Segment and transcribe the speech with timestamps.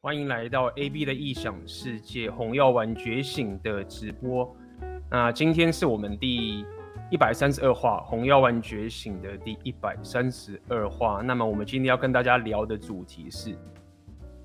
[0.00, 4.56] 欢迎来到 AB 的异想世界，红药丸觉醒的直播。
[5.10, 6.64] 那今天是我们第
[7.10, 11.20] 一百三十二话，红药丸觉醒的第一百三十二话。
[11.20, 13.58] 那么我们今天要跟大家聊的主题是：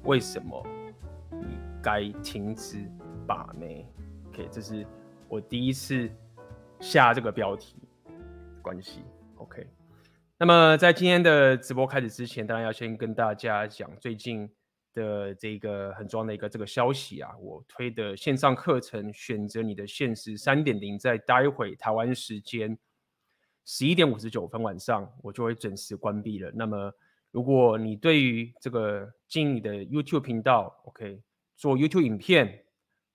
[0.05, 0.65] 为什么
[1.29, 2.89] 你该停止
[3.27, 3.87] 把妹
[4.29, 4.83] ？OK，这是
[5.27, 6.09] 我第一次
[6.79, 7.75] 下这个标题
[8.59, 9.03] 关系。
[9.35, 9.67] OK。
[10.39, 14.49] 那么在今天的直播开始之前，当然要先跟大家讲最近
[14.93, 22.77] 的这个很重要的一个这个消息啊，我推的线上课程《选择你的现实三点零》，在待会台湾时间
[23.65, 26.51] 十一点五十九分晚上，我就会准时关闭了。
[26.53, 26.93] 那么，
[27.31, 31.21] 如果你对于这个经营你的 YouTube 频道，OK，
[31.57, 32.63] 做 YouTube 影片，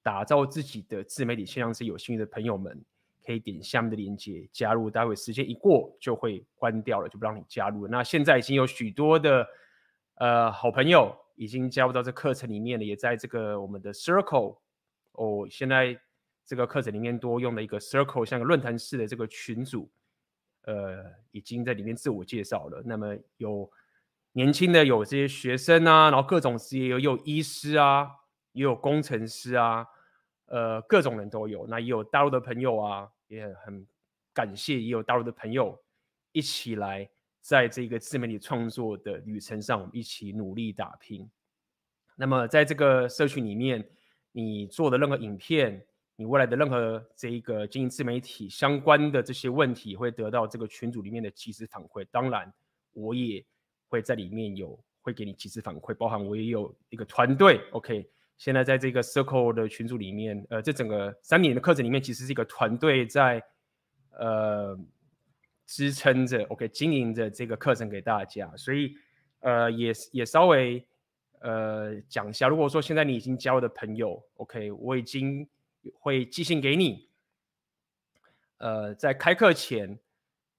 [0.02, 2.84] 打造自己的自媒体线上是有兴趣的朋友们。
[3.26, 7.90] 可以点下面的链接加入，待会时间一过就会关掉了，就不让你加入了。
[7.90, 9.46] 那现在已经有许多的
[10.14, 14.58] 呃好朋友已经加入到这课程里面了，也在这个我们的 Circle
[15.12, 15.98] 哦，现在
[16.44, 19.90] 这个课程里面多用的一个 Circle，像个论坛式的这个群组，
[20.62, 22.82] 呃，已经在里面自我介绍了。
[22.84, 23.70] 那么有
[24.32, 28.10] 年轻的有这些学生啊，然后各种职业有有医师啊，
[28.52, 29.86] 也有工程师啊，
[30.46, 31.66] 呃，各种人都有。
[31.68, 33.10] 那也有大陆的朋友啊。
[33.28, 33.86] 也很
[34.32, 35.78] 感谢，也有大陆的朋友
[36.32, 41.28] 一起来，在这个自媒体创作的旅程上，我们一起努力打拼。
[42.16, 43.88] 那么，在这个社群里面，
[44.32, 45.86] 你做的任何影片，
[46.16, 52.04] 你未来的任何这一个经营自媒体相关的这些问题，会得到这个群组里面的即时反馈。
[52.10, 52.52] 当然，
[52.92, 53.44] 我也
[53.86, 58.10] 会在里面有会给你即时反馈，包含我也有一个团队，OK。
[58.36, 63.42] 现在在这个 Circle 的群组里面，呃，这整个三年的课程里面，其实是一个团队在
[64.10, 64.78] 呃
[65.68, 68.50] 支撑着，OK，经营着这个课程给大家。
[68.56, 68.96] 所以，
[69.40, 70.82] 呃，也也稍微
[71.40, 75.46] 呃讲一下，如果说现在你已经交的朋友，OK，我已经
[76.00, 77.10] 会寄信给你。
[78.56, 79.98] 呃，在开课前，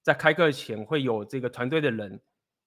[0.04, 2.22] 在开课前会有这个团队的人。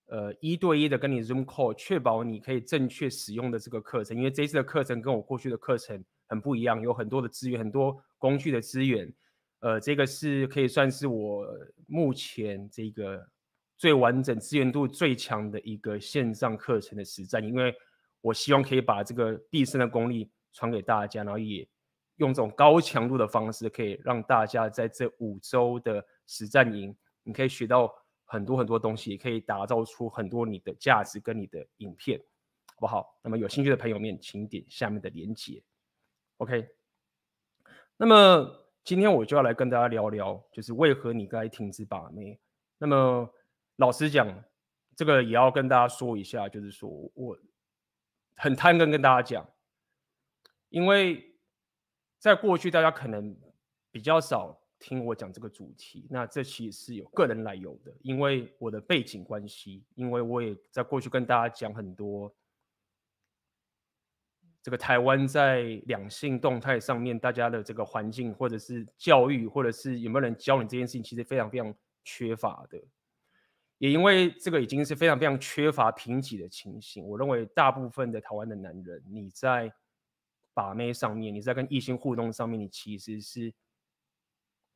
[0.06, 9.10] 呃，一对一的跟你 Zoom call，确保你可以正确使用的这个课程，因为这次的课程跟我过去的课程很不一样，有很多的资源，很多工具的资源。
[9.62, 11.46] 呃，这个是可以算是我
[11.86, 13.26] 目前这个
[13.78, 17.74] 最完整、资源度最强的一个线上课程的实战，因为
[18.20, 21.66] 我希望可以把这个毕生的功力传给大家，然后也
[22.16, 27.92] 用这种高强度的方式，可以让大家在这五周的实战营，你可以学到。
[28.24, 32.18] 很多很多东西也可以打造出很多你的价值跟你的影片，
[32.76, 33.20] 好不好？
[33.22, 35.62] 那么有兴趣的朋友们，请点下面的链接。
[36.38, 36.66] OK，
[37.98, 42.38] 那么今天我就要来跟大家聊聊，就是为何你该停止把妹。
[42.78, 43.28] 那么
[43.76, 44.28] 老实讲，
[44.96, 47.38] 这个也要跟大家说一下，就是说我
[48.36, 49.48] 很贪跟跟大家讲，
[50.68, 51.34] 因为
[52.18, 53.36] 在过去大家可能
[53.90, 54.58] 比较少。
[54.84, 62.34] 听我讲这个主题，那这其实是有个人来由的，因为我的背景关系，因为我也在过去跟大家讲很多，
[64.62, 71.74] 这个台湾在两性动态上面，大家的这个环境，或者是教育，或者是有没有人教你这件事情，其实非常非常
[72.04, 72.80] 缺乏的。
[73.78, 79.72] 也因为这个已经是非常非常缺乏贫瘠的情形，我认为大部分的台湾的男人，你在
[80.54, 83.52] 把妹上面，你在跟异性互动上面，你其实是。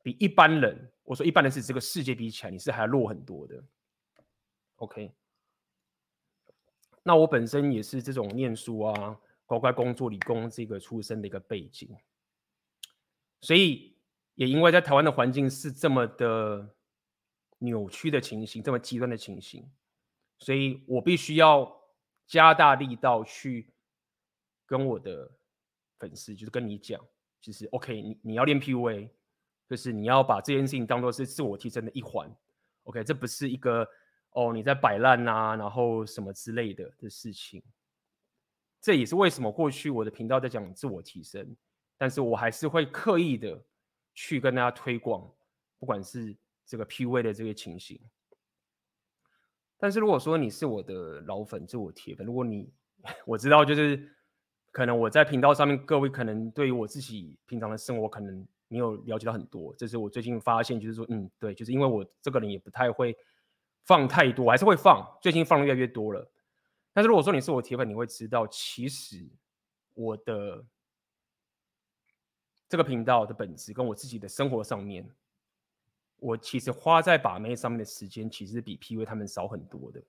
[0.03, 3.61] 比一般人，我说一般人是这个世界比起来，你是还弱很多的。
[4.77, 5.11] OK，
[7.03, 11.89] 那我本身也是这种念书啊，乖乖工作、理工这个出身的一个背景，
[13.41, 13.97] 所以
[14.35, 16.75] 也因为在台湾的环境是这么的
[17.57, 19.67] 扭曲的情形，这么极端的情形，
[20.37, 21.75] 所以我必须要
[22.27, 23.73] 加大力道去
[24.67, 25.31] 跟我的
[25.97, 27.03] 粉丝，就是跟你讲，
[27.41, 29.09] 就是 OK，你你要练 PUA。
[29.69, 32.33] 就是你要把这件事情当做是自我提升的一环
[32.83, 33.85] ，OK，这不是一个
[34.29, 37.61] 哦你在摆烂啊，然后什么之类的的事情。
[38.87, 41.53] 这也是为什么过去我的频道在讲自我提升，
[41.97, 43.61] 但是我还是会刻意的
[44.15, 45.29] 去跟大家推广，
[45.77, 46.33] 不管是
[46.65, 47.99] 这个 PUA 的这个情形。
[49.77, 52.71] 但是如果说你是我的老粉，是我铁粉，如果你
[53.27, 54.09] 我知道就是
[54.71, 58.47] 可能我在频道上面，各位可能对于我自己平常的生活可能。
[58.69, 63.13] 你有了解到很多，这是我最近发现，就是说，嗯，对，就是因为我这个人也不太会
[63.83, 66.31] 放太多，还是会放，最近放的越来越多了。
[66.97, 69.23] 但是如果说你是我铁粉，你会知道，其实
[69.93, 70.65] 我的
[72.67, 75.07] 这个频道的本质跟我自己的生活上面，
[76.15, 80.01] 我其实花在把妹上面的时间，其实比 P V 他们少很多的。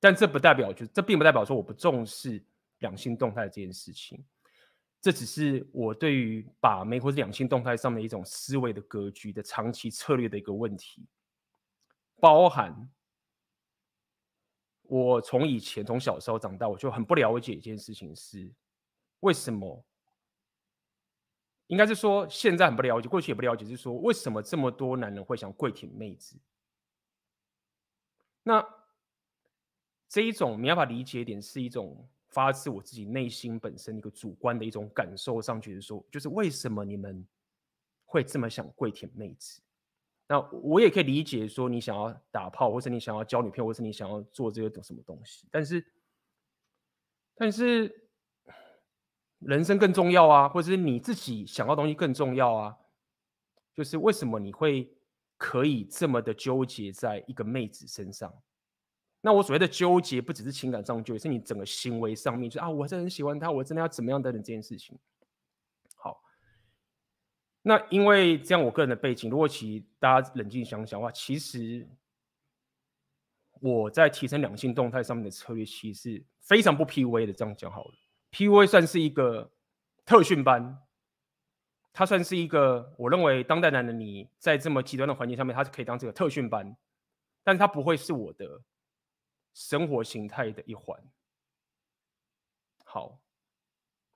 [0.00, 2.42] 但这不代表，就这并不代表说我不重视
[2.80, 4.20] 两性动态这件事情。
[5.00, 11.06] 这只是我对于把妹或者两性动态上面一种思维的格局的长期策略的一个问题，
[12.18, 12.90] 包含
[14.88, 18.52] 我从以前从小时候长大，我就很不了解一件事情是
[19.20, 19.84] 为什么，
[21.68, 26.36] 应该是说现在很不了解，过去也不了解，是说为什么这么多男人会想跪舔妹子？
[28.42, 28.66] 那
[30.08, 32.08] 这一种没办法理解点是一种。
[32.30, 37.26] 发自我自己内心本身一个主观的一种感受上去的时候，就是为什么你们
[38.04, 39.62] 会这么想跪舔妹子？
[40.28, 45.48] 那我也可以理解说你想要打炮，或是你想要交女朋友，或是你想要做这个什么东西。
[45.50, 45.84] 但是，
[47.34, 48.08] 但是
[49.38, 52.76] 人生更重要啊，或者是你自己想要的东西更重要啊。
[53.74, 54.92] 就是为什么你会
[55.36, 58.34] 可以这么的纠结在一个妹子身上？
[59.20, 64.98] 那我所谓的纠结，不只是情感上纠结，是你整个行为上面，就是啊，我真的很喜欢他，我真的要怎么样等等这件事情。
[67.68, 71.86] 那因为这样，我个人的背景，如果其大家冷静想想的话，其实
[73.60, 77.32] 我在提升两性动态上面的策略，其实是非常不 PUA 的。
[77.34, 77.94] 这样讲好了
[78.30, 79.52] ，PUA 算是一个
[80.06, 80.82] 特训班，
[81.92, 86.74] 它算是一个我认为当代男人你在这么极端的环境上面，它是可以当这个特训班，
[87.44, 88.62] 但是它不会是我的。
[89.54, 91.02] 生活形态的一环。
[92.84, 93.20] 好，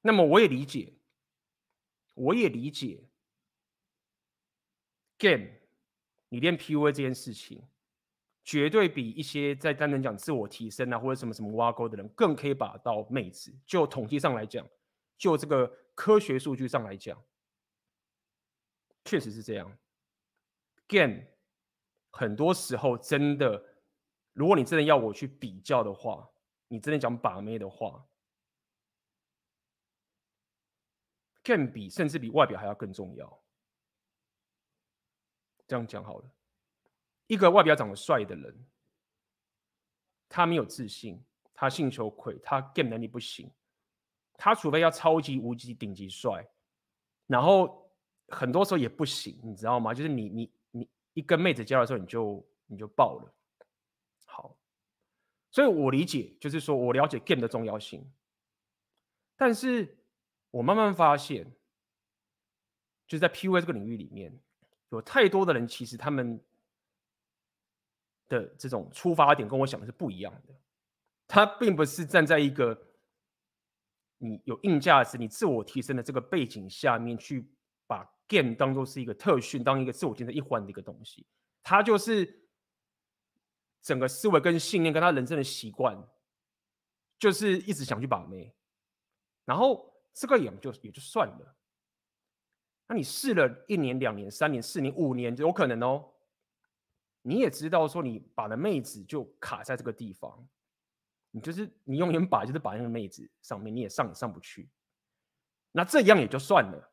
[0.01, 0.95] 那么我也理解，
[2.15, 3.03] 我也理解
[5.23, 5.47] ，Game，
[6.31, 7.63] 你练 PUA 这件事情，
[8.43, 13.57] 绝对比一些在单纯讲自我提升啊，或者什么什么挖沟的人更可以把到妹子。
[13.65, 14.69] 就统计上来讲，
[15.17, 17.23] 就这个科学数据上来讲，
[19.05, 19.79] 确实是这样。
[20.89, 21.23] Game，
[22.11, 23.71] 很多时候真的。
[24.35, 26.29] 如果你真的要我去比较的话，
[26.67, 28.03] 你真的讲把妹的话
[31.45, 33.43] ，Game 比甚至比外表还要更重要。
[35.73, 36.31] 这样讲好了，
[37.29, 38.67] 一个外表长得帅的人，
[40.29, 41.25] 他没有自信，
[41.55, 43.51] 他性羞愧，他 Game 能力不行，
[44.35, 46.47] 他除非要超级无敌顶级帅，
[47.27, 47.91] 然后
[48.29, 49.95] 很多时候也不行，你知道吗？
[49.95, 53.35] 就是你你你一跟妹子交的时候，你就你就爆了。
[54.27, 54.55] 好，
[55.51, 58.13] 所以我理解，就是说我了解 game 的重要性，
[59.37, 59.97] 但是
[60.51, 61.51] 我慢慢发现，
[63.07, 64.39] 就是在 PUA 这个领域里面，
[64.93, 66.41] 有太多的人其实他们
[68.29, 70.55] 的这种出发点跟我想的是不一样的。
[71.27, 72.81] 他并不是站在一个
[74.19, 77.51] 你有硬价值、你自我提升的这个背景下面去
[77.87, 81.27] 把 game 当做是一个特训、当一个自我提升一环的一个东西，
[81.63, 82.41] 他就是。
[83.85, 86.01] 整个思维跟信念跟他人生的习惯，
[87.19, 88.55] 就是一直想去把妹，
[89.45, 91.57] 然后这个也就也就算了。
[92.87, 96.05] 那你试了一年、两年、三年、四年、五年，就有可能哦。
[97.23, 100.47] 你也知道说，你把的妹子就卡在这个地方，
[101.31, 104.69] 你就是你永远把就是把那个妹子上面，你也上也上不去。
[105.71, 106.91] 那这样也就算了。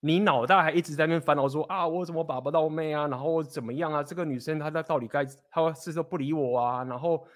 [0.00, 3.08] 你脑袋还一直在那边烦恼说啊，我怎么把不到妹啊？
[3.08, 4.02] 然后怎么样啊？
[4.02, 6.84] 这个女生她她到底该她是说不理我啊？
[6.84, 7.26] 然后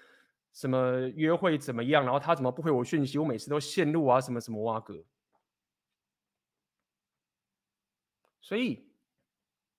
[0.53, 2.03] 什么约会怎么样？
[2.03, 3.17] 然后她怎么不回我讯息？
[3.17, 4.95] 我每次都陷入啊什么什么哇哥。
[8.49, 8.83] 所以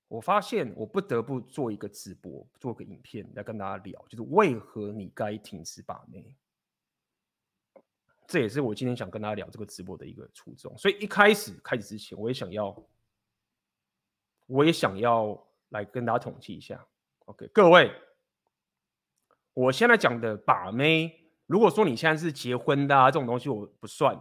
[0.07, 6.37] 我发现我不得不做一个直播，做个影片来跟大家聊，就是为何你该停止把妹。
[8.29, 12.81] 这也是我今天想跟大家聊这个直播的一个初衷，所以一开始开始之前，我也想要，
[14.47, 16.87] 我也想要来跟大家统计一下。
[17.25, 17.93] OK，各位，
[19.53, 24.17] 我现在讲的把妹，如果说你现在是结婚的啊，这种东西我不算。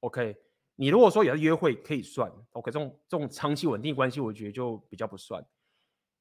[0.00, 0.36] OK，
[0.80, 2.30] 你如果说也是约会可以算。
[2.52, 5.44] OK，这种这种长期稳定关系，我觉得就比较不算。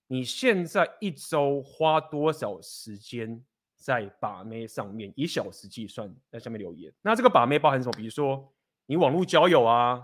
[0.07, 3.43] 你现在一周花多少时间？
[3.79, 6.91] 在把妹上面以小时计算，在下面留言。
[7.03, 7.91] 那这个把妹包含什么？
[7.95, 8.51] 比如说
[8.87, 10.03] 你网络交友啊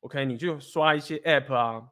[0.00, 1.88] ，OK，你就刷一些 App 啊，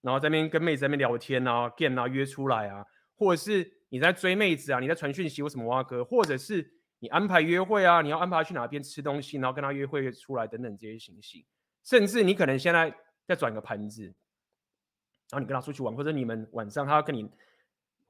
[0.00, 6.68] 然后在那边跟妹子在那边聊天啊见啊约出来啊，或者是你在追妹子啊，你在传讯息或什么挖哥，或者是
[7.02, 11.44] 你安排约会啊，你要安排去哪边吃东西，然后跟他约会出来等等这些情形，
[11.82, 12.94] 甚至你可能现在
[13.26, 17.28] 在转个盘子，然后你跟他出去玩，或者你们晚上他要跟你。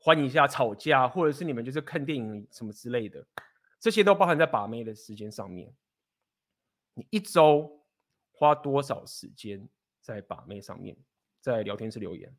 [0.05, 3.25] 欢迎一下吵架，或者是你们就是看电影什么之类的，
[3.79, 5.73] 这些都包含在把妹的时间上面。
[6.95, 7.81] 你一周
[8.33, 9.65] 花多少时间
[10.01, 10.97] 在把妹上面，
[11.41, 12.37] 在聊天室留言。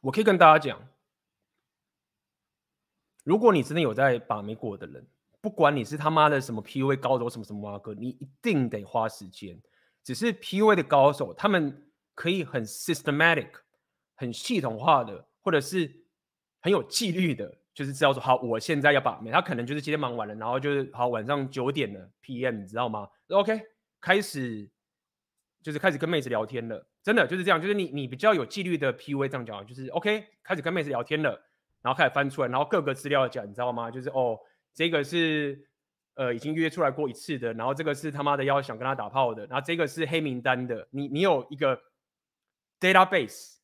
[0.00, 0.88] 我可以跟大家讲，
[3.24, 5.06] 如果你真的有在把妹过的人，
[5.40, 9.60] 不管你是他妈的什么 PUA 高手什么什么哥，你一定得花时间。
[10.02, 13.50] 只是 PUA 的高手，他们可以很 systematic、
[14.14, 16.06] 很系统化的，或者是
[16.60, 19.30] 很有纪律的，就是知道说好，我现在要把妹。
[19.30, 23.60] 他可能就是今天忙完了，然后就是好晚上九点了 PM，你知道吗？OK，
[24.00, 24.70] 开始
[25.62, 31.30] 就是开始跟妹子聊天了，真的就是这样，就是你你比较有纪律的 PUA 这样讲，就是 OK，开始跟妹子聊天了，
[31.80, 33.90] 然后开始翻出来，然后各个资料讲，你知道吗？
[33.90, 34.38] 就是哦。
[34.74, 35.66] 这个是
[36.14, 40.86] 呃已经约出来过一次的，然后这个是他妈的要想跟他打炮的，然后这个是黑名单的。
[40.90, 41.80] 你你有一个
[42.78, 43.56] database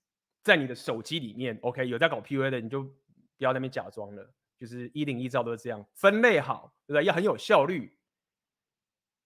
[0.42, 1.86] 在你的手机里面，OK？
[1.86, 2.90] 有在搞 PUA 的，你就不
[3.38, 7.04] 要在那边假装了，就是一零一照都是这样分类好，对不对？
[7.04, 7.96] 要很有效率。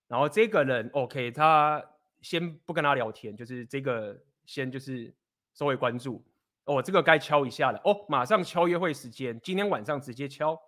[0.09, 1.83] 然后这个人 OK，他
[2.21, 5.15] 先不跟他聊天，就是这个先就是
[5.55, 6.25] 稍微关注
[6.65, 10.61] 哦，这个该敲一下了哦，马上敲约会时间，今天晚上直接敲。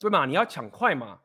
[0.00, 0.26] 对嘛？
[0.26, 1.20] 你要抢快嘛！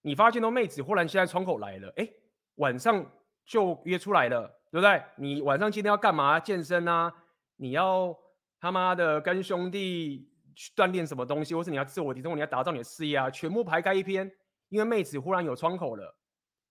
[0.00, 2.08] 你发现到妹子忽然现在窗口来了，哎，
[2.54, 3.04] 晚上
[3.44, 5.02] 就约出来了，对不对？
[5.16, 6.40] 你晚上今天要干嘛？
[6.40, 7.14] 健身啊？
[7.56, 8.18] 你要
[8.58, 13.30] 他妈的跟兄弟去锻炼什么东西，或是你要自我提升，你要打造你的事业啊？
[13.30, 14.32] 全部排开一篇，
[14.70, 16.16] 因为妹子忽然有窗口了，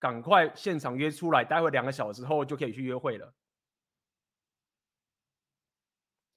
[0.00, 3.32] 赶快现场约出来，待会两个小时后就可以去约会了。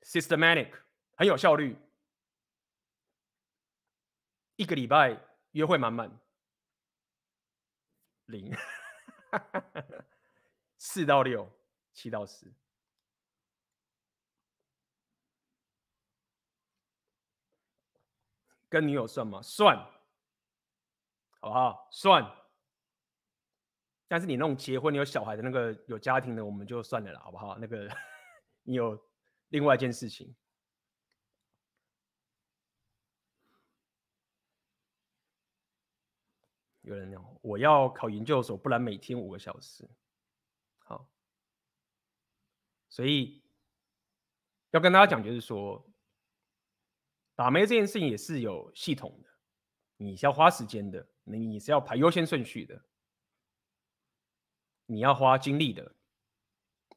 [0.02, 0.72] Systematic，
[1.16, 1.78] 很有效率。
[4.58, 5.18] 一个礼拜
[5.52, 6.12] 约会满满
[8.26, 8.54] 零，
[10.78, 11.50] 四到六，
[11.94, 12.54] 七到十，
[18.68, 19.42] 跟女友算吗？
[19.42, 19.78] 算，
[21.40, 21.88] 好不好？
[21.92, 22.43] 算。
[24.14, 27.58] 但是你那种结婚、你有小孩的那个有家庭的，我们就算了啦，好不好？
[27.58, 27.90] 那个
[28.62, 29.04] 你有
[29.50, 30.36] 另外一件事情。
[36.82, 39.84] 有人讲，我要考研究所，不然每天五个小时。
[40.78, 41.10] 好，
[42.90, 43.44] 所以
[44.70, 45.84] 要跟大家讲，就是说，
[47.34, 49.30] 打妹这件事情也是有系统的，
[49.98, 52.80] 你是要花时间的，你是要排优先顺序的，
[54.86, 55.94] 你要花精力的。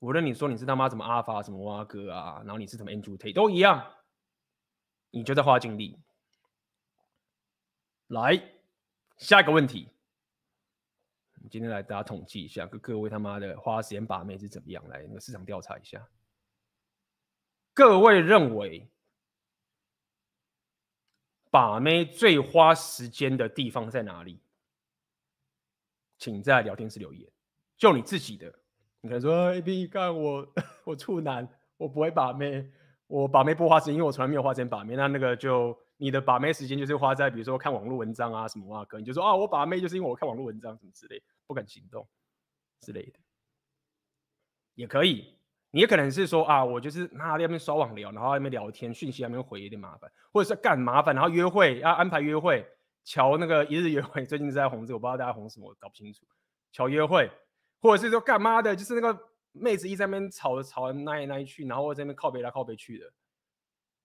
[0.00, 3.94] 无论你说你是他妈什么阿法什么蛙哥啊，然后你是什么 Andrew Tate 都一样，
[5.10, 5.98] 你就在花精力。
[8.08, 8.52] 来。
[9.18, 9.88] 下一个问题，
[11.50, 14.86] 今天来大家统计一下，各各位他妈的花时间把妹是怎么样？
[14.88, 16.06] 来那个市场调查一下，
[17.72, 18.86] 各位认为
[21.50, 24.38] 把妹最花时间的地方在哪里？
[26.18, 27.26] 请在聊天室留言。
[27.76, 28.46] 就你自己的，
[29.00, 30.46] 你可能说 A B 干我
[30.84, 32.70] 我处男，我不会把妹，
[33.06, 34.96] 我把妹不花时间，因为我从来没有花钱把妹。
[34.96, 35.76] 那那个就。
[35.98, 42.06] 你的把妹时间就是花在比如说看网络文章啊什么啊，可能就说啊我把妹就是因为我看网络文章什么之类，不敢行动
[42.82, 43.18] 之类的，
[44.74, 45.38] 也可以。
[45.70, 52.62] 你也可能是说啊我就是那在那边刷网聊，然后在那边聊天，讯息还没有回有点麻烦，或者是干麻烦，然后约会要安排约会，
[53.02, 56.26] 乔那个一日约会，最近在红这，我不知道大家红什么，我搞不清楚。
[56.72, 57.30] 乔约会，
[57.80, 59.18] 或者是说干嘛的，就是那个
[59.52, 63.12] 妹子一直在那边吵着吵着那一那一去，然后我在那边靠北来靠北去的。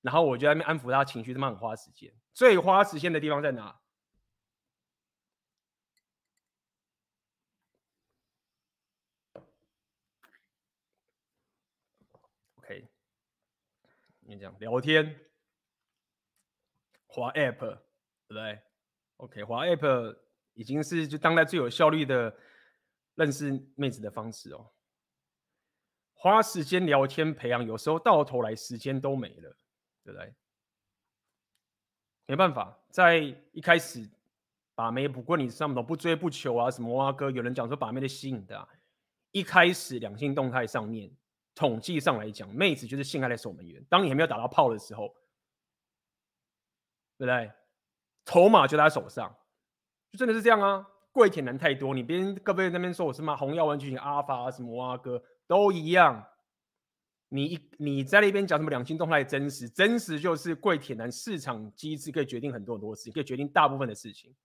[0.02, 2.12] 然后我就在那边安抚她情绪，他妈很花时间。
[2.34, 3.80] 最花时间的地方在哪
[12.56, 12.88] ？OK，
[14.22, 15.20] 你讲聊天，
[17.06, 17.78] 滑 App，对
[18.28, 18.60] 不对
[19.18, 20.18] ？OK，滑 App
[20.54, 22.36] 已经是就当代最有效率的
[23.22, 24.72] 认识妹子的方式哦。
[26.14, 29.58] 花时间聊天培养，有时候到头来时间都没了。
[30.04, 30.34] 对不对？
[32.26, 33.18] 没办法，在
[33.52, 34.10] 一开始
[34.74, 38.68] 把妹，不过你上头不追不求啊，什么啊哥，有人讲说把妹的吸引的，
[39.32, 41.16] 一开始两性动态上面，
[41.54, 43.86] 统计上来讲，妹子就是性爱的守门员。
[43.88, 45.16] 当你还没有打到炮的时候，
[47.20, 47.52] 对不对？
[48.26, 49.32] 筹码就在他手上，
[50.12, 50.90] 就真的是这样啊。
[51.12, 56.28] 跪舔男太多，你别人各位那边说我是嘛红药丸剧情阿法，什么啊哥都一样。
[57.34, 59.70] 你一你在那边讲什么两性动态真实？
[59.70, 64.36] 真实就是跪舔男市场机制可以决定很多很多事情，可以决定大部分的事情。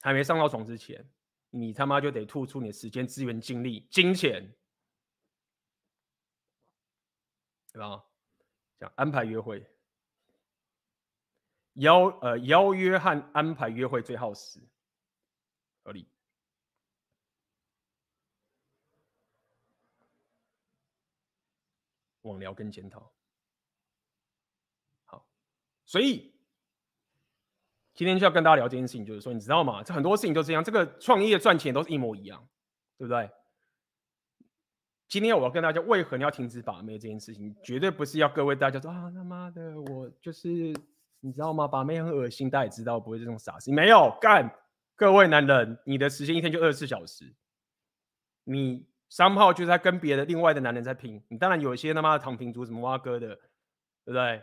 [0.00, 1.04] 还没上到床之前，
[1.50, 4.54] 你他妈就得吐出你的时间、资源、精力、金钱，
[7.72, 8.04] 对吧？
[8.78, 9.66] 讲安排约会，
[11.74, 14.60] 邀呃邀约和安排约会最耗时，
[15.82, 16.08] 合理。
[22.22, 23.12] 网聊跟检讨。
[25.06, 25.26] 好，
[25.86, 26.34] 所以
[27.94, 29.82] 今天就要跟大家聊这件事情，就是说，你知道吗？
[29.82, 32.46] 这很多事情都这样，这个创业赚钱都是一模一样，
[32.98, 33.30] 对不对？
[35.08, 40.72] 今天我要跟大家，为何你要停止把妹这件事情，绝对不是要各位大家说啊他妈的，我就是
[41.20, 41.68] 你知道吗？
[41.68, 44.50] 把妹很恶心，大家也知道不会这种傻事，没有干。
[44.96, 47.34] 各位男人，你的时间一天就二十四小时，
[48.44, 51.22] 你三号就是在跟别的另外的男人在拼。
[51.28, 53.28] 你当然有一些他妈的躺平族，什么挖哥的，
[54.04, 54.42] 对不对？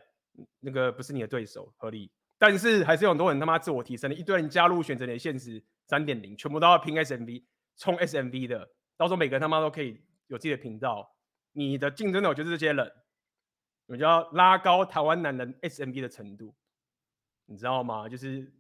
[0.60, 2.12] 那个不是你的对手，合理。
[2.38, 7.44] 但是还是有很多人他妈自我提升的，一堆人加入选择你的现实三点零，全部都要拼 SMV，
[7.78, 11.16] 冲 SMV 的，到时候每个人他妈都可以有自己的频道。
[11.54, 12.92] 你的竞争对手就是这些人，
[13.88, 16.54] 我就要拉高台湾男人 SMV 的程度，
[17.48, 18.08] 你知道吗？
[18.08, 18.54] 就是。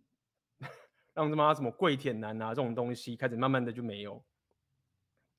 [1.13, 4.23] 让他妈什么跪舔男啊这种东西开始慢慢的就没有，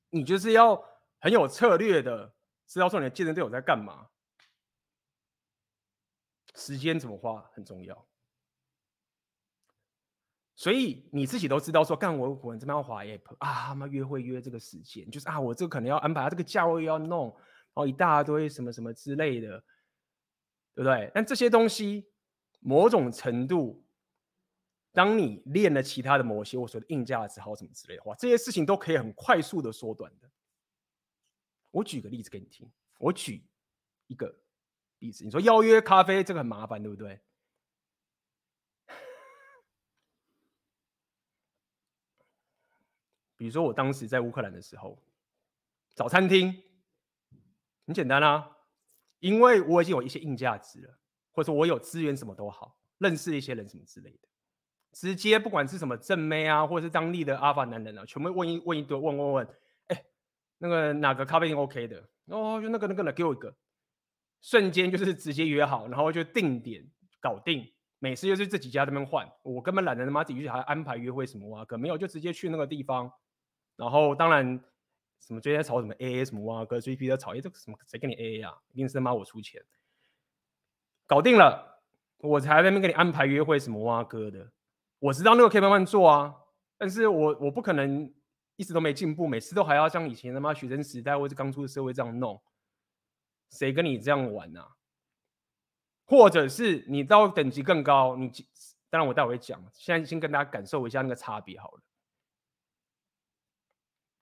[0.09, 0.75] 你就是要
[1.19, 2.35] 很有策略的
[2.67, 4.09] 知道说你的竞争对手在干嘛，
[6.55, 8.07] 时间怎么花很重要，
[10.57, 19.63] 所以你自己都知道说干我我这边要滑 app 啊，他妈约会约这个时间就是啊我这个可能要安排这个价位要弄，然后一大堆什么什么之类的，
[20.75, 21.09] 对不对？
[21.15, 22.05] 但这些东西
[22.59, 23.83] 某种程度。
[24.91, 30.27] 当你练了其他的某些，我说的硬价值好什么之类的话，这些事情都可以很快速的缩短的。
[31.69, 33.45] 我举个例子给你听，我举
[34.07, 34.35] 一个
[34.97, 37.21] 例子，你说邀约咖啡这个很麻烦，对不对？
[43.37, 45.01] 比如说我当时在乌克兰的时候，
[45.93, 46.63] 找餐厅
[47.85, 48.57] 很简单啊，
[49.19, 50.97] 因为我已经有一些硬价值了，
[51.31, 54.27] 或者我有资源，什么都好，认识一些人什么之类的。
[54.91, 59.47] 直接不管是什么正妹啊，或者是当地的阿法男人啊，全部问一问一堆，问问问，
[59.87, 60.03] 哎、
[60.57, 62.09] 那个哪个咖啡店 OK 的？
[62.25, 63.55] 哦，就那个那个了给我一个，
[64.41, 66.83] 瞬间就是直接约好，然后就定点
[67.21, 67.71] 搞定。
[67.99, 73.11] 每次就是这几家这边换，我根本懒得他妈自己去还安排约会什么啊，可没有，就直接去那个地方。
[73.75, 74.59] 然后当然
[75.19, 78.57] 什么最近在吵什么 AA 什么哇哥，最近在吵，哎，这个什么谁跟你 AA 啊？
[78.71, 79.61] 一定是他妈我出钱，
[81.09, 81.81] 搞定了，
[82.19, 84.51] 我才在那边给你安排约会什么哇哥的。
[84.99, 86.35] 我知道那个可以慢慢做啊，
[86.77, 88.13] 但是我我不可能
[88.57, 92.39] 一直都没进步，每次都还要像以前他妈学生时代或者刚出社会这样弄，
[93.49, 94.75] 谁跟你这样玩啊？
[96.05, 98.31] 或者是你到等级更高，你
[98.91, 101.81] 当然我待会会讲，现在先跟大家感受一下那个差别好了。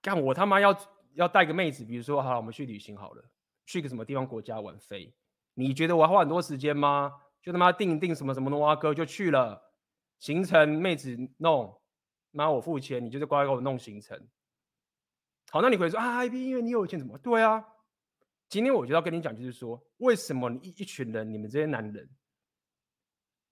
[0.01, 0.77] 干我他妈要
[1.15, 3.29] 要带个妹子，比如说好了，我们去旅行好了，
[3.65, 5.13] 去个什么地方国家玩飞，
[5.59, 7.11] 你觉得我要花很多时间吗？
[7.41, 9.73] 就他妈定定什么什么的哇哥就去了。
[10.19, 11.81] 行程妹子弄，
[12.29, 14.27] 妈我付钱，你就是乖乖给我弄行程。
[15.49, 17.17] 好，那你会说啊，IB，因为你有钱怎么？
[17.17, 17.65] 对啊，
[18.47, 22.07] 今天我就要跟你讲，就是说，为什么你一一群人，你们这些男人，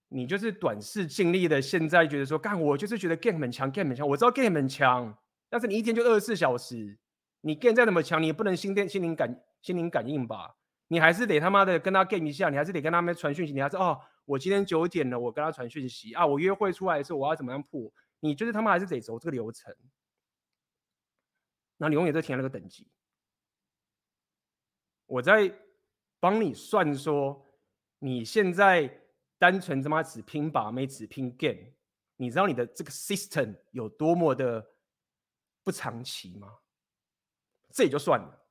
[0.09, 5.17] 你就是短视近利的，现在觉得说，干我就是觉得 game 很强，game 很强，我知道 game 很强，
[5.49, 6.99] 但是你一天就二十四小时，
[7.41, 10.55] 你 game 再怎么强，你也不能心电心灵感心灵感应吧？
[10.87, 13.99] 你还是得他妈的跟他 game 一下，你还是得跟他们传讯息，你还是哦。
[14.25, 17.93] 我今天九点了，我跟他传讯息啊，我约会出来的时候我要怎么样破？
[18.19, 19.71] 你就是他妈还是得走这个流程，
[21.77, 22.87] 那你永远都填了个等级。
[25.05, 25.53] 我在
[26.19, 27.55] 帮你算说，
[27.99, 28.89] 你现在
[29.37, 31.73] 单纯他妈只拼把妹，只拼 game，
[32.15, 34.65] 你知道你的这个 system 有多么的
[35.63, 36.51] 不长期吗？
[37.69, 38.44] 这也就算了。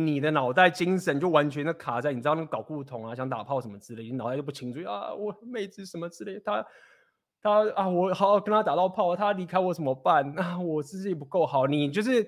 [0.00, 5.12] 你的脑袋精神就完全的卡在，你知道那个搞不同啊，想打炮什么之类，你脑袋就不清楚啊。
[5.12, 6.66] 我妹子什么之类的，他
[7.42, 10.38] 他啊，我好好跟他打到炮，他离开我怎么办？
[10.38, 12.24] 啊，我自己不够好，你就是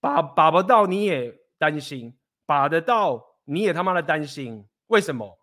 [0.00, 2.12] 把把不到，你也担心；
[2.44, 4.66] 把得到，你也他妈的担心。
[4.88, 5.38] 为什么？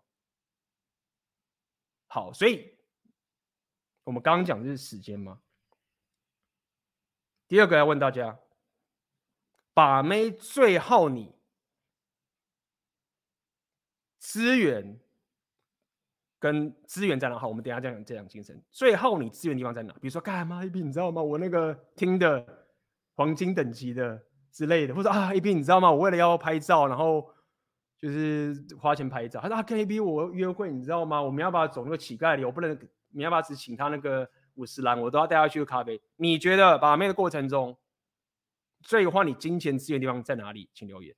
[2.08, 2.76] 好，所以
[4.04, 5.40] 我们刚刚讲的是时间吗？
[7.46, 8.38] 第二个要问大家，
[9.72, 11.37] 把妹最耗你。
[14.18, 14.98] 资源
[16.38, 17.38] 跟资源在哪？
[17.38, 18.60] 好，我们等一下再讲这样精神。
[18.70, 19.92] 最后你资源地方在哪？
[19.94, 21.22] 比如说干嘛？A B 你知道吗？
[21.22, 22.44] 我那个听的
[23.14, 24.20] 黄金等级的
[24.52, 25.90] 之类的，或者啊 A B 你知道吗？
[25.90, 27.28] 我为了要拍照，然后
[27.98, 29.40] 就是花钱拍照。
[29.40, 31.20] 他说啊跟 A B 我约会，你知道吗？
[31.20, 32.44] 我们要不要走那个乞丐里？
[32.44, 32.78] 我不能，
[33.10, 35.00] 你要不要只请他那个五十岚？
[35.00, 36.00] 我都要带他去喝咖啡。
[36.16, 37.76] 你觉得把妹的过程中
[38.82, 40.68] 最花你金钱资源地方在哪里？
[40.72, 41.14] 请留言。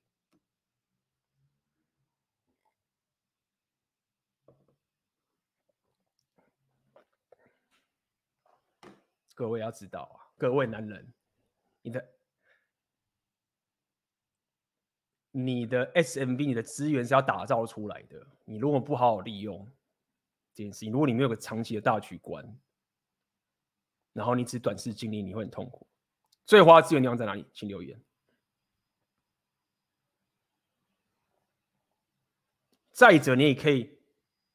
[9.41, 11.11] 各位要知道啊，各位男人，
[11.81, 12.09] 你的
[15.31, 18.23] 你的 SMB，你的资源是要打造出来的。
[18.45, 19.67] 你如果不好好利用
[20.53, 22.55] 这件事情，如果你没有个长期的大局观，
[24.13, 25.87] 然后你只短视经历，你会很痛苦。
[26.45, 27.43] 最花资源地方在哪里？
[27.51, 27.99] 请留言。
[32.91, 33.97] 再者，你也可以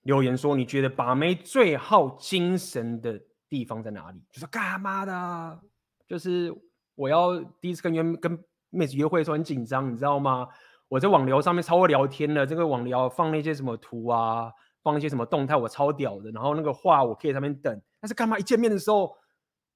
[0.02, 4.22] 留言说，你觉得把妹最耗精神的地方在哪里？
[4.30, 5.60] 就是干嘛的？
[6.06, 6.54] 就是
[6.94, 8.38] 我要第一次跟约跟
[8.70, 10.48] 妹子约会的时候很紧张，你知道吗？
[10.88, 16.30] 我在网聊上面超会聊天的，这个网聊放那些什么图啊，放一些什么动态，我超屌的。
[16.30, 19.16] 然后那个话我可以在那边等，但是干嘛一见面的时候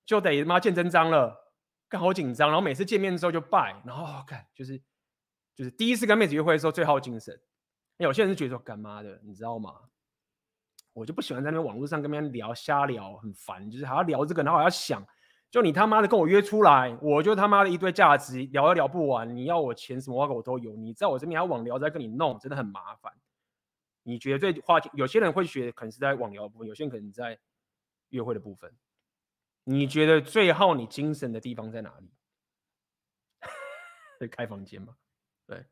[0.07, 1.37] 就得他妈见真章了，
[1.89, 2.49] 干好紧张。
[2.49, 4.81] 然后每次见面的时候就拜，然后干就是
[5.57, 7.37] 就是第一次跟妹子约会的时候最耗精神。
[7.99, 9.75] 有些人是觉得说干嘛的，你知道吗？
[10.93, 15.07] 我就不喜欢在那网络上跟别人聊瞎聊，很烦，就是还要聊这个，然后还要想，
[15.51, 19.37] 就你他妈的跟我约出来，我就他妈的一堆价值，聊都聊不完。
[19.37, 23.13] 你要我钱什么话我都有，你在我这边还要网聊再跟你弄，真的很麻烦。
[24.03, 24.91] 你觉得这花钱？
[24.95, 27.39] 有些人会学可能是在网聊部分，有些人可能在
[28.09, 28.73] 约会的部分。
[29.65, 32.11] 你觉得最耗你精神的地方在哪里？
[34.19, 34.97] 在开房间吗？
[35.47, 35.65] 对。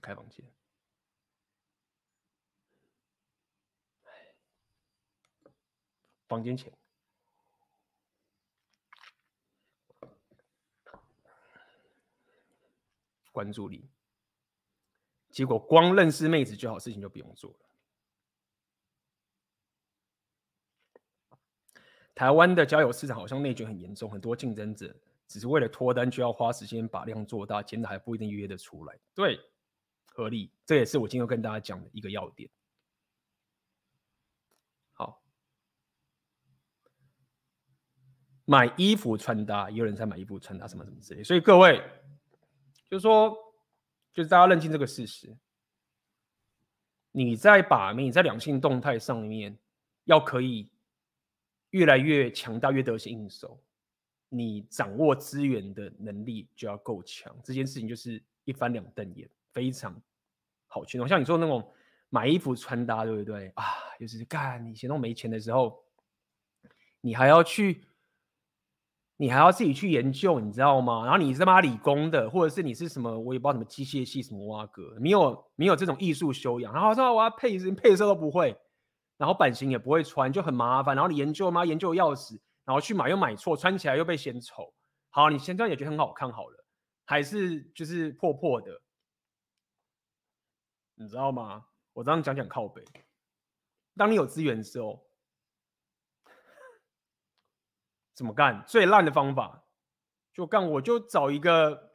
[0.00, 0.44] 开房间，
[6.26, 6.72] 房间钱，
[13.32, 13.88] 关注力，
[15.30, 17.56] 结果光认识妹子就好，事情就不用做了。
[22.14, 24.94] 台湾的交友市场好像内卷很严重，很多竞争者
[25.26, 28.98] 只是为了脱单，就要花时间把量做大，真的还不一定约得出来。
[29.14, 29.40] 对。
[30.10, 32.50] 合理，这也是我今天要跟大家讲的一个要点。
[34.92, 35.22] 好，
[38.44, 41.22] 买衣服穿搭，也有人在买衣服穿搭，什么什么之类。
[41.22, 41.82] 所以各位，
[42.88, 43.34] 就是说，
[44.12, 45.34] 就是大家认清这个事实：
[47.12, 49.56] 你在把妹，你在两性动态上面，
[50.04, 50.70] 要可以
[51.70, 53.62] 越来越强大，越得心应手，
[54.28, 57.34] 你掌握资源的能力就要够强。
[57.44, 59.94] 这件事情就是一翻两瞪眼，非常。
[60.66, 61.68] 好群众，像你说那种
[62.10, 63.64] 买衣服穿搭，对不对啊？
[63.98, 65.82] 就是干，你以前都没钱的时候，
[67.00, 67.84] 你还要去，
[69.16, 71.02] 你还要自己去研究，你知道吗？
[71.04, 78.56] 然后你是他妈理工的，或者是你是什么，我也不知道什么机械系什么哇哥，没有没有这种艺术修养，然后说我要配配色都不会，
[79.18, 80.94] 然后版型也不会穿，就很麻烦。
[80.94, 81.64] 然后你研究嘛？
[81.64, 84.72] 研究要死，然后去买又买错，穿起来又被嫌丑。
[85.10, 86.64] 好，你现在也觉得很好看好了，
[87.06, 88.80] 还是就是破破的。
[91.00, 91.64] 你知道吗？
[91.94, 92.84] 我这样讲讲靠北。
[93.96, 95.02] 当你有资源的时候，
[98.12, 98.62] 怎么干？
[98.66, 99.64] 最烂的方法
[100.34, 101.94] 就干，我就找一个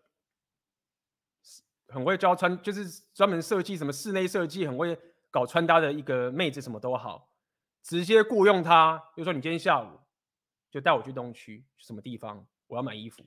[1.89, 7.31] 很会教穿，就是专门设计什么室内设计，很会搞穿搭的一个妹子，什么都好，
[7.83, 9.11] 直接雇佣她。
[9.15, 9.99] 就说你今天下午
[10.71, 13.23] 就带我去东区什么地方，我要买衣服，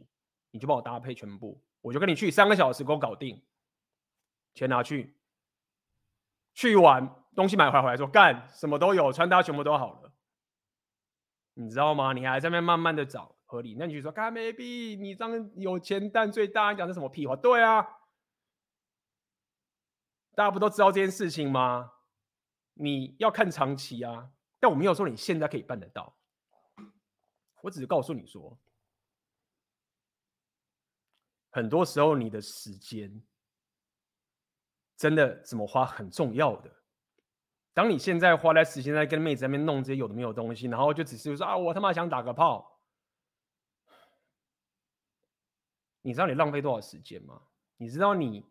[0.50, 3.40] 你就帮我搭配全部，我就跟你去三个小时给我搞定，
[4.54, 5.14] 钱拿去。
[6.58, 10.12] 去玩，东西买回来，回来说干什么都有，穿搭全部都好了，
[11.54, 12.12] 你知道吗？
[12.12, 17.36] 你还在那边慢慢的找合理，那你就说干没必，你这样有钱但最大，你讲的什么屁话？
[17.36, 17.86] 对啊，
[20.34, 21.92] 大家不都知道这件事情吗？
[22.74, 26.18] 你要看长期啊，但我没有说你现在可以办得到，
[27.62, 28.58] 我只是告诉你说，
[31.50, 33.22] 很多时候你的时间。
[34.98, 36.70] 真的怎么花很重要的。
[37.72, 42.80] 当你现在花在时间在跟妹子在那边弄这些有的没有东西，然后就只是说啊，我他妈想打个炮。
[46.02, 47.40] 你知道你浪费多少时间吗？
[47.76, 48.44] 你知道你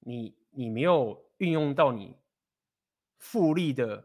[0.00, 2.16] 你你没有运用到你
[3.18, 4.04] 复利的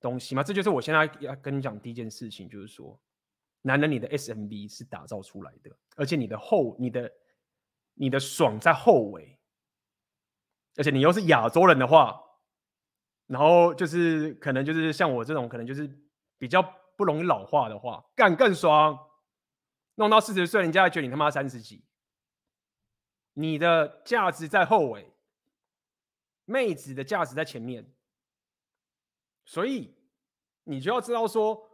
[0.00, 0.42] 东西吗？
[0.42, 3.00] 这就是我现在要跟你讲第一件事情，就是说，
[3.62, 7.10] 男人你的 SMB 是打造出来的，而且你的后你的
[7.94, 9.39] 你的爽在后尾。
[10.76, 12.20] 而且你又是亚洲人的话，
[13.26, 15.88] 然后就是可能就是像我这种，可能就是
[16.38, 16.62] 比较
[16.96, 18.98] 不容易老化的话，干更爽。
[19.96, 21.84] 弄到四十岁，人家还觉得你他妈三十几。
[23.34, 25.12] 你的价值在后尾，
[26.44, 27.92] 妹子的价值在前面。
[29.44, 29.94] 所以
[30.64, 31.68] 你就要知道说，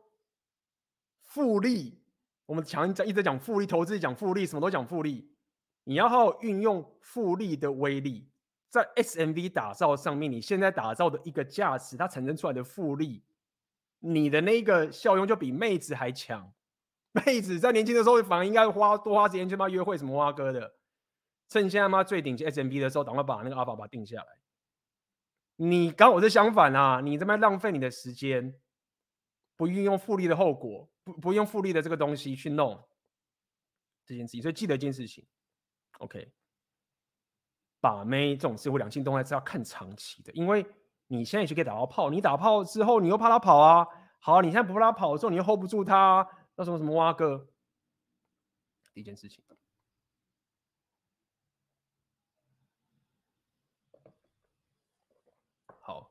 [1.22, 2.02] 复利，
[2.46, 5.36] 我们强一直讲复利投资，讲复利，什么都讲复利。
[5.84, 8.32] 你要好好运用复利的威力。
[8.68, 13.22] 在 SMB 打造上面，你现在打造的一个价值，它产生出来的复利，
[14.00, 16.52] 你的那个效用就比妹子还强。
[17.24, 20.74] 妹子在年轻的时候反而应该花多花时间去妈约会什么花哥的，
[21.48, 24.26] 趁现在妈最顶级 SMB 的时候，赶快把那个阿法把定下来。
[25.56, 28.54] 你刚好是相反啊，你这边浪费你的时间，
[29.56, 32.86] 不运用复利的后果，不不用复利的这个东西去弄
[34.04, 35.24] 这件事情，所以记得一件事情
[36.00, 36.30] ，OK，
[37.80, 40.66] 把妹这种事或两性动态是要看长期的，因为
[41.08, 43.86] 你现在也可以打到炮，你打炮之后你又怕他跑啊，
[44.18, 47.46] 好，你现在不怕他跑的时候，你又 hold 不住他啊，那什么什么蛙哥，
[48.92, 49.44] 第一件事情。
[55.80, 56.10] 好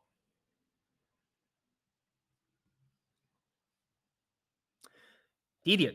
[5.61, 5.93] 第一点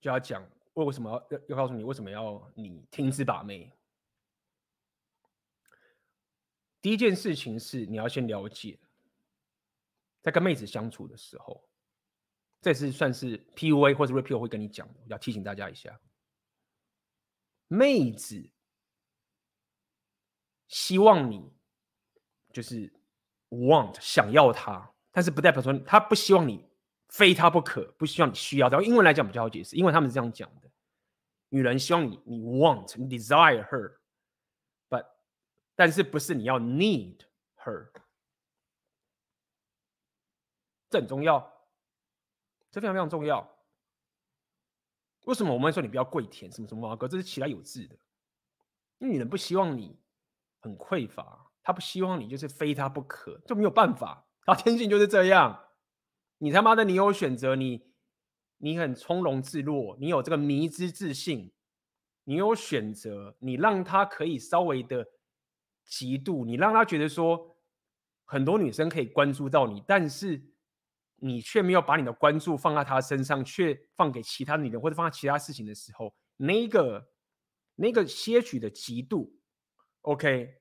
[0.00, 3.75] 就要讲，为什么要要告诉你为什么要你停止把妹。
[6.86, 8.78] 第一件事情是你要先了解，
[10.22, 11.68] 在跟妹子相处的时候，
[12.60, 16.00] 这是算是 PUA 或者 Repeal 会跟你讲的，我要提醒大家一下，
[17.66, 18.48] 妹子
[20.68, 21.52] 希望你
[22.52, 22.88] 就是
[23.48, 26.64] want 想要她，但是不代表说她不希望你。
[27.08, 28.68] 非她不可，不希望你需要。
[28.68, 30.70] 然后英文来讲比较好解释，因为他们是这样讲的：
[31.48, 33.96] 女人希望你，你 want，你 desire her
[35.76, 37.18] 但是不是你要 need
[37.58, 37.88] her，
[40.90, 41.40] 这很重要，
[42.72, 43.48] 这非常非常重要。
[45.24, 46.96] 为什么我们说你不要跪舔什么什么啊？
[46.96, 47.94] 哥，这是其来有自的。
[48.98, 50.00] 因为女人不希望你
[50.60, 55.64] 很匮乏，她不希望你就是非她不可，就没有办法，她天性就是这样。
[56.38, 57.82] 你他妈的，你有选择，你
[58.58, 61.52] 你很从容自若，你有这个迷之自信，
[62.24, 65.06] 你有选择，你让他可以稍微的
[65.86, 67.56] 嫉妒，你让他觉得说
[68.24, 70.42] 很多女生可以关注到你，但是
[71.16, 77.08] 你却没有把你的关注放在他身上，却放给其他女人或者放在其他事情的时候，那个
[77.74, 79.30] 那个些许的嫉妒
[80.02, 80.60] ，OK，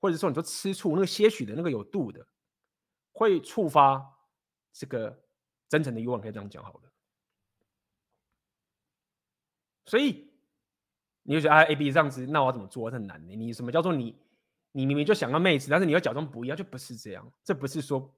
[0.00, 2.26] 或者说你说吃醋，那个些许的那个有度的，
[3.12, 4.16] 会触发。
[4.72, 5.24] 这个
[5.68, 6.92] 真诚的欲望可以这样讲好了，
[9.84, 10.30] 所以
[11.24, 12.88] 你就觉得啊，A B 这样子，那我要怎么做？
[12.88, 13.34] 很难的。
[13.34, 14.16] 你什么叫做你？
[14.72, 17.32] 你明明就想要妹子，但是你要假装不要，就不是这样。
[17.44, 18.14] 这不是说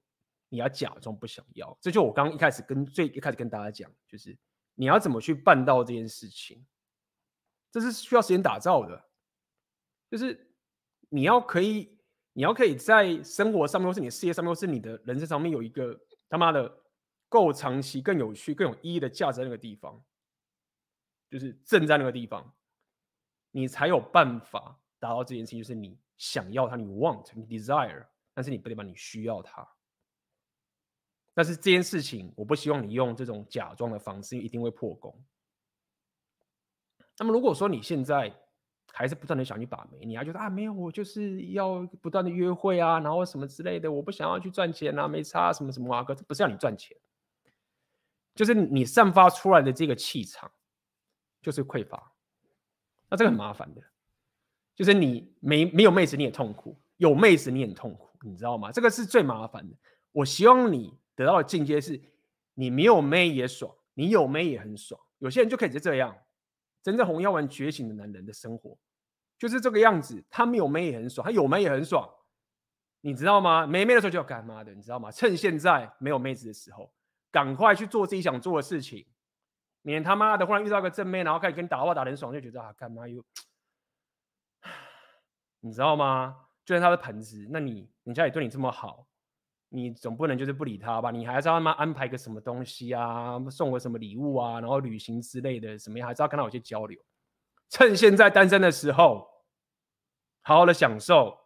[0.48, 1.76] 你要假装不想要。
[1.80, 4.36] 这就我刚刚一开始跟最一开始跟大家讲，就是
[4.74, 6.64] 你要怎么去办到这件事情，
[7.70, 9.04] 这是需要时间打造的。
[10.10, 10.54] 就是
[11.08, 11.98] 你要可以，
[12.32, 15.98] 你要可以在生活上面，或是你的事业上面，或是你的人生上面有一个。
[16.28, 16.80] 他妈的，
[17.28, 20.02] 够长期、更有趣、更有意义的价值那个地方，
[21.28, 22.54] 就是正在那个地方，
[23.50, 25.58] 你才有办法达到这件事情。
[25.58, 29.66] 就是你想要它，你 want，你 desire，但是你不得把你需要它。
[31.34, 35.12] 但是这件事情，我不希望你用这种假装的方式，因为一定会破功。
[37.18, 38.32] 那么如果说你现在，
[38.92, 46.96] 还是不断的想去把妹，你还觉得啊，没有，我就是要不断的约会啊，然后什么之类的，我不想要去赚钱啊，没差什么什么啊，哥，这不是要你赚钱，
[48.36, 50.48] 就是你散发出来的这个气场
[51.40, 52.12] 就是匮乏，
[53.08, 53.82] 那这个很麻烦的，
[54.82, 58.72] 就是你没没有妹子你也痛苦，有妹子你也痛苦，你知道吗？
[58.72, 59.76] 这个是最麻烦的。
[60.10, 62.00] 我希望你得到的境界是，
[62.54, 66.12] 你没有妹也爽，你有妹也很爽，有些人就可以是这样。
[66.82, 68.76] 真正红药丸觉醒的男人的生活
[69.38, 72.08] 就是这个样子，他没有妹也很爽，他有妹也很爽，
[73.02, 73.64] 你知道吗？
[73.68, 75.08] 没妹的时候就要干嘛的，你知道吗？
[75.08, 76.92] 趁现在没有妹子的时候，
[77.30, 79.06] 赶快去做自己想做的事情，
[79.82, 83.24] 免他妈的忽然遇到个正妹，然后开始跟你打话打得很爽，就觉得啊干嘛又，
[85.62, 86.36] 你知道吗？
[86.64, 89.06] 就算他的盆子，那你人家也对你这么好。
[89.74, 91.10] 你总不能就是不理他吧？
[91.10, 97.00] 你还是要他妈安排个什么东西啊，送个什么礼物啊，然后旅行之类的，什么样还是要跟他有些交流。
[97.70, 99.26] 趁现在单身的时候，
[100.42, 101.38] 好好的享受，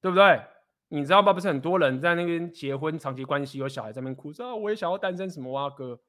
[0.00, 0.42] 对不对？
[0.88, 1.34] 你知道吗？
[1.34, 6.00] 不是很多人在那边结婚、长期关系有小孩在那边哭说啊，我也想要单身什么哇哥。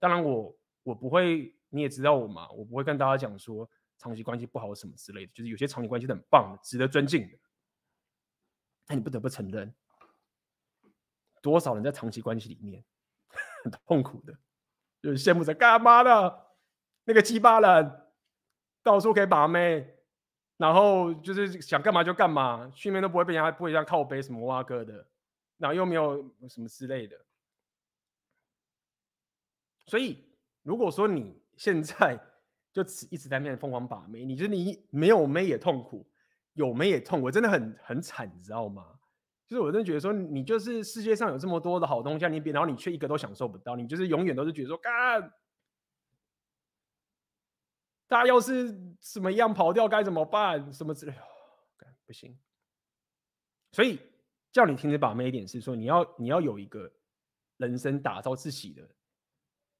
[0.00, 3.70] 当然我我不会，你也知道我嘛，我不会跟大家讲说
[4.02, 7.38] 长期关系不好什么之类的，就是有些长期关系很棒的，值得尊敬的。
[8.84, 9.72] 但你不得不承认。
[11.40, 12.84] 多少人在长期关系里面
[13.62, 14.36] 很痛苦的，
[15.00, 16.46] 就是羡慕着干嘛的？
[17.04, 18.02] 那个鸡巴人
[18.82, 19.94] 到处可以把妹，
[20.56, 25.08] 然后就是想干嘛就干嘛，训练都不会被人家不会像靠背什么挖哥的，
[25.58, 27.24] 然后又没有什么之类的。
[29.86, 30.24] 所以
[30.62, 32.18] 如果说你现在
[32.72, 36.08] 就只一直在面疯狂把妹，你觉得你没有妹也痛苦，
[36.54, 38.98] 有妹也痛苦，真的很很惨，你知道吗？
[39.46, 45.30] 就是我真的觉得说，你就是世界上有这么多的好东西，你别，然后你却一个都享受不到，你就是永远都是觉得说，干，
[48.08, 50.72] 大家要是什么样跑掉该怎么办？
[50.72, 51.12] 什么之类，
[51.76, 52.38] 干不行。
[53.72, 54.00] 所以
[54.50, 56.90] 叫你停止把妹一点是说，你要你要有一个
[57.58, 58.88] 人生打造自己的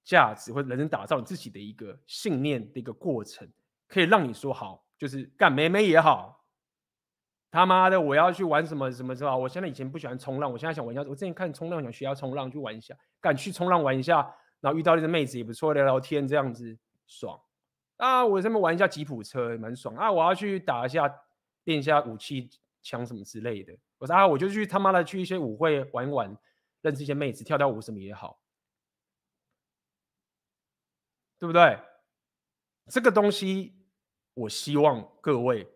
[0.05, 3.49] 价值，或者人生打造你自己的一个信念的一个过程，
[3.89, 6.41] 可以让你说好，就是干妹妹也好。
[7.51, 8.01] 他妈的！
[8.01, 9.37] 我要去玩什么什么是吧？
[9.37, 11.03] 我现在以前不喜欢冲浪，我现在想玩一下。
[11.03, 12.97] 我之前看冲浪，想学要冲浪，去玩一下。
[13.21, 16.75] 敢去冲浪玩一下，然后遇到那个妹子也不错，聊聊天这样子
[17.07, 17.39] 爽
[17.99, 18.25] 啊！
[18.25, 20.11] 我这边玩一下吉普车，蛮爽啊！
[20.11, 21.15] 我要去打一下，
[21.65, 22.49] 练一下武器
[22.81, 23.77] 枪什么之类的。
[23.99, 26.35] 我说啊，我就去他妈的去一些舞会玩一玩，
[26.81, 28.41] 认识一些妹子，跳跳舞什么也好，
[31.43, 31.77] 对不对？
[32.87, 33.75] 这个东西，
[34.33, 35.67] 我希望各位。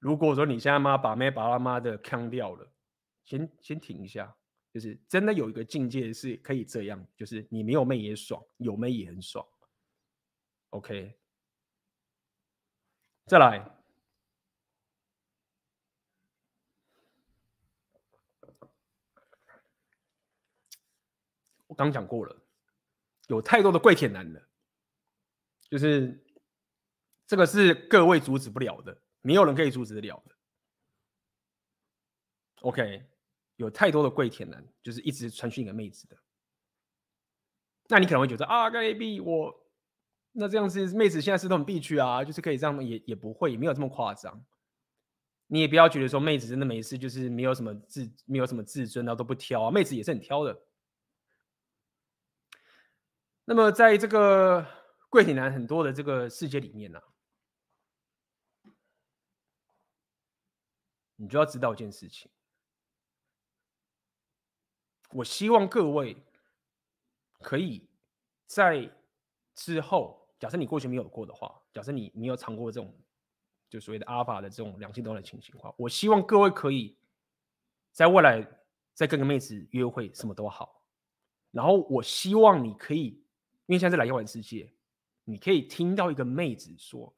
[0.00, 2.72] 如果说你现在妈把妹把他妈的坑掉了，
[3.24, 4.36] 先先停一下，
[4.74, 9.46] 就是真的有一个境界是可以这样，就是你没有妹也爽，有妹也很爽。
[10.70, 11.16] OK，
[13.26, 13.64] 再来，
[21.68, 22.39] 我刚讲过了，
[23.30, 24.48] 有太多的跪舔男了，
[25.70, 26.20] 就是
[27.28, 29.00] 这个是各位阻止不了的。
[29.22, 30.34] 没有人可以阻止得了的。
[32.62, 33.06] OK，
[33.54, 36.16] 有太多的跪舔男，就是一直传讯给妹子的。
[37.88, 39.54] 那你可能会觉得啊，跟 AB 我
[40.32, 44.44] 那这样子，妹子现在是都很必须啊，就是可以这样，也也不会，也没有这么夸张。
[45.46, 50.60] 你也不要觉得说妹子真的没事，就是没有什么自没有什么自尊，然后都不挑啊，妹子也是很挑的。
[53.50, 54.64] 那么在这个
[55.08, 57.00] 跪舔男很多的这个世界里面呢、
[61.16, 62.30] 你就要知道一件事情，
[65.10, 66.16] 我希望各位
[67.40, 67.90] 可以
[68.46, 68.88] 在
[69.56, 72.96] 之后，假设你过去没有过的话，假设你没有尝过这种
[73.68, 76.96] 就所谓的阿尔法的这种两性动的情形的话，我希望各位可以
[77.90, 78.48] 在未来
[78.94, 80.86] 再跟个妹子约会，什么都好。
[81.50, 83.19] 然后我希望你可以，
[83.70, 84.68] 因为现在是来药丸世界，
[85.24, 87.14] 你可以听到一个妹子说。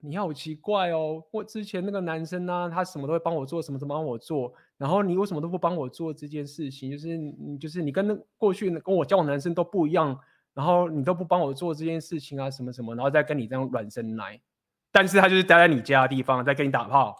[0.00, 1.24] 你好奇怪哦！
[1.30, 4.52] 我之前那个男生呢、他什么都会帮我做，什么都帮我做。
[4.76, 6.90] 然后你为什么都不帮我做这件事情？
[6.90, 10.18] 就是你，就是你跟那过去跟我交往男生都不一样。
[10.52, 14.40] 然后你都不帮我做这件事情啊，什么什么，然后再跟你这样软生奶。
[14.90, 17.16] 但是他就是待在你家的地方，在跟你打炮，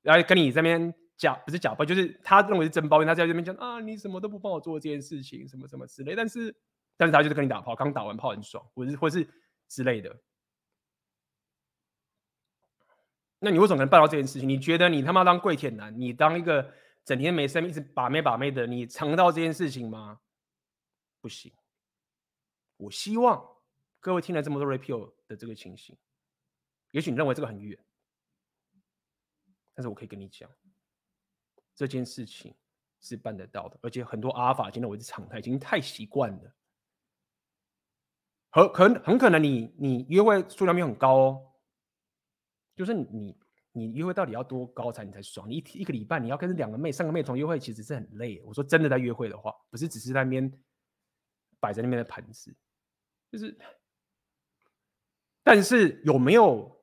[0.00, 3.06] 然后跟你这边假不是假包，就是他认为是真抱怨。
[3.06, 6.14] 他在这边讲啊，你什么都不帮我做这件事情，什么什么之类。
[6.14, 6.54] 但是
[6.96, 9.28] 但是他就是跟你打炮，刚打完炮很爽，或是或是
[9.68, 10.16] 之类的。
[13.38, 14.48] 那你为什么能办到这件事情？
[14.48, 16.72] 你觉得你他妈当跪舔男，你当一个
[17.04, 20.20] 整天没生一直把妹把妹的，你尝到这件事情吗？
[21.20, 21.52] 不行。
[22.76, 23.44] 我希望
[24.00, 25.96] 各位听了这么多 repeal 的这个情形，
[26.90, 27.78] 也许你认为这个很远，
[29.74, 30.50] 但是我可以跟你讲，
[31.74, 32.54] 这件事情
[33.00, 36.54] 是办得到的，而且很多阿法今天我是常态，已经太习惯了。
[38.50, 41.48] 很可很可能你你约会数量没有很高哦。
[42.74, 43.38] 就是你，
[43.72, 45.48] 你约会到底要多高才你才爽？
[45.48, 48.40] 你一一个礼拜你要跟两个妹、三个妹同约会，其实是很累。
[48.44, 50.50] 我说真的，在约会的话，不是只是在那边
[51.60, 52.54] 摆在那边的盘子，
[53.30, 53.56] 就是。
[55.42, 56.80] 但是有没有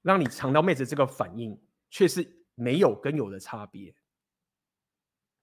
[0.00, 3.94] 让你尝到妹子这个反应，却是没有跟有的差别。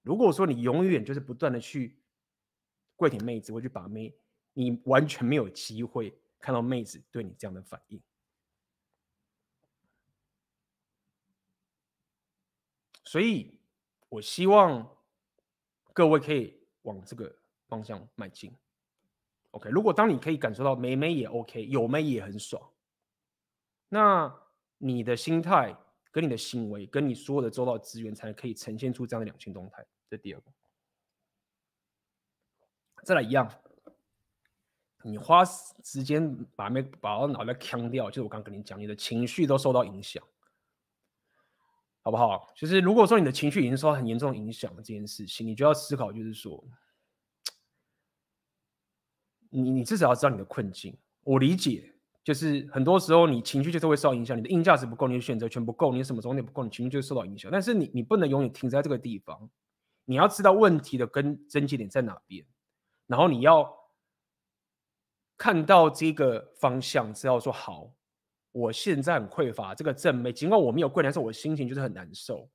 [0.04, 1.98] 如果说你永远就是不断的去
[2.94, 4.14] 跪舔妹子，或去把妹，
[4.52, 8.00] 你完全没有机会看到妹子对你这样的反应。
[13.02, 13.58] 所以，
[14.08, 14.96] 我希望
[15.92, 17.34] 各位可以往这个
[17.66, 18.52] 方向迈进。
[19.52, 22.70] OK，如果当你可以感受到没妹也 OK，有妹也很爽，
[23.88, 24.34] 那
[24.78, 25.76] 你的心态、
[26.14, 29.84] 跟你的行为、跟你所有的周到资源，才可以呈现出这样的两性动态。
[30.08, 30.52] 这第二个，
[33.02, 33.52] 再来一样，
[35.02, 40.22] 你花时间把妹把我脑袋呛掉，就是我刚跟你讲，你的情绪都受到影响。
[42.02, 42.52] 好不好？
[42.54, 46.62] 就是如果说你的情绪已经受到很严重影响了，这件事情，你就要思考，就是说，
[49.48, 50.96] 你你至少要知道你的困境。
[51.22, 51.93] 我理解，
[52.24, 57.52] 就是很多时候你情绪就是会受到影响，你的硬价值不够，你的选择权不够，你什么终点不够，你情绪就受到影响。
[57.52, 59.48] 但是你你不能永远停在这个地方，
[60.06, 62.44] 你要知道问题的根症结点在哪边，
[63.06, 63.70] 然后你要
[65.36, 67.92] 看到这个方向，知道说好，
[68.52, 72.48] 我现在很匮乏，这个正妹，尽管我没有贵人，但是我心情就是很难受。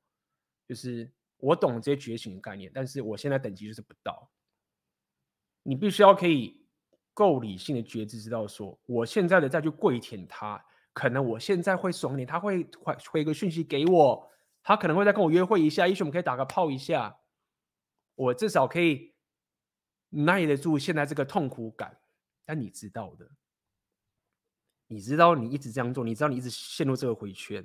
[0.68, 4.30] 就是我懂这些觉醒的概念，但是我现在等级就是不到。
[5.64, 6.59] 你必须要可以
[7.20, 10.64] 够理性的觉知，知道说我现在的再去跪舔他，
[10.94, 14.32] 可能我现在会爽点，他会回回个讯息给我，
[14.64, 17.18] 他可能会再跟我约会一下，也许我们可以打个炮一下，
[18.16, 19.14] 我至少可以
[20.08, 22.00] 耐得住现在这个痛苦感。
[22.46, 23.30] 但你知道的。
[24.88, 27.64] 你知道你一直这样做，你知道你一直陷入这个回圈，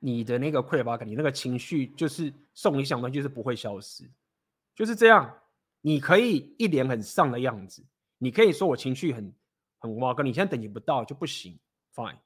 [0.00, 4.10] 你的那个匮乏感，你那个情绪就是送你想的，就是不会消失，
[4.74, 5.38] 就是这样。
[5.84, 7.84] 你可以一脸很丧的样子，
[8.22, 9.34] 你可以说我情绪很
[9.80, 11.58] 很哇，跟你现在等级不到就不行
[11.92, 12.16] ，fine。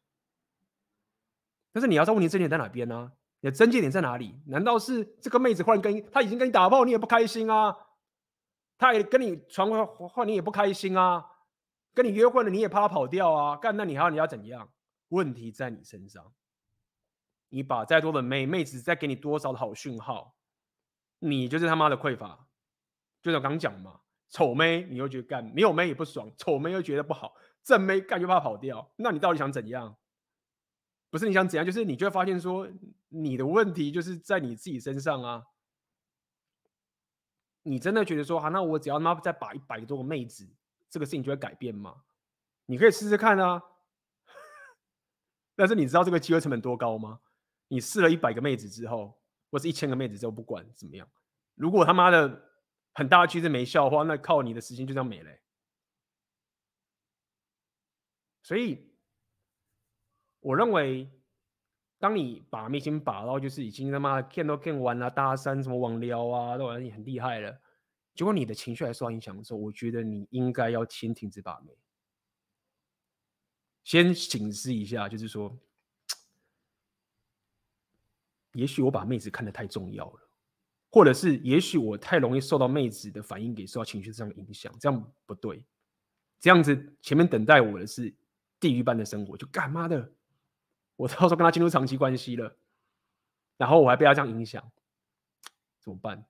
[1.72, 4.38] 但是你要知道问题症结在哪边呢、你的症结点在哪里？
[4.44, 7.74] 难道是这个妹子忽然跟她已经跟你打炮，你也不开心啊？
[8.76, 11.24] 她也跟你传话话，你也不开心啊？
[11.94, 13.56] 跟你约会了，你也怕她跑掉啊？
[13.56, 14.70] 干，那你还要你要怎样？
[15.08, 16.30] 问题在你身上。
[17.48, 20.36] 你把再多的妹妹子再给你多少的好讯号，
[21.20, 22.46] 你就是他妈的匮乏。
[23.22, 29.96] 就像刚讲嘛，丑妹你又觉得干，没有妹也不爽，丑妹又觉得不好，正妹干又怕跑掉，那你到底想怎样？
[31.10, 32.68] 不是你想怎样，就是你就会发现说，
[33.08, 35.46] 你的问题就是在你自己身上啊。
[37.62, 40.48] 你真的觉得说，好，那我只要他妈再把一百多个妹子。
[40.88, 42.02] 这个事情就会改变吗？
[42.66, 43.60] 你可以试试看啊，
[45.56, 47.20] 但是你知道这个机会成本多高吗？
[47.68, 49.20] 你试了一百个妹子之后，
[49.50, 51.08] 或是一千个妹子之后，不管怎么样，
[51.56, 52.50] 如果他妈的
[52.96, 55.30] 很大的趋势没效的话，那靠你的时间就这样没了。
[58.42, 58.90] 所以，
[60.40, 61.10] 我认为，
[61.98, 67.60] 当你把妹已经把到就是已经他妈见都见完了，大三什么网聊啊，都很厉害了。
[68.14, 71.76] 结果你的情绪还受到影响的时候，我觉得你应该要先停止把妹，
[73.84, 75.54] 先警示一下，就是说，
[78.54, 80.25] 也许我把妹子看得太重要了，
[80.96, 85.62] 或者是也许我太容易受到妹子的反应给受到情绪上的影响，这样不对，
[86.40, 88.14] 这样子前面等待我的是
[88.58, 90.10] 地狱般的生活，就干嘛的，
[90.96, 92.56] 我到时候跟他进入长期关系了，
[93.58, 94.72] 然后我还被他这样影响，
[95.80, 96.24] 怎么办？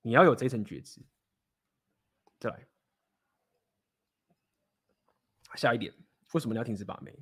[0.00, 1.02] 你要有这层觉知，
[2.38, 2.66] 再来
[5.54, 5.92] 下一点，
[6.32, 7.14] 为什么你要停止把妹？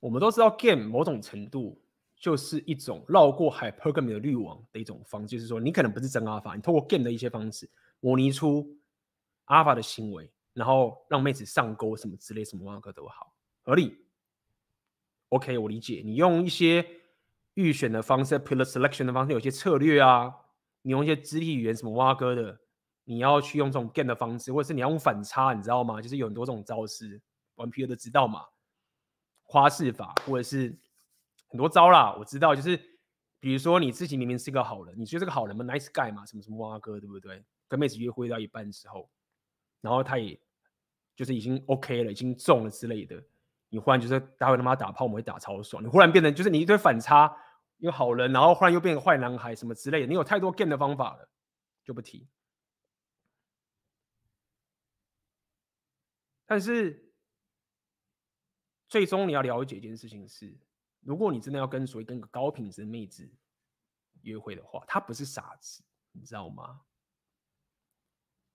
[0.00, 1.80] 我们都知道，game 某种程度
[2.20, 7.68] 就是一种绕过 hypergamy 的滤网的一种方式，就是说，你可能不是真阿尔法，你透过 game 的一些方式
[7.98, 8.78] 模拟出
[9.46, 13.96] 阿尔法的行为，然后让妹子上钩什么之类，什么挖哥都好，合理。
[15.30, 16.86] OK，我理解，你用一些。
[17.54, 20.32] 预选的方式，pillar selection 的方式，有些策略啊，
[20.82, 22.58] 你用一些肢体语言什么挖哥的，
[23.04, 26.00] 你要去用这种 game 的方式，或者是你要用反差，你知道吗？
[26.00, 27.20] 就是有很多这种招式，
[27.56, 28.44] 玩 P 的都知道嘛，
[29.42, 30.78] 花式法或者是
[31.50, 32.76] 很多招啦，我知道，就是
[33.38, 37.44] 比如说你自己明明是个好人，你觉得这个好人嘛，nice guy 嘛，什么什么哇哥，对不对？
[37.68, 39.10] 跟妹子约会到一半的时候，
[39.80, 40.40] 然后他也
[41.14, 43.22] 就是已经 OK 了，已经中了之类的。
[43.68, 45.82] 你忽然就是待会他妈打炮，我们会打超爽。
[45.82, 47.32] 你忽然变成就是你一堆反差，
[47.78, 50.06] 一个好人，然后忽然又变成坏男孩什么之类的。
[50.06, 51.28] 你有太多 game 的方法了，
[51.84, 52.26] 就不提。
[56.46, 57.12] 但是
[58.88, 60.52] 最终你要了解一件事情是，
[61.00, 63.28] 如果你真的要跟所谓跟个高品质的妹子
[64.22, 65.82] 约会的话，她不是傻子，
[66.12, 66.80] 你知道吗？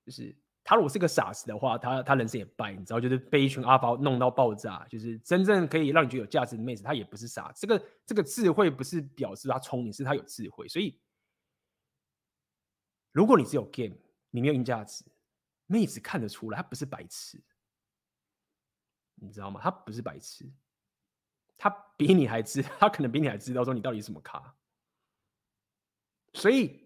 [0.05, 0.35] 就是。
[0.67, 4.83] 她如果是个傻子的话，她她人生也败，你知道，就是被一群阿包弄到爆炸。
[4.87, 7.51] 就是真正可以让你觉得有价值的妹子，她也不是傻。
[7.55, 10.67] 这个这个智慧不是表示她聪明，是她有智慧。
[10.67, 10.99] 所以，
[13.11, 13.95] 如果你只有 game，
[14.31, 15.05] 你没有硬价值，
[15.67, 17.39] 妹子看得出来，她不是白痴，
[19.13, 19.61] 你知道吗？
[19.61, 20.51] 她不是白痴，
[21.57, 24.55] 他比你还知，他可能比你还知道说你到底什么咖。
[26.33, 26.83] 所以。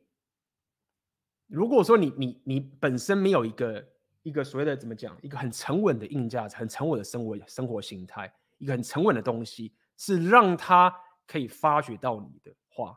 [1.52, 3.84] 如果说你你你本身没有一个
[4.22, 10.96] 一个所谓的怎么讲，一个很沉稳的硬价值，很沉稳的生活生活形态，一个很沉稳的东西，是让他
[11.26, 12.96] 可以发掘到你的话，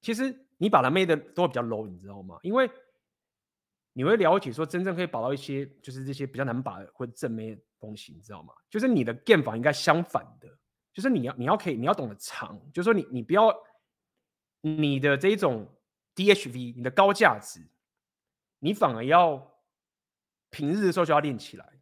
[0.00, 2.38] 其实你把他妹的都会比较 low，你知道吗？
[2.42, 2.70] 因为
[3.92, 8.54] 你会了解说，真正可以把到一些就是这些比较难把或者正妹的东西，你知道吗？
[8.70, 10.48] 就是你的 game 法应该相反的，
[10.92, 13.54] 就是你要你要可以你要懂得藏，就是说你你不要
[14.60, 15.68] 你的这一种。
[16.16, 17.60] DHV，你的高价值，
[18.60, 19.52] 你反而要
[20.48, 21.80] 平日的时候就要练起来，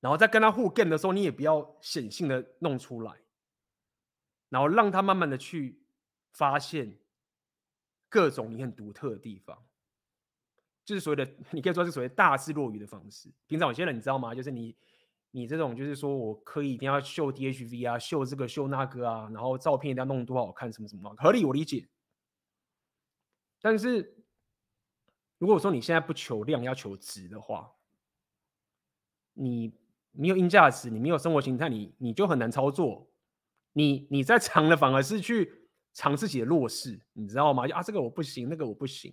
[0.00, 3.12] 然后在跟他互 game 的时候，你也不要显性的弄出来，
[4.48, 5.84] 然后让他慢慢的去
[6.32, 6.98] 发现
[8.08, 9.62] 各种你很独特的地方。
[10.84, 13.30] 就是所谓的，你可以说是所谓大智若愚的方式。
[13.46, 14.34] 平常有些人你知道吗？
[14.34, 14.76] 就是你
[15.30, 21.88] 你这种就是说我可以一定要秀 DHV 啊，秀这个秀那个啊，然后照片一定要弄多好看，什么什么，合理我理解。
[23.60, 24.14] 但是
[25.38, 27.72] 如果说你现在不求量，要求质的话，
[29.32, 29.72] 你
[30.12, 33.08] 没有硬价值，你没有生活形态，你你就很难操作。
[33.72, 37.64] 你你在藏的反而是去藏自己的弱势，你知道吗？
[37.72, 39.12] 啊，这个我不行，那个我不行，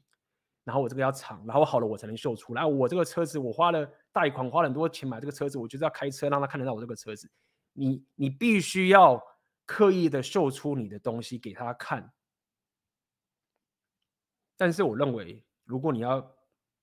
[0.63, 2.65] 然后我这个要藏，然后好了我才能秀出来。
[2.65, 7.29] 我这个车子我花了贷款，花了很多钱买这个车子，我就是要开车让他看得到我这个车子。
[7.73, 9.21] 你你必须要
[9.65, 12.11] 刻意的秀出你的东西给他看。
[14.57, 16.19] 但是我认为，如果你要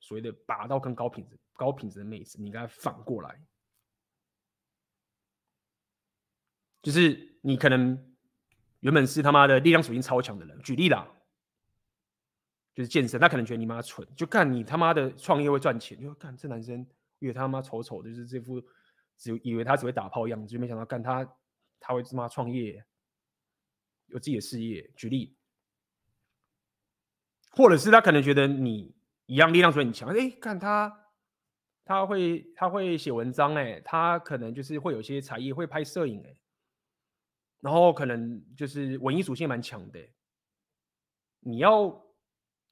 [0.00, 3.40] 所谓的拔到更高品质、高品质的妹子，你应该反过来。
[6.82, 8.16] 就是你可能
[8.80, 11.06] 原本是他妈的力量属性超强的人，举例啦，
[12.78, 16.86] 就是健身，他可能觉得你妈蠢，就看你他妈的创业会赚钱，就看这男生
[17.18, 18.62] 以为他妈丑丑的，就是这副
[19.16, 21.28] 只以为他只会打炮样子，就没想到干他
[21.80, 22.80] 他会他妈创业，
[24.06, 24.88] 有自己的事业。
[24.94, 25.36] 举例，
[27.50, 28.94] 或者是他可能觉得你
[29.26, 31.10] 一样力量属性很强，哎，看他
[31.84, 36.40] 他会他会写文章，哎，他可能就是会有些才艺，会拍摄影，哎。
[37.60, 39.98] 然后可能就是文艺属性蛮强的，
[41.40, 41.88] 你要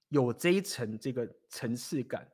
[0.09, 2.30] 有这一层这个层次感，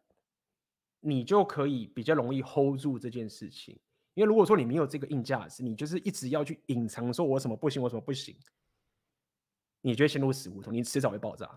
[1.00, 3.78] 你就可以比较容易 hold 住这件事情。
[4.14, 8.36] 因为如果说你没有这个硬价值，你就是一直要去隐藏说我什么不行，我什么不行，
[9.80, 11.48] 你就会陷入死胡同，你迟早会爆炸。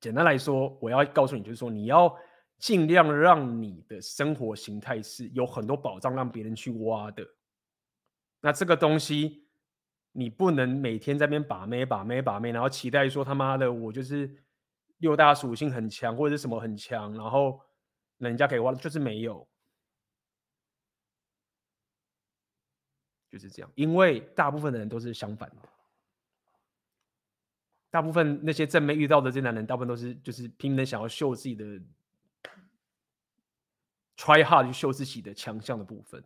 [0.00, 2.14] 简单来说，我要告诉你，就是说你要
[2.58, 7.26] 尽量让你的生活形态是有很多宝藏让别人去挖的。
[8.40, 9.41] 那这个东西，
[10.12, 14.44] 你不能每天在那边把妹、把妹、把妹，然后期待说他妈的我就是
[14.98, 17.60] 六大属性很强或者是什么很强，然后
[18.18, 19.48] 人家给我就是没有，
[23.30, 23.72] 就是这样。
[23.74, 25.68] 因为大部分的人都是相反的，
[27.90, 31.64] 大部分那些正妹遇到的这男人，大部分都是就是拼命的想要秀自己的
[34.16, 36.22] ，try hard 去秀自己的强项的部分。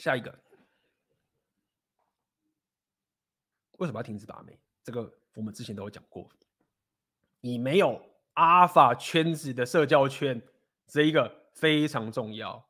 [0.00, 0.36] 下一个，
[3.72, 4.58] 为什么要停止把妹？
[4.82, 6.28] 这个我们之前都有讲过。
[7.40, 8.02] 你没有
[8.34, 10.40] 阿尔法圈子的社交圈，
[10.86, 12.66] 这一个非常重要。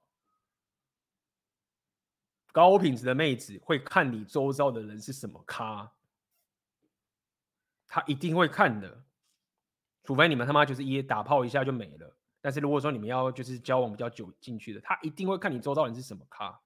[2.52, 5.92] 高品质的妹子会看你周遭的人是什么咖，
[7.86, 9.04] 她一定会看的。
[10.02, 12.16] 除非你们他妈就是一打炮一下就没了。
[12.40, 16.60] 但是如果说你们要就是交往比较久进去的，她一定会看你周遭人是什么咖。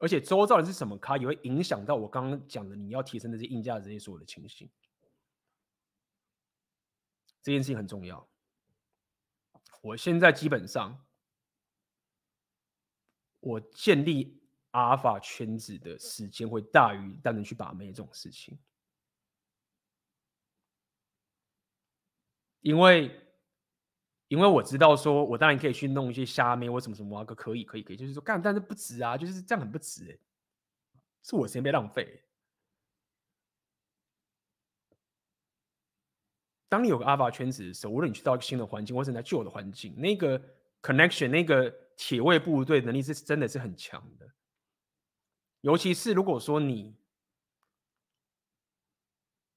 [0.00, 4.68] 而且周遭人是什么咖，也会影响到我刚刚讲的你要提升的这些硬价这些所有的情形。
[7.42, 8.26] 这件事情很重要。
[9.82, 11.06] 我现在基本上，
[13.40, 18.58] 我建立阿尔法圈子的时间会大于单纯去把妹这种事情，
[22.60, 23.19] 因为。
[24.30, 30.16] 因为我知道，说我当然可以去弄一些虾妹或什么什么啊，可可以可以可以，就是说干，但是不值啊，就是这样很不值哎，
[31.24, 32.22] 是我时间被浪费。
[36.68, 40.40] 当你有个阿法圈子的时候，无论你去到一个新的环境，或者在旧的环境，那个
[40.80, 44.32] connection 那个铁卫部队能力是真的是很强的。
[45.62, 46.96] 尤其是如果说你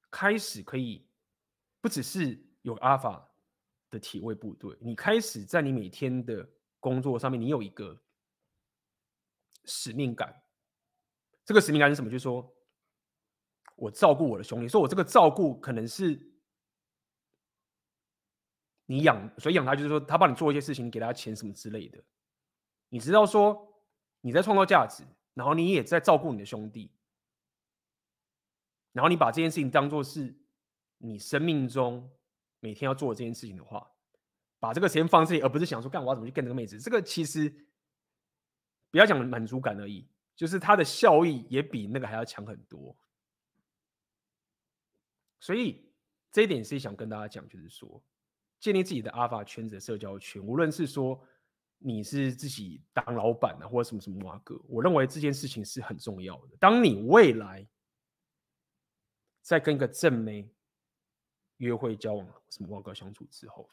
[0.10, 1.08] 开始可以
[1.80, 3.30] 不只是有阿法。
[3.94, 7.96] 的体位部队，你开始在你每天的工作上面，你有一个
[9.66, 10.44] 使命感。
[11.46, 12.10] 这个使命感是什么？
[12.10, 12.52] 就是说
[13.76, 16.20] 我照顾我的兄弟，说我这个照顾可能是
[18.88, 22.04] 你养，所以养他就是说他帮你做一些事情，你给他钱什么之类的。
[22.90, 23.80] 你知道说
[24.22, 25.04] 你在创造价值，
[25.36, 26.92] 然后你也在照顾你的兄弟，
[28.92, 30.36] 然后你把这件事情当做是
[30.98, 32.10] 你生命中。
[32.64, 33.86] 每天要做这件事情的话，
[34.58, 36.80] 把这个时间放这里，而不是想说干我要怎么去跟这个妹子。
[36.80, 37.54] 这个其实
[38.90, 42.98] 不要讲满足感而已，就是它的效益也比那个还要强很多。
[45.42, 45.92] 所以
[46.32, 48.02] 这一点是想跟大家讲，就是说
[48.62, 51.22] 建立自己的阿尔法圈子的社交圈，无论是说
[51.80, 56.56] 你是自己当老板啊，或者什么什么哇哥，我认为这件事情是很重要的。
[56.62, 57.68] 当你未来
[59.42, 60.50] 再跟一个正妹。
[61.64, 63.70] 约会交往什么旺哥相处之后，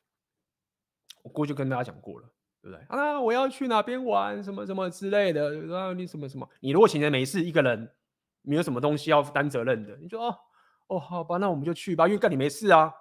[1.23, 2.31] 我过去跟大家讲过了，
[2.63, 2.87] 对不对？
[2.89, 5.51] 啊，我要去哪边玩，什么什么之类的。
[5.67, 7.95] 然后你什么什么，你如果闲着没事，一个人
[8.43, 10.39] 没有什么东西要担责任的，你说哦
[10.87, 12.93] 哦，好吧，那我们就去吧，因为干你没事啊。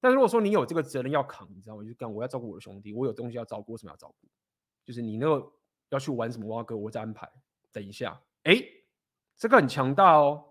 [0.00, 1.84] 但如果说你有这个责任要扛，你知道吗？
[1.84, 4.28] 就干我要照顾我的兄弟，我有东西要照顾，为什么要照顾？
[4.84, 5.50] 就是你那个
[5.88, 7.26] 要去玩什么挖哥，我再安排。
[7.72, 8.54] 等一下，哎，
[9.36, 10.44] 这个很强大哦。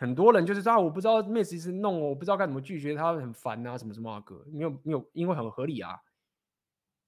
[0.00, 5.94] 很多人就是说啊，我不知道妹子一直弄我，我不知道该怎么拒绝他，很烦啊，什么什么啊哥，没有没有，因为很合理啊。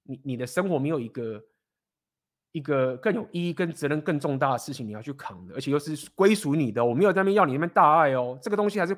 [0.03, 1.43] 你你的生活没有一个
[2.51, 8.95] 一个更有意义、跟责任更重大的事情你要去扛的，而且又是归属你的，我没有在那边要你那边大爱哦，这个东西还是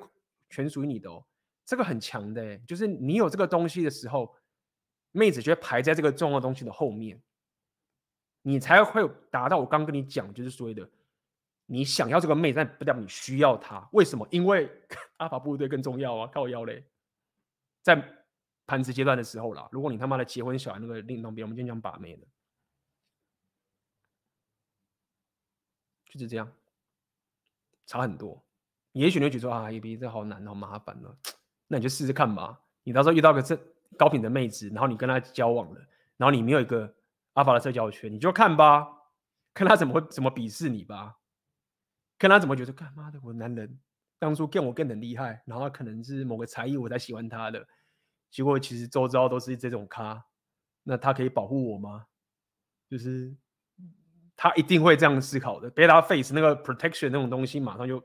[0.49, 1.25] 全属于你的哦，
[1.65, 4.35] 这个很强的，就是你有这个东西的时候，
[5.13, 7.17] 妹子就会排在这个重要东西的后面，
[8.41, 10.85] 你才会达到我刚跟你讲，就是所谓的。
[11.67, 13.87] 你想要这个妹，但不代表你需要她。
[13.91, 14.27] 为什么？
[14.29, 14.69] 因为
[15.17, 16.27] 阿法部队更重要啊！
[16.33, 16.83] 靠腰嘞，
[17.81, 17.95] 在
[18.67, 22.27] 盘子阶段的时候啦，如果你他妈的结婚小孩那个另当别，我们今天讲把妹的，
[26.05, 26.51] 就是这样，
[27.85, 28.43] 差很多。
[28.91, 31.17] 也许你会觉得啊，A B 这好难，好麻烦了。
[31.67, 32.61] 那你就试试看吧。
[32.83, 33.59] 你到时候遇到个这
[33.97, 35.79] 高品的妹子，然后你跟她交往了，
[36.17, 36.93] 然后你没有一个
[37.33, 38.87] 阿法的社交圈，你就看吧，
[39.53, 41.17] 看她怎么怎么鄙视你吧。
[42.17, 43.79] 看他怎么觉得，干妈的，我男人
[44.17, 47.67] 当初跟我更很厉害，然后可能是某个才艺我才喜欢他的，
[48.31, 50.25] 结果其实周遭都是这种咖，
[50.83, 52.07] 那他可以保护我吗？
[52.87, 53.35] 就是
[54.35, 58.01] 他一定会这样思考的，beta face 那个 protection 那种东西马上就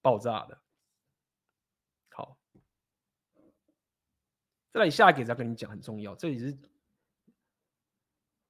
[0.00, 0.62] 爆炸了。
[2.10, 2.38] 好，
[4.72, 6.58] 再来下一个再跟你讲很重要，这里是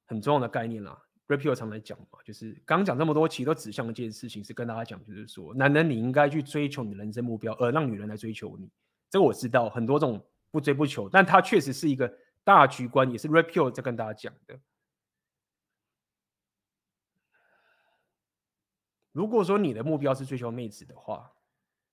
[0.07, 1.08] 很重要的概念啦。
[1.29, 8.71] Rapio 常来讲嘛，就是刚讲这么多，其实都指向一件事情，是跟大家讲，就是说，男人你应该去追求你的人生目标，而让女人来追求你。
[9.11, 12.11] 这个我知道，很多种不追不求，但它确实是一个
[12.45, 14.59] 大局观，也是 Rapio 在跟大家讲的。
[19.13, 21.31] 如果说你的目标是追求妹子的话，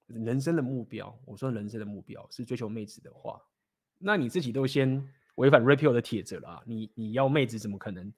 [0.08, 3.42] 人生的目标，我说人生的目标是追求妹子的话，
[3.98, 5.06] 那你自己都先
[5.36, 6.64] 违反 Rapio 的铁则了啊！
[6.66, 8.14] 你你要妹子怎么可能？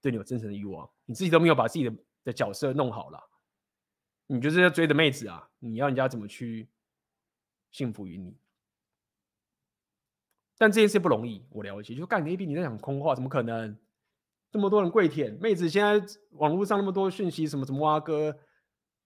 [0.00, 3.20] 对你有真诚的欲望，你自己都没有把自己的的角色弄好了，
[4.26, 5.50] 你就是要追的妹子啊！
[5.58, 6.68] 你要人家怎么去
[7.70, 8.36] 幸福于你？
[10.56, 11.94] 但这件事不容易，我了解。
[11.94, 13.78] 就干 A B，你在讲空话，怎么可能？
[14.50, 18.36] 这么多人跪舔妹子，现在网络上那么多讯息，什么什么挖哥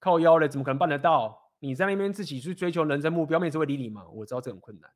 [0.00, 1.52] 靠腰嘞，怎么可能办得到？
[1.58, 4.06] 你在那边自己去追求人生目标，妹子会理你吗？
[4.08, 4.90] 我知道这很困难，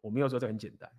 [0.00, 0.90] 我没有说这很简单。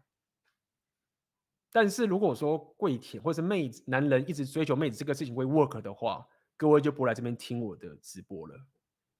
[1.71, 8.55] 但是如果说跪舔或是妹子男人一直追求妹子这个事情会 work 的话，各位就不来这边听我的直播了。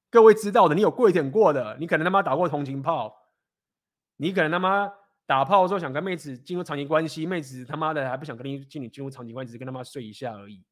[0.09, 3.13] 各位知道的，你有跪舔过的，你可能他妈打过同情炮，
[4.15, 4.89] 你可能他妈
[5.25, 10.63] 打炮的时候想跟妹子进入长期关系，妹子他妈的还不想跟你进你进入长期关系，只是跟他妈睡一下而已。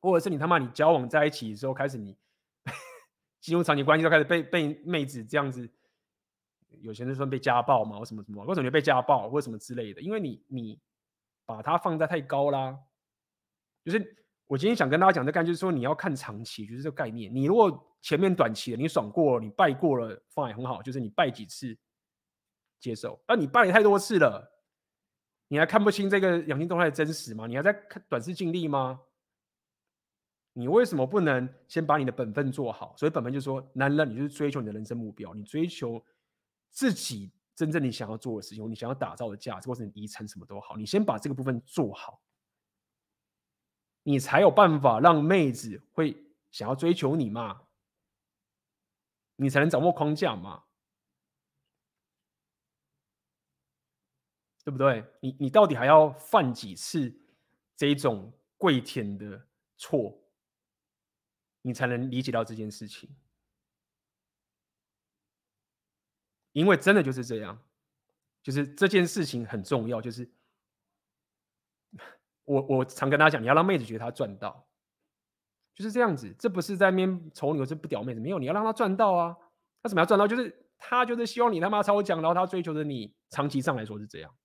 [0.00, 2.16] 或者是你他妈你交往在一起的时候开始你
[3.40, 5.68] 进入长期关系，就开始被被妹子这样子。
[6.80, 10.00] 有些人说被家暴嘛，或什么什么，为什么你被家暴，或什么之类的？
[10.00, 10.80] 因为你你
[11.44, 12.78] 把它放在太高啦。
[13.84, 17.34] 就是我今天想跟大家讲的概念，就是说你要看长期，就是这个概念。
[17.34, 21.76] 你如果前面短期的你爽过了，你败过了，放也很好，就是你败几次
[22.78, 23.20] 接受。
[23.26, 24.50] 那你败了太多次了，
[25.48, 27.46] 你还看不清这个养精动态的真实吗？
[27.46, 29.00] 你还在看短视近利吗？
[30.52, 32.94] 你为什么不能先把你的本分做好？
[32.96, 36.04] 所以本分就是说，男人你就是追求你的人生目标，你追求。
[36.70, 42.22] 自己真正你想要做的事情，你想要打造的价值，或是你遗产什么都好，你先把这个部分做好，
[44.02, 46.16] 你才有办法让妹子会
[46.50, 47.62] 想要追求你嘛，
[49.36, 50.64] 你才能掌握框架嘛，
[54.64, 55.04] 对不对？
[55.20, 57.14] 你你到底还要犯几次
[57.76, 59.46] 这种跪舔的
[59.76, 60.18] 错，
[61.62, 63.08] 你才能理解到这件事情？
[66.52, 67.62] 因为真的就是这样，
[68.42, 70.00] 就是这件事情很重要。
[70.00, 70.28] 就是
[72.44, 74.68] 我我常跟大家讲，你要让妹子觉得她赚到，
[75.74, 76.34] 就是这样子。
[76.38, 79.36] 这不是在面丑女，是不屌妹子，没有，你要让她赚到啊。
[79.82, 80.26] 她怎么样赚到？
[80.26, 84.36] 就是她就是希望你他妈超强，然后她追求着你，长期上来说是这样，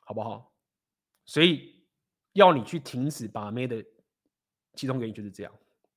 [0.00, 0.54] 好不好？
[1.24, 1.84] 所以
[2.34, 3.84] 要你去停止把妹的
[4.74, 5.52] 其中原因就是这样，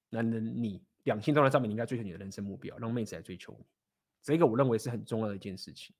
[0.09, 0.83] 男人你。
[1.09, 3.65] 两性都在上面，你应该追求你的人生目标，让妹子来追求你。
[4.21, 5.95] 这个我认为是很重要的一件事情。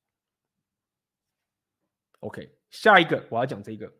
[2.19, 3.91] OK，下一个我要讲这个，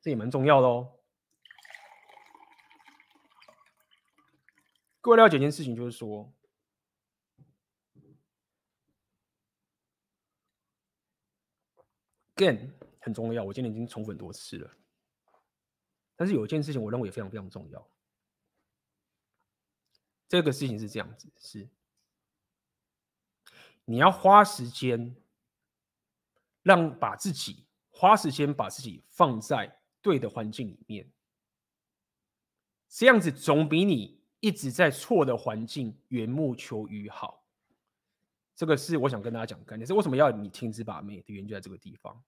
[0.00, 0.96] 这也蛮重要的哦。
[5.02, 6.32] 各位了解一件事情，就是说
[12.36, 13.44] ，，again 很重要。
[13.44, 14.70] 我今天已经重复很多次了。
[16.16, 17.89] 但是有一件事情，我认为也非常非常重要。
[20.30, 21.68] 这个事情是这样子：是
[23.84, 25.16] 你要花时间，
[26.62, 31.10] 让把自己花时间把自己放在对的环境里面。
[32.88, 37.44] 这样子总比你一直在错的环境缘木求鱼好。
[38.54, 42.22] 这个是我想跟大家讲的概念，是为什么要你停止把妹的原因就在这个地方。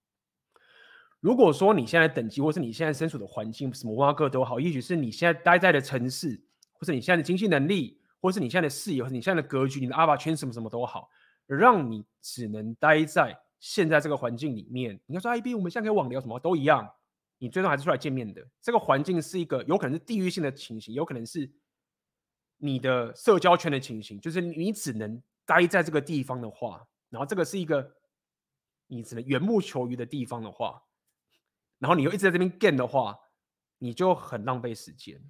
[1.20, 6.42] 如果说你现在等级，或是你现在身处的环境，什么挖个都好，也许是你现在待在的城市，
[6.82, 11.08] 或是你现在的经济能力，或是你现在的视野，或是你现在的格局，你的阿爸圈什么什么都好，
[11.46, 15.00] 让你只能待在现在这个环境里面。
[15.06, 16.92] 你要说 IB，我们现在可以网聊什么都一样，
[17.38, 18.44] 你最终还是出来见面的。
[18.60, 21.48] 这个环境是一个有可能是地域性的情形，有可能是
[22.56, 27.94] 你的社交圈的情形，就是你只能待在这个地方的话，然后这个是一个
[28.88, 30.82] 你只能缘木求鱼的地方的话。
[31.78, 33.16] 然后你又一直在这边 gain 的话，
[33.78, 35.20] 你就很浪费时间。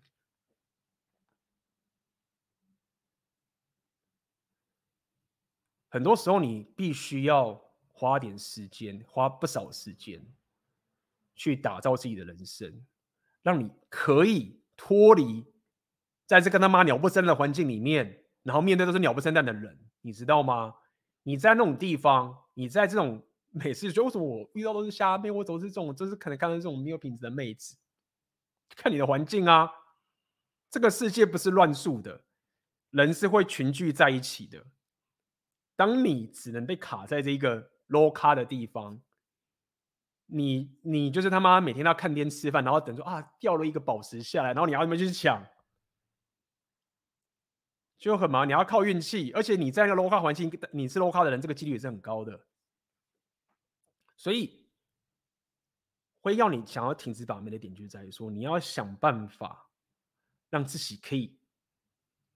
[5.93, 7.63] 很多时候你必须要
[7.93, 10.27] 花点时间，花不少时间，
[11.37, 12.83] 去打造自己的人生，
[13.43, 15.45] 让你可以脱离
[16.27, 20.75] 在这个他妈鸟不生的环境里面，然后面对都是鸟不生蛋的人，你知道吗？
[21.25, 23.23] 你在那种地方，你在这种。
[23.55, 27.77] 每次就为什么我遇到都是瞎妹，我总是这种，就是可能看到这种没有品质的妹子。
[28.75, 29.71] 看你的环境啊，
[30.71, 32.25] 这个世界不是乱数的，
[32.89, 34.65] 人是会群聚在一起的。
[35.75, 39.01] 当你只能被卡在这一个 low 咖的地方，
[40.27, 45.45] 你你就是他妈每天要看天吃饭，然后等说啊掉了一个宝石下来，然后你要怎么去抢，
[47.99, 48.47] 就很忙。
[48.47, 52.47] 你要靠运气，而且你在那个 low 咖环境，你是 low 咖的人，这个几率也是很高的。
[54.17, 54.67] 所以，
[56.21, 59.69] 会要你想要停止倒霉的点，就在于说，你要想办法
[60.49, 61.37] 让自己可以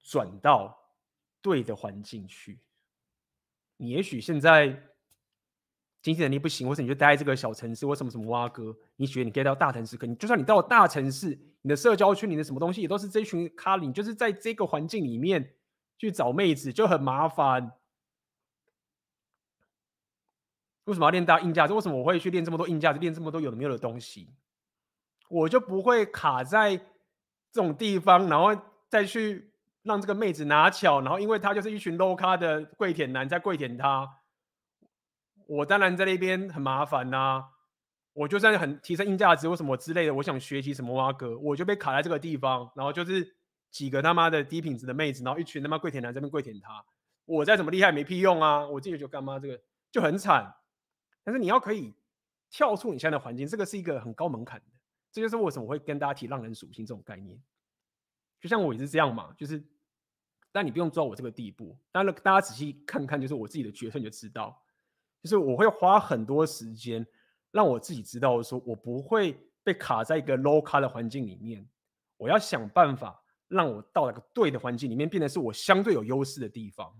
[0.00, 0.76] 转到
[1.40, 2.60] 对的环境去。
[3.76, 4.68] 你也许现在
[6.02, 15.54] 经济能力不行，或者你就待在这个小城市，或什么什么挖哥，你觉得你可以到大城市，可你就算你到了大城市，你的社交圈，你的什么东西也都是这群咖，你就是在这个环境里面
[15.98, 17.72] 去找妹子就很麻烦。
[20.84, 21.72] 为什么要练大硬架子？
[21.72, 24.32] 为什么我会去练这么多硬架子，练这么多有的没有的东西？
[25.28, 26.84] 我就不会卡在这
[27.54, 28.56] 种地方，然后
[28.88, 29.50] 再去
[29.86, 34.06] 让这个妹子拿巧，然后因为他就是一群 low 咖的跪舔男在跪舔他，
[35.46, 37.44] 我当然在那边很麻烦呐、
[38.12, 43.36] 我就算很提升硬价值或什么之类的，我想学习什么哇哥，我就被卡在这个地方，然后就是
[43.70, 46.84] 几个他妈的低品质的妹子，然后一群他妈跪舔男在那边跪舔他，
[47.24, 48.66] 我再怎么厉害没屁用啊！
[48.66, 49.60] 我自己就干嘛这个
[49.90, 50.54] 就很惨。
[51.22, 51.94] 但是你要可以
[52.48, 54.66] 跳出你现在的环境，这个是一个很高门槛的。
[55.12, 57.40] 这就是为什么我会跟大家提浪人属性这种概念。
[58.40, 59.64] 就像我也是这样嘛，就是，
[60.56, 61.76] 但你不用做到我这个地步。
[61.92, 64.58] 当然，大家仔细看看，就是我自己的角色，你就知道，
[65.22, 67.06] 就是我会花很多时间
[67.50, 71.68] 让我自己知道，说我不会被卡在一个 low 卡的环境里面。
[72.16, 76.90] 我要想办法让我到一个对的环境里面，变得是我相对有优势的地方。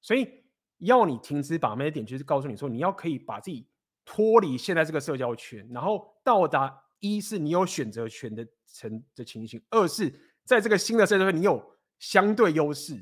[0.00, 0.42] 所以。
[0.78, 3.64] 要你停止把妹的点，就是告诉你说，你要可以把自己
[4.04, 10.12] 脱离现在这个社交圈，然后到达一是你有选择权的成的情形，二是
[10.44, 11.64] 在这个新的社交圈你有
[12.02, 12.94] 相对优势，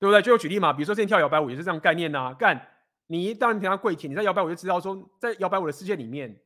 [0.00, 0.20] 对不对？
[0.20, 2.34] 就有举例嘛，比如说之前跳摇摆舞也是这样概念呐、啊。
[2.34, 2.68] 干，
[3.06, 6.42] 你一旦平常跪舔，你在摇摆舞就知道说，在摇摆舞的世界里面，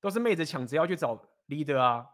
[0.00, 1.14] 都是妹子抢着要去找
[1.48, 2.06] leader 啊，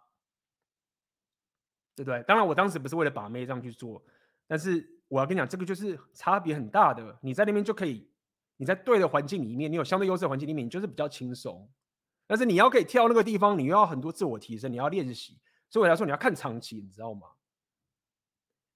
[1.94, 2.22] 对不对？
[2.24, 4.04] 当然，我当时不是为了把妹这样去做，
[4.46, 4.90] 但是。
[5.06, 7.16] 我要跟你讲，这个就是差别很大的。
[7.20, 8.08] 你在那边就可以，
[8.56, 11.70] 你在对的环境里面，你有相对优势的环境里面，你就是比较轻松。
[12.26, 15.38] 但是你要可以跳那个地方，你又要很多自我提升，你要练习。
[15.68, 17.28] 所以我来说，你要看长期，你知道吗？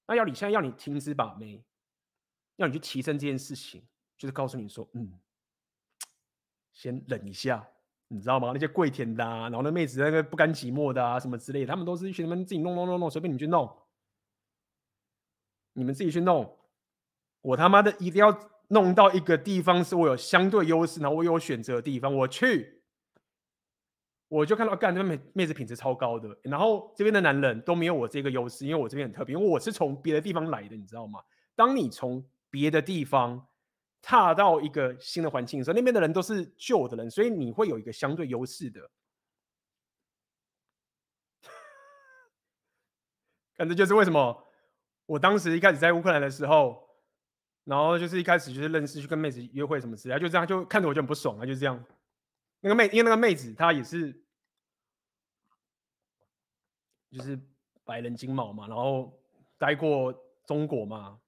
[0.09, 1.63] 那要你现在要你停止把妹，
[2.55, 3.83] 要你去提升这件事情，
[4.17, 5.13] 就是告诉你说，嗯，
[6.73, 7.63] 先忍一下，
[8.07, 8.49] 你知道吗？
[8.51, 13.71] 那些跪舔的啊，然后那妹子那个不甘寂寞的啊，什么之类的，他们都是一群人自己弄弄弄弄，随便你去弄。
[15.73, 16.57] 你们自己去弄，
[17.41, 18.35] 我他妈的一定要
[18.69, 22.78] 弄到一个地方，是我有相对优势，然后我有选择的地方，我去，
[24.29, 31.19] 我就看到干这边妹妹子品质超高的，然后这边的男人都没有我这个优势，因为我这边很特别，因为我是从别的地方来的，你知道吗？
[31.55, 33.47] 当你从别的地方
[34.01, 38.79] 踏到一个新的环境的时候，那边的人都是旧的人，所以你会有一个相对优势的。
[43.57, 44.45] 看，这就是为什么。
[45.07, 46.87] 我当时一开始在乌克兰的时候，
[47.63, 51.83] 然后就是一开始就是认识去跟妹子约会什么之类，就这样就看着我就很不爽啊，就这样。
[52.61, 54.23] 那个妹，因为那个妹子她也是，
[57.09, 57.39] 就是
[57.83, 59.17] 白人金毛嘛，然后
[59.57, 60.13] 待过
[60.45, 61.19] 中国嘛，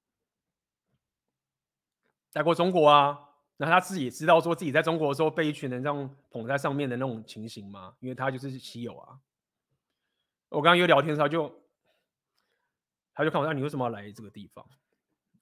[2.32, 3.30] 待过中国啊。
[3.58, 9.22] 那她自己也知道说自己在中国的时候被一群人这样捧在上面的那种情形嘛，因为她就是稀有啊。
[10.50, 11.64] 我刚刚约聊天的时候就，
[13.14, 14.68] 他就看我，那你为什么要来这个地方？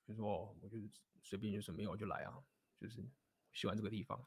[0.08, 0.78] 就说我就
[1.24, 2.34] 随便就是没有就来啊，
[2.80, 3.04] 就是
[3.54, 4.20] 喜欢这个地方。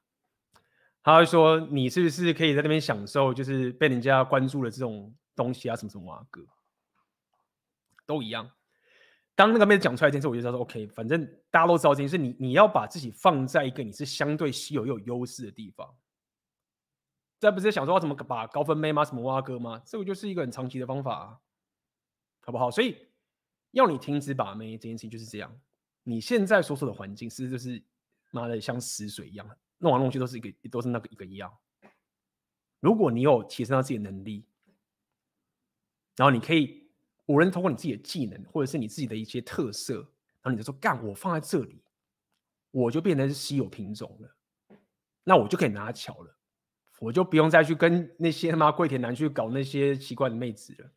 [1.03, 6.41] 他会说你是不是可以在那边享受，就是被人家关注的这种东西啊，什么什么啊，哥，
[8.07, 8.51] 都一样。
[9.35, 15.93] 当那个妹子讲出来这件事，我就知道说 OK，反正大家都知道这件事，你你要把自己放在一个你是相对稀有又有优势的地方。
[17.41, 19.05] 这不是想说要怎么把高分妹吗？
[19.05, 19.83] 什么挖哥吗？
[19.85, 21.39] 这个就是一个很长期的方法啊，
[22.43, 22.71] 好不好？
[22.71, 22.97] 所以
[23.73, 25.53] 要你停止把妹这件事情就是这样。
[26.05, 27.83] 你现在所处的环境，是不是就是
[28.31, 29.49] 妈的像死水一样，
[29.83, 31.53] 弄来弄去都是一个，都是那个一个一样。
[32.79, 34.47] 如果你有提升到自己的能力，
[36.17, 36.89] 然后你可以
[37.27, 41.83] 无论通过你自己的技能，或者是你自己的一些特色，然后你就说干，我放在这里，
[42.71, 44.79] 我就变成是稀有品种了，
[45.25, 46.37] 那我就可以拿巧了，
[47.01, 50.91] 我就不用再去跟那些他妈跪田男去搞那些奇怪的妹子了，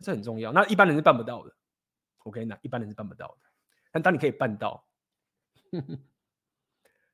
[0.00, 0.52] 这很重要。
[0.52, 1.54] 那一般人是办不到的
[2.24, 2.44] ，OK？
[2.44, 3.50] 那一般人是办不到的。
[3.92, 4.86] 但当你可以办到，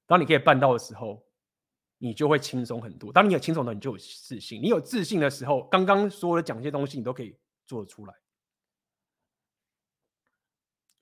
[0.06, 1.26] 当你可以办到的时候，
[1.98, 3.12] 你就会轻松很多。
[3.12, 4.62] 当你有轻松的，你就有自信。
[4.62, 7.36] 你有自信的时候，刚刚说的讲些东西，你都可以
[7.66, 8.14] 做得出来，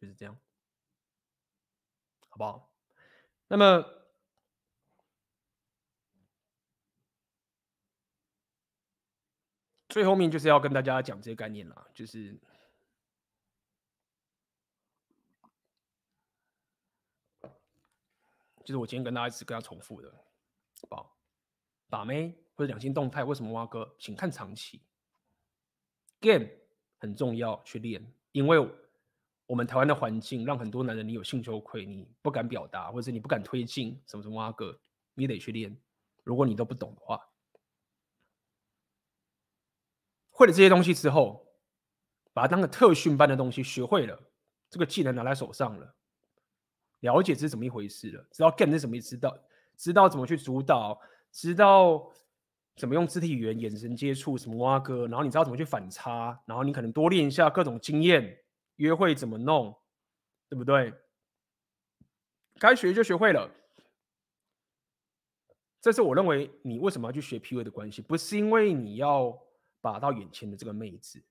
[0.01, 0.35] 就是这样，
[2.29, 2.73] 好不好？
[3.47, 3.85] 那么
[9.89, 12.41] 最后面就是要跟大家讲这些概念了，就是。
[18.65, 20.11] 就是我今天跟大家一直跟他重复的，
[20.81, 21.17] 好不好？
[21.89, 23.95] 把妹或者两性动态，为什么挖哥？
[23.99, 24.83] 请看长期。
[26.21, 26.49] Game
[26.99, 28.59] 很重要，去练，因为
[29.47, 34.81] 我们台湾的环境让很多男人你有性羞愧，你不敢表达，或者你不敢推进什么什么挖哥，
[35.13, 35.79] 你得去练。
[36.23, 37.21] 如果你都不懂的话，
[40.31, 41.47] 会了这些东西之后，
[42.33, 44.19] 把它当个特训班的东西学会了，
[44.71, 45.95] 这个技能拿在手上了。
[47.05, 49.39] 了解这是怎么一回事了，知道 game 是什么意思，知道
[49.77, 50.99] 知道怎么去主导，
[51.31, 52.11] 知道
[52.77, 58.39] 怎么用肢体语言、眼神接触什么挖哥，然后你知道怎么去反差，然后你可能多练一下各种经验，
[58.77, 59.77] 约会怎么弄，
[60.49, 60.95] 对不对？
[62.59, 63.51] 该学就学会了，
[65.83, 69.39] 这是我认为你为什么要去学 P U 的关系，不是因为你要
[69.83, 71.23] 把到眼前的这个妹子，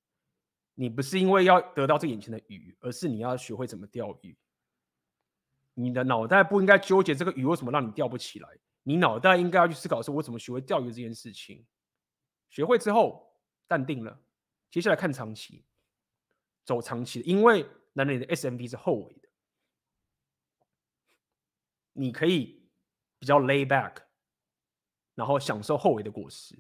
[0.75, 4.37] 你不是因为要得到这眼前的鱼，而是你要学会怎么钓鱼。
[5.75, 8.49] 你的脑袋不应该纠结这个鱼为什么让你钓不起来，
[8.83, 11.65] 你脑袋应该要去思考说，我怎么学会钓鱼这件事情。
[12.49, 13.35] 学会之后，
[13.67, 14.21] 淡定了，
[14.69, 15.63] 接下来看长期，
[16.63, 19.27] 走长期，因为男人的 SMV 是后尾的，
[21.93, 22.61] 你可以
[23.17, 23.95] 比较 lay back，
[25.15, 26.55] 然后享受后尾的果实。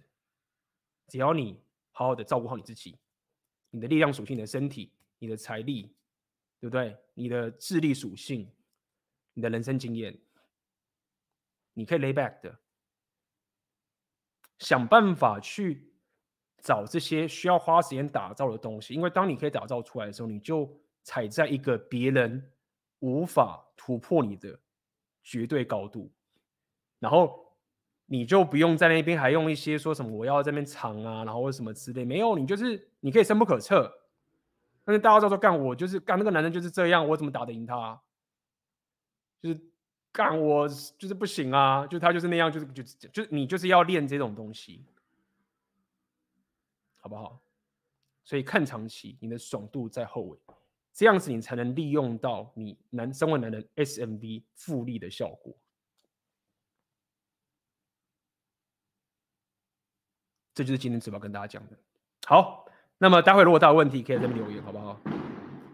[1.07, 1.61] 只要你
[1.91, 2.97] 好好的照顾好你自己，
[3.69, 5.95] 你的力量属性、你的身体、你的财力，
[6.59, 6.97] 对不对？
[7.13, 8.51] 你的智力属性。
[9.33, 10.17] 你的人生经验，
[11.73, 12.59] 你可以 lay back 的，
[14.59, 15.91] 想办法去
[16.59, 20.71] 找这些需要花时间打造的东西，因为当你可以打造出来的时候，你就
[21.03, 22.51] 踩在一个别人
[22.99, 24.57] 无法突破你的
[25.23, 26.11] 绝对高度，
[26.99, 27.53] 然后
[28.05, 33.91] 你就不用在那边还用一些说什么我要在那边藏啊，然后什么之类，没有，你就是你可以深不可测，
[34.85, 37.99] 但是大家都说干我就是干那个男人就是这样，我怎么打得赢他？
[39.43, 39.59] 就是
[40.09, 40.65] 干我
[40.97, 44.85] 就是不行啊，就他就是那样，就是就就你就是要练这种东西，
[47.01, 47.41] 好不好？
[48.23, 50.39] 所以看长期，你的爽度在后尾，
[50.93, 55.53] 这样子你才能利用到你男身为男人 SMV 复利的效果。
[60.53, 61.77] 这就是今天主要跟大家讲的。
[62.27, 62.65] 好，
[62.97, 64.97] 那么待会如果大家有问题，可以在这边留言，好不好？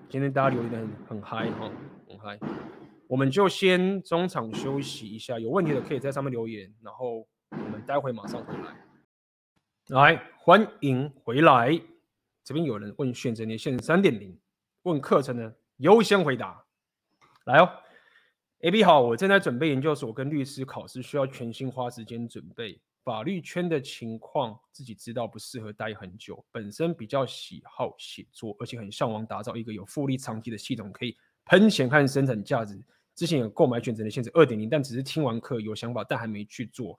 [0.10, 1.72] 今天大家留言的很很嗨哈，
[2.08, 2.40] 很嗨。
[3.10, 8.78] 我们就先中场休息一下，有问题的可以在上面留言，然后我们待会马上回来。
[9.88, 11.72] 来，欢迎回来。
[12.44, 14.40] 这边有人问选择年限三点零，
[14.84, 16.64] 问课程呢优先回答。
[17.46, 17.68] 来哦
[18.60, 22.80] ，AB 好，我正在准备研究所跟律师考试，需要全心花时间准备。
[23.04, 32.80] 法律圈的情况自己知道不适合待很久，本身比较喜好写作，而且很向往打造一个有复利长期的系统，可以喷钱和生产价值。
[33.20, 36.98] 之前有购买选择的限制二点零，但只是听完课有想法，但还没去做，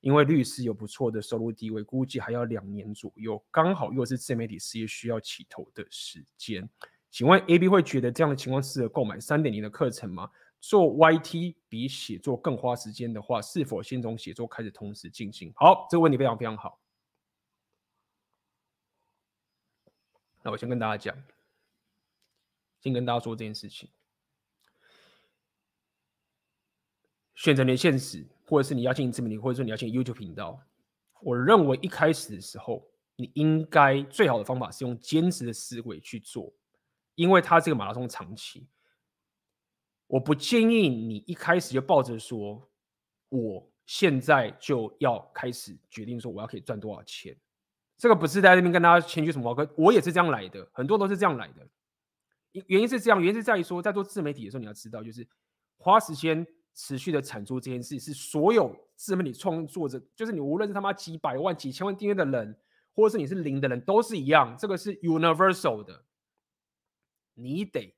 [0.00, 6.68] 因为律师有不错的收入地位，估计还要两年左右，刚好又是自媒体事业需要起头的时间。
[7.10, 10.30] 请问 AB 会觉得这样的情况适合购买三点零的课程吗？
[10.60, 15.50] 做 YT 比写作更花时间的话，是否先从写作开始同时进行？
[15.56, 16.78] 好，这个问题非常非常好。
[20.42, 21.16] 那我先跟大家讲，
[22.82, 23.88] 先跟大家说这件事情。
[27.34, 30.60] 选择你的现实，或者是你要进自媒体，或者说你要进 YouTube 频道，
[31.22, 36.52] 我认为一开始的时候，你应该最好的方法是用兼职的思维去做。
[37.16, 38.66] 因为它这个马拉松长期，
[40.08, 42.68] 我不建议你一开始就抱着说，
[43.28, 47.36] 我现在就要开始决定说我要可以赚多少钱。
[47.96, 51.64] 这个不是在那边跟大家谦虚什么，我也是这样来的，很多都是这样来的。
[52.66, 55.24] 原因是这样，原因是在于说，在做自媒体的时候，你要知道，就是
[55.76, 56.44] 花时间
[56.74, 62.58] 持续的产出这件事，是所有自媒体创作者，就是你无论是他妈几百万、几千万订阅的人，
[62.92, 66.04] 或者是你是零的人，都是一样，这个是 universal 的。
[67.34, 67.96] 你得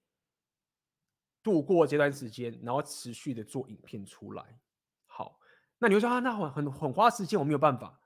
[1.43, 4.59] 度过这段时间，然后持续的做影片出来。
[5.07, 5.39] 好，
[5.79, 8.01] 那你会说啊，那很很很花时间，我没有办法。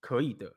[0.00, 0.54] 可以的，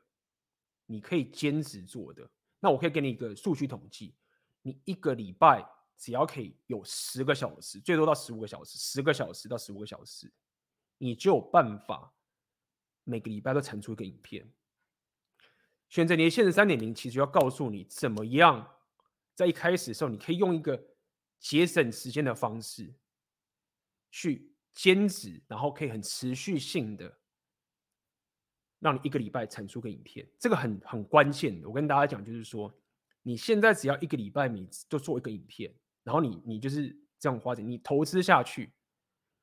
[0.84, 2.28] 你可以兼职做的。
[2.60, 4.14] 那我可以给你一个数据统计，
[4.60, 5.66] 你一个礼拜
[5.98, 10.32] 只要可以有十个小时，最多到十五个小时，十个小时到十五个小时，
[10.96, 12.14] 你就有办法
[13.02, 14.48] 每个礼拜都产出一个影片。
[15.88, 18.76] 选择你的三点零，其实要告诉你怎么样。
[19.34, 20.80] 在一开始的时候，你可以用一个
[21.38, 22.92] 节省时间的方式
[24.10, 27.18] 去兼职，然后可以很持续性的
[28.80, 31.68] 让你一个礼拜产出个影片，这个很很关键的。
[31.68, 32.72] 我跟大家讲，就是说
[33.22, 35.72] 你现在只要一个礼拜你就做一个影片，
[36.04, 38.72] 然后你你就是这样花钱，你投资下去，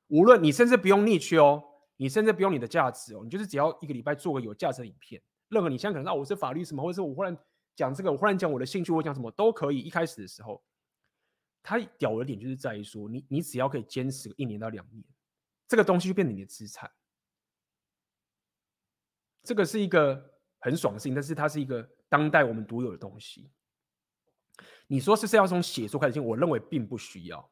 [0.08, 1.62] 无论你甚至不用逆去哦，
[1.96, 7.36] 你甚至不用你的价值哦，你就是只要一个礼拜做个有价值的影片，任何你现在可能说我是法律什么，或者是我忽然。
[7.76, 9.78] 讲这个，我忽然讲我的兴趣，我讲什么都可以。
[9.78, 10.64] 一开始的时候，
[11.62, 15.04] 他屌的点就是在于说，你你只要可以坚持一年到两年，
[15.68, 16.90] 这个东西就变成你的资产。
[19.42, 23.50] 这个是一个很爽性，但是它是一个当代我们独有的东西。
[24.86, 27.50] 你说是是要从写作开始进，我认为并不需要。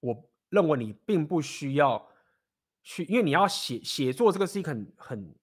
[0.00, 2.08] 我认为你并不需要
[2.82, 5.34] 去，因为你要写写作这个是一个很很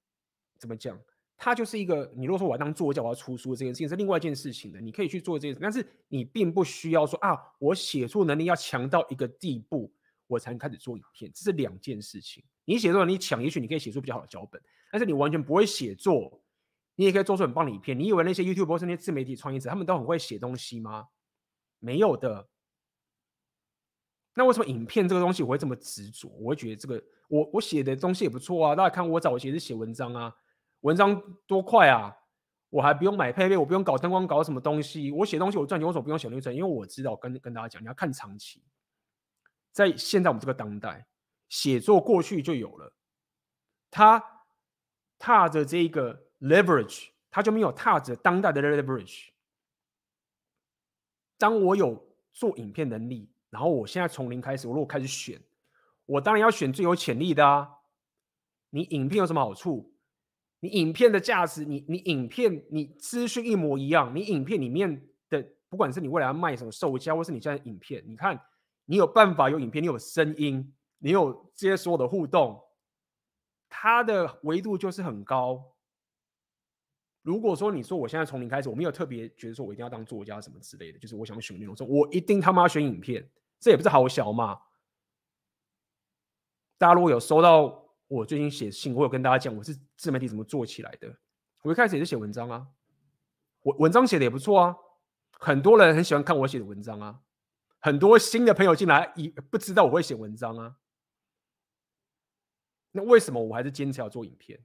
[0.58, 1.00] 怎么讲？
[1.42, 9.90] 它就是一个，你如果说我要当作家，我要出书，这件事情是另外一件事情的，你可以去做这件事，但是你并不需要说啊，我写作能力要强到一个地步，
[10.28, 12.44] 我才能开始做影片，这是两件事情。
[12.66, 16.44] 你写作能力强，也许你可以写出比较好的脚本，但是你完全不会写作，
[17.00, 17.98] 你也可以做出很棒的影片。
[17.98, 21.08] 你以为那些 YouTube 是那些自媒体创业者，他们都很会写东西吗？
[21.80, 22.50] 没有的。
[24.34, 26.28] 那为什么影片这个东西我会这么执着？
[26.42, 30.36] 我会觉得这个我我写的东西也不错啊，大家看我早期是写文章啊。
[30.82, 32.14] 文章多快啊！
[32.70, 35.10] 我还不用买配备，我不用搞灯光，搞什么东西？
[35.10, 36.54] 我写东西我赚钱，为什么不用写流程？
[36.54, 38.62] 因为我知道，跟跟大家讲，你要看长期。
[39.72, 41.08] 在现在我们这个当代，
[41.48, 42.94] 写作过去就有了，
[43.90, 44.22] 他
[45.18, 49.30] 踏着这个 leverage，他就没有踏着当代的 leverage。
[51.38, 55.42] 当我有做影片能力，然后我现在从零开始，我如果开始选，
[56.06, 57.70] 我当然要选最有潜力的啊！
[58.72, 59.94] 你影片有什么好处？
[60.60, 68.38] 你影片的价值，你你影片你资讯一模一样，你影片里面的不管是你未来要卖什么售价，或是你现在影片，你看
[68.86, 72.62] 你有办法有影片，你有声音，你有这些所有的互动，
[73.70, 75.64] 它的维度就是很高。
[77.30, 84.60] 如果说你说我现在从零开始，我没有特别觉得说我一定要当作家什么之类的，就是我想选内容，说我一定他妈选影片，这也不是好小嘛。
[86.80, 87.86] 大家如果有收到。
[88.10, 91.16] 我最近写信，我有跟大家讲我是自媒体怎么做起来的。
[91.62, 92.68] 我一开始也是写文章啊，
[93.62, 94.76] 我文章写的也不错啊，
[95.34, 97.22] 很多人很喜欢看我写的文章啊，
[97.78, 100.78] 很多新的朋友进来也不知道我会写文章啊。
[102.94, 104.60] 那为什么我还是坚持要做影片？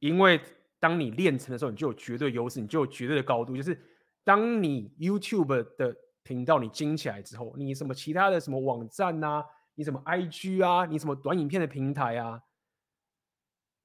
[0.00, 0.38] 因为
[0.80, 3.56] 当你练成的时候，你就有绝对优势，你就有绝对的高度。
[3.56, 3.78] 就是
[4.24, 9.44] 当你 YouTube 的频道你精起来之后，你什么其他的什么网站啊？
[9.74, 12.42] 你什么 IG 啊，你什么短影片的平台啊，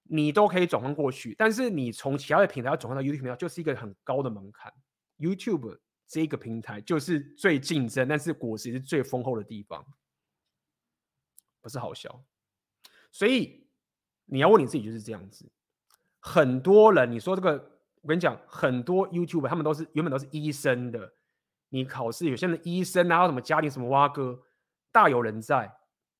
[0.04, 1.36] 你都可以转换过去。
[1.38, 4.74] 但是你从其他的平台转换到 YouTube 频道，就是一个很高的门槛。
[5.20, 9.86] YouTube 这个平台就是最竞争，但是果实是最丰厚的地方，
[11.62, 12.24] 不是好笑。
[13.12, 13.68] 所以
[14.26, 15.50] 你要问你自己就是这样子。
[16.26, 17.52] 很多人你说这个，
[18.02, 21.14] 我跟你讲，很多 YouTube，他们都是原本都是医生的，
[21.68, 24.42] 你考试有些人医生啊，什么家庭什么挖哥。
[24.90, 25.76] 大有人在，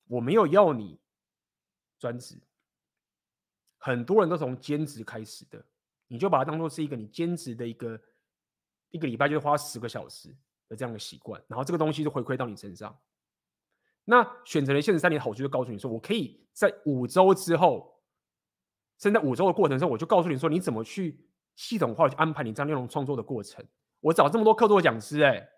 [0.08, 1.00] 我没有要你
[1.98, 2.36] 专职，
[3.78, 5.64] 很多人都从兼职开始的，
[6.06, 7.98] 你就把它当做是一个你兼职的一个
[8.90, 10.28] 一个礼拜就花十个小时
[10.68, 12.94] 的这样的习惯，然后这个东西就回馈到你身上。
[14.04, 17.93] 那选择了限时三年好处，就告诉你说，我可以在五周之后，
[18.98, 21.18] 甚至在五周的过程中，我就告诉你说，你怎么去
[21.54, 23.64] 系统化去安排你这样内容创作的过程。
[24.00, 25.48] 我找这么多客座讲师，哎，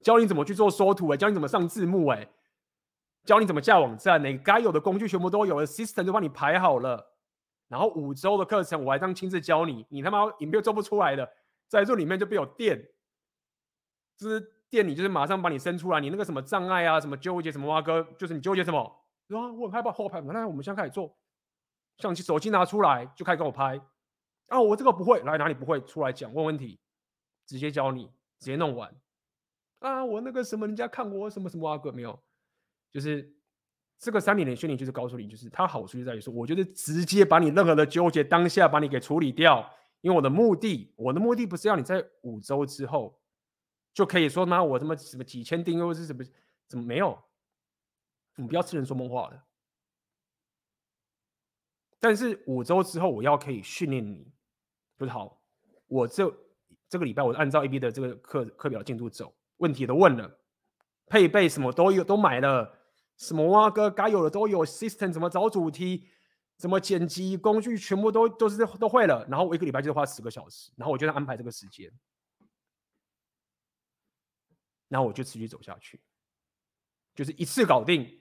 [0.00, 2.28] 教你怎么去做缩图，哎，教你怎么上字幕，哎，
[3.24, 7.14] 教你怎么架网站，哎，该有的工具全部都有了，system 都帮你排好了。
[7.68, 11.28] 然后五周的课程，我还这样亲自教你，你他妈影片做不出来的，
[11.68, 12.88] 在这里面就被我电，
[14.16, 14.52] 就是。
[14.68, 18.80] 店里就是马上把你生出来，你那个什么障碍啊，什么纠结什么挖哥，就是你纠结什么？
[19.28, 21.16] 啊，我很害怕后排，那我们现在开始做，
[21.98, 23.80] 相机手机拿出来就开始跟我拍。
[24.48, 26.78] 啊，我这个不会，来哪里不会出来讲，问问题，
[27.46, 28.06] 直接教你，
[28.38, 28.94] 直接弄完。
[29.80, 32.18] 啊，我那个什么，人家看我什么什么挖哥没有？
[32.92, 33.34] 就是
[33.98, 39.68] 这个三点零训练，就是告诉你，就是它好处就在于说，我觉得直接把你任何的纠结当下把你给处理掉，
[40.00, 43.20] 因为我的目的，我的目的不是要你在五周之后。
[43.92, 46.22] 就可以说妈，我什么什么几千订阅是什么？
[46.68, 47.18] 怎么没有？
[48.34, 49.42] 你不要痴人说梦话了。
[52.06, 54.32] 但是五周之后，我要可以训练你，
[54.96, 55.42] 不是好？
[55.88, 56.32] 我这
[56.88, 60.38] 这个礼拜，我按照 AB 的这个课课表进度走，问题都问了，
[61.06, 62.78] 配备什么都有，都买了，
[63.16, 66.06] 什么哇哥该有的都有，system 怎么找主题，
[66.56, 69.26] 怎么剪辑工具，全部都都是都会了。
[69.28, 71.92] 然后我一个礼拜就花十个小时，然后我就安排这个时间。
[74.88, 76.00] 然后我就持续走下去，
[77.16, 78.20] 就是一次搞定。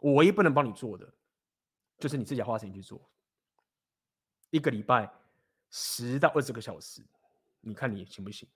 [0.00, 1.10] 我唯一不能帮你做的，
[2.02, 3.00] 就是你自己花时间去做。
[4.50, 5.08] 一个礼拜
[5.70, 7.00] 十到二十个小时，
[7.60, 8.48] 你看你行不行？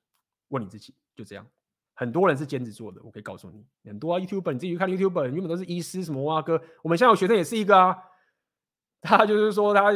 [0.48, 1.46] 问你自己，就这样。
[1.94, 6.60] 很多人是兼职做的，我可以告诉你，很多啊 YouTube 你自己去看 YouTuber，原本都是医师什么哇哥。
[6.82, 7.96] 我们现在有学生也是一个啊，
[9.00, 9.92] 他就是说他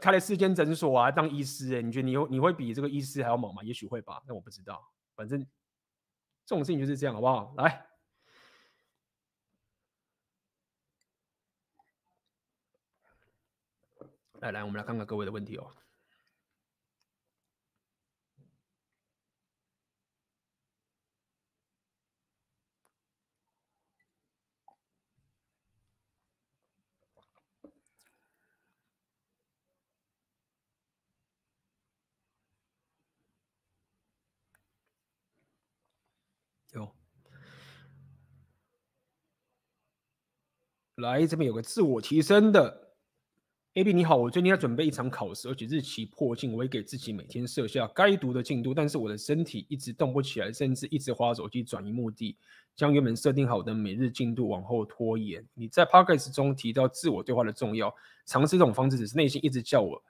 [0.00, 1.74] 开了四间诊所啊，当医师。
[1.74, 3.62] 哎，你觉得你你会比这个医师还要猛吗？
[3.64, 4.80] 也许会吧，但我不知道，
[5.16, 5.44] 反正。
[6.44, 7.54] 这种事情就是这样，好不好？
[7.56, 7.86] 来，
[14.42, 15.70] 来来，我们来看看各位的问题哦。
[36.72, 36.92] 有
[40.96, 42.81] 来这边有个自我提升的
[43.74, 52.36] ，AB 你好，我最近在准备一场考试，而且日期迫近，我也给自己每天设下该读的进度，但是我的身体一直动不起来，甚至一直滑手机转移目的，
[52.76, 55.46] 将原本设定好的每日进度往后拖延。
[55.54, 57.94] 你在 Podcast 中提到自我对话的重要，
[58.26, 60.02] 尝试这种方式，只是内心一直叫我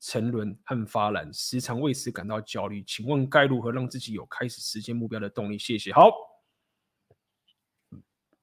[0.00, 2.82] 沉沦和发懒，时常为此感到焦虑。
[2.82, 5.58] 请问该如何让自己有开始实现目标的动力？
[5.58, 5.92] 谢谢。
[5.92, 6.10] 好，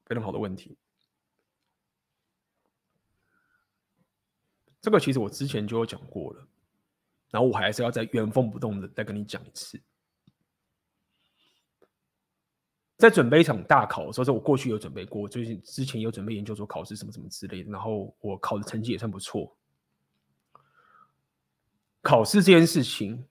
[0.06, 0.78] 非常好的问题。
[4.90, 6.48] 这个其实我之前就有讲过了，
[7.30, 9.80] 然后我还是要再原封不动的再跟你讲一次。
[12.98, 19.56] 在准备一场大考的时候，我过去有准备过，最近之前有准备研究所考试什么什么之类的，然后我考的成绩也算不错。
[22.02, 23.24] 考试这件事情，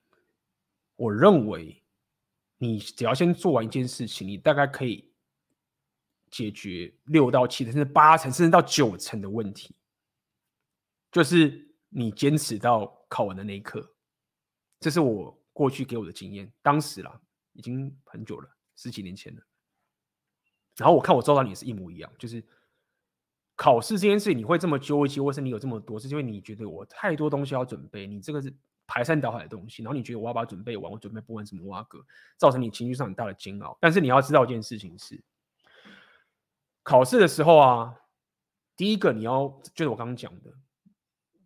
[0.94, 1.82] 我认为
[2.58, 5.10] 你只要先做完一件事情，你大概可以
[6.30, 9.74] 解决六到七成，甚至八成，甚至到九成的问题。
[11.18, 13.92] 就是你坚持到考完的那一刻，
[14.78, 16.52] 这是我过去给我的经验。
[16.62, 17.20] 当时啦，
[17.54, 19.42] 已经很久了，十几年前了。
[20.76, 22.40] 然后我看我周到你是一模一样，就是
[23.56, 28.54] 考试这件事，你会这么纠结，或是你有这么多，是因为你觉得我太多东西要准备，你这个是
[28.86, 31.98] 排山倒海的东西，然后你觉得我要把它准备完，我准备不完什么挖格，
[32.36, 33.76] 造成你情绪上很大的煎熬。
[33.80, 35.20] 但是你要知道一件事情是，
[36.84, 37.96] 考试的时候啊，
[38.76, 40.54] 第一个你要就是我刚刚讲的。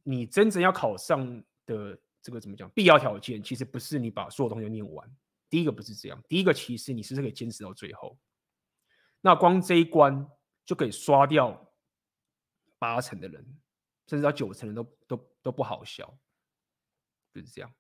[0.03, 2.69] 你真正要考上的这个怎么讲？
[2.71, 5.17] 必要条件其实不是你把所有东西念完。
[5.49, 8.19] 第一个不是这样，第一个其实你是可以坚持到最后。
[9.21, 10.27] 那光这一关
[10.65, 11.73] 就可以刷掉
[12.79, 13.45] 八成的人，
[14.07, 16.19] 甚至到九成人都都都不好笑，
[17.33, 17.73] 就是这样。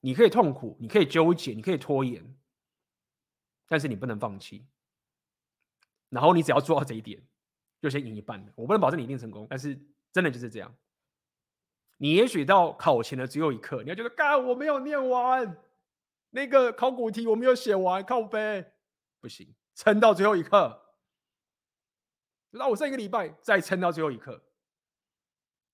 [0.00, 2.36] 你可以痛苦，你可以纠结，你可以拖延，
[3.68, 4.66] 但是你不能放弃。
[6.10, 7.26] 然后你只要做到这一点，
[7.80, 8.52] 就先赢一半了。
[8.54, 9.80] 我不能保证你一定成功，但是
[10.12, 10.76] 真的就是这样。
[11.96, 15.56] 你也许到考前的最后一刻，你要觉得，干，我没有念完
[16.30, 18.72] 那个考古题，我没有写完，靠背，
[19.20, 20.96] 不行，撑到最后一刻，
[22.50, 24.42] 那我剩一个礼拜再撑到最后一刻，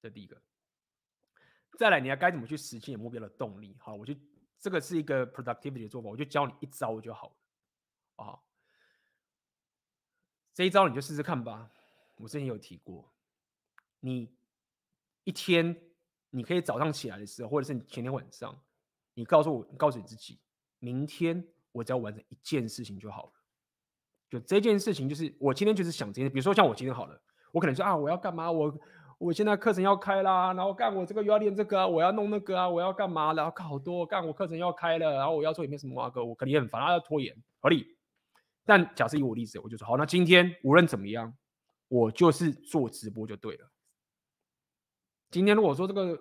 [0.02, 0.40] 这第一个。
[1.78, 3.76] 再来，你要该怎么去实现目标的动力？
[3.78, 4.12] 好，我就
[4.58, 8.38] 这个是一个 productivity 的做法，我就教你一招就好了，啊，
[10.52, 11.70] 这一招你就试试看吧。
[12.16, 13.14] 我之前有提过，
[14.00, 14.36] 你
[15.22, 15.87] 一天
[16.30, 18.54] 你可以早上起来的时候，或者是你前天晚上，
[19.14, 20.38] 你告诉我，告诉你自己，
[20.78, 21.42] 明天
[21.72, 23.32] 我只要完成一件事情就好了。
[24.30, 27.18] 就这件事情，就是我今天就是想这些，比如说像我今天好了，
[27.50, 28.52] 我可能说啊，我要干嘛？
[28.52, 28.78] 我
[29.16, 33.32] 我现在课程要开啦，然后干我这个又要练这个啊，我要弄那个啊，我要干嘛？
[33.32, 36.10] 然后好多，干我课程要开了，然后我要做里面什么啊？
[36.10, 37.96] 哥，我肯定很烦，要拖延，合理。
[38.66, 41.34] 但假设以我例子，我就说好，那今天无论怎么样，
[41.88, 43.70] 我就是做直播就对了。
[45.30, 46.18] 今天如果说这个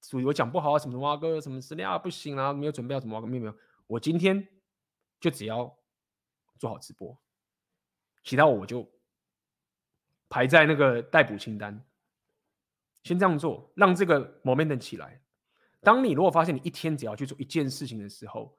[0.00, 3.56] 属于我讲不好啊，什么什么啊，哥，什么资料不行啊，没有准备啊，什么，没有没有，
[3.86, 4.48] 我今天
[5.20, 5.78] 就只要
[6.58, 7.16] 做好直播。
[8.24, 8.90] 其他我就
[10.28, 11.84] 排在那个待补清单，
[13.04, 15.22] 先这样做，让这个 momentum 起来。
[15.80, 18.58] 当你如果发现你一天只要去做一件事情的时候，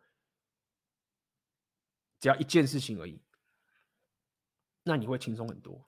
[2.20, 3.22] 只要一件事情而已，
[4.84, 5.86] 那你会轻松很多。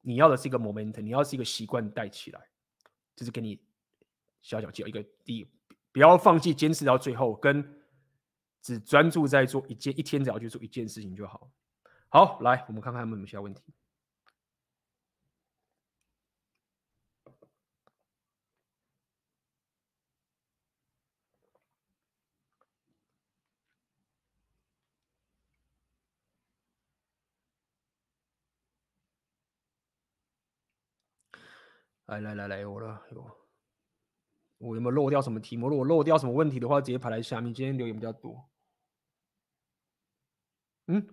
[0.00, 2.48] 你要的是一个 momentum，你要是一个习惯带起来，
[3.16, 3.58] 就是给你
[4.42, 5.46] 小小教一个第一，
[5.90, 7.82] 不要放弃，坚持到最后，跟
[8.62, 11.50] 只专注在做一件，一天只要去做一件事情就好。
[12.08, 13.62] 好，来，我们看看有没有其他问题。
[32.06, 33.36] 来来来来，我了，有，
[34.58, 35.68] 我有没有漏掉什么题目？
[35.68, 37.52] 如果漏掉什么问题的话，直接排在下面。
[37.52, 38.48] 今天留言比较多。
[40.86, 41.06] 嗯。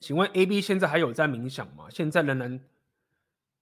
[0.00, 1.88] 请问 A B 现在还有在冥想吗？
[1.90, 2.60] 现在仍然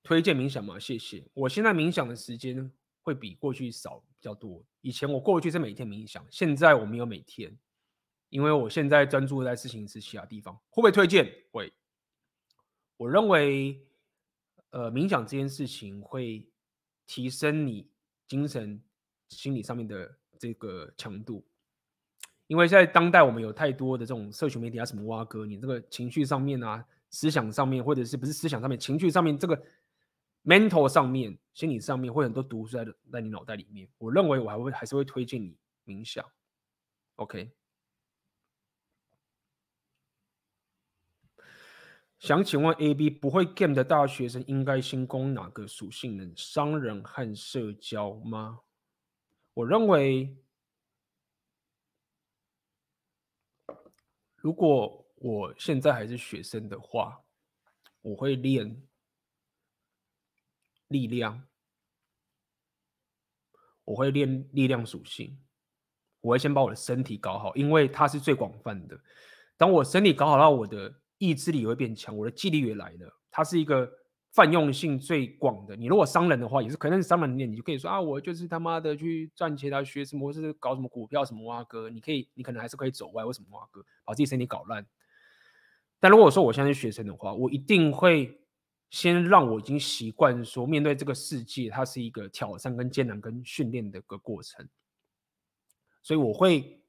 [0.02, 0.78] 推荐冥想吗？
[0.78, 1.26] 谢谢。
[1.32, 2.70] 我现在冥想的时间
[3.02, 4.62] 会比过去少比较多。
[4.82, 7.56] 以前我过去是每天冥想，现在我没有每天，
[8.35, 10.52] 因为我现在专注在事情是其他地方。
[10.69, 11.32] 会不会推荐？
[11.52, 11.73] 会。
[12.97, 13.81] 我认为，
[14.70, 16.44] 呃，冥想这件事情会
[17.06, 17.89] 提升你
[18.27, 18.82] 精神、
[19.28, 21.47] 心理上面的这个强度。
[22.48, 29.56] 因为在当代，我们有太多的这种社群媒体啊，什么挖哥，你这个情绪上面啊，思想上面，或者是不是思想上面，情绪上面，这个
[30.43, 33.89] mental 上面，心理上面，会很多毒素在在你脑袋里面。
[33.97, 35.56] 我认为我还会还是会推荐你
[35.86, 36.28] 冥想。
[37.15, 37.48] OK，
[42.24, 46.32] 想请问 AB 不会 game 的大学生应该先攻哪个属性呢？
[46.34, 48.60] 商人和社交吗？
[49.52, 50.34] 我认为。
[54.36, 57.22] 如果我现在还是学生的话，
[58.01, 58.82] 我会练
[60.88, 61.46] 力量，
[63.84, 65.38] 我会练力量属性，
[66.22, 68.98] 我会先把我的身体搞好，因为它是最广泛的。
[69.59, 73.18] 当我身体搞好了，我的意志力也会变强，我的纪律也来了。
[73.30, 73.90] 它是一个。
[74.34, 84.84] 泛用性最广的，你如果商人的话，也是可能是商人里面，你就可以说啊，我就是他妈的去赚钱啊，学什么，或是搞什么股票什么挖哥，你可以，你可能还是可以走歪，为什么挖哥把自己身体搞烂？
[86.01, 88.40] 但如果说我现在是学生的话，我一定会
[88.90, 94.68] 先让我已经习惯说，面对这个世界，它是一个挑战跟艰难跟训练的一个过程，
[96.02, 96.82] 所以我会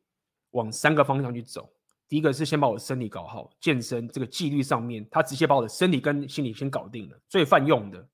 [0.49, 1.74] 往三个方向去走。
[2.07, 8.07] 第一个是先把我的身体搞好，健身这个纪律上面，他直接把我的身体跟心理先搞定了，最泛用的。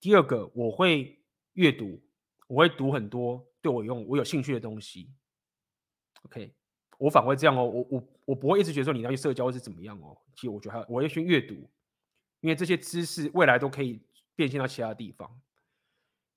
[0.00, 1.18] 第二个，我会
[1.54, 2.00] 阅读，
[2.46, 5.10] 我会读很多对我用、我有兴趣的东西。
[6.22, 6.54] OK，
[6.98, 10.16] 我反会这样哦，我我我不会一直觉得说你要去社交是怎么样哦。
[10.34, 11.54] 其实我觉得还我会先阅读，
[12.40, 14.00] 因为这些知识未来都可以
[14.36, 15.40] 变现到其他地方。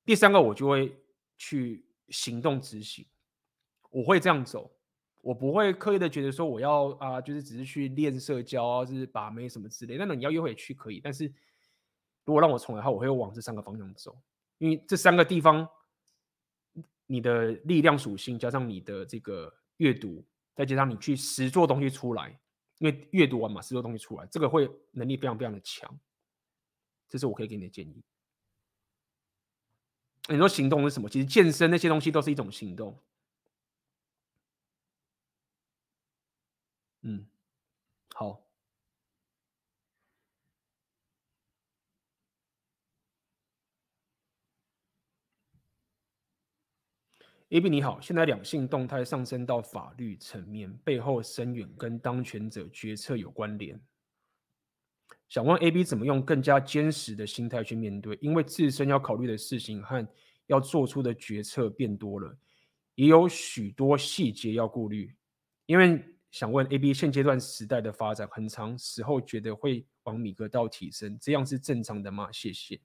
[0.05, 0.95] 第三个，我就会
[1.37, 3.05] 去行动执行，
[3.89, 4.71] 我会这样走。
[5.21, 9.97] 我不会刻意的觉得说我要啊，就是只是去练社交啊，就是把妹什么之类。
[9.97, 11.25] 那种你要约会去可以，但是
[12.25, 14.17] 如果让我重来的话，我会往这三个方向走，
[14.57, 15.67] 因为这三个地方，
[17.05, 20.25] 你的力量属性加上你的这个阅读，
[20.55, 22.39] 再加上你去实做东西出来，
[22.79, 25.99] 因为阅读完嘛，实做东西出来，这个会能力非常非常的强。
[27.07, 28.01] 这是我可以给你的建议。
[30.29, 31.09] 你说行动是什么？
[31.09, 32.97] 其实健身那些东西都是一种行动。
[37.03, 37.25] 嗯，
[38.15, 38.45] 好。
[47.49, 53.77] AB 你好，现在两性动态上升到法律层面，背后深远跟当权者决策有关联。
[55.27, 58.17] 想问 AB 怎么用更加坚实的心态去面对？
[58.21, 60.07] 因为自身要考虑的事情和
[60.47, 62.37] 要做出的决策变多了，
[62.95, 65.13] 也有许多细节要顾虑。
[65.65, 72.31] 因为想问 AB 现阶段时代的发展，很长时候觉得会往米格道提升，这样是正常的吗？
[72.31, 72.81] 谢谢。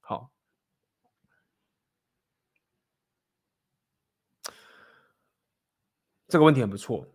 [0.00, 0.30] 好。
[6.26, 7.06] 这个问题很不错，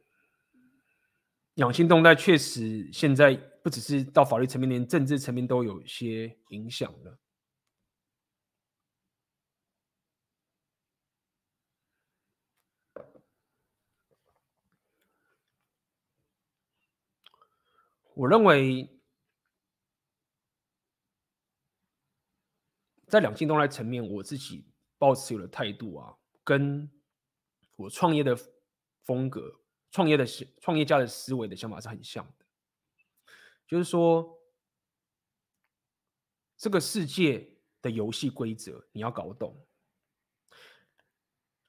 [1.56, 7.20] 养性动态确实现在不只是到法律层面，连政治层面都有些影响了。
[18.20, 19.00] 我认为，
[23.08, 24.68] 在两性动态层面，我自己
[24.98, 26.92] 抱持有的态度啊，跟
[27.76, 28.38] 我创业的。
[29.06, 29.60] 风格
[29.90, 30.24] 创业的
[30.62, 32.46] 创业家的思维的想法是很像的，
[33.66, 34.40] 就是说，
[36.56, 39.66] 这个世界的游戏规则你要搞懂。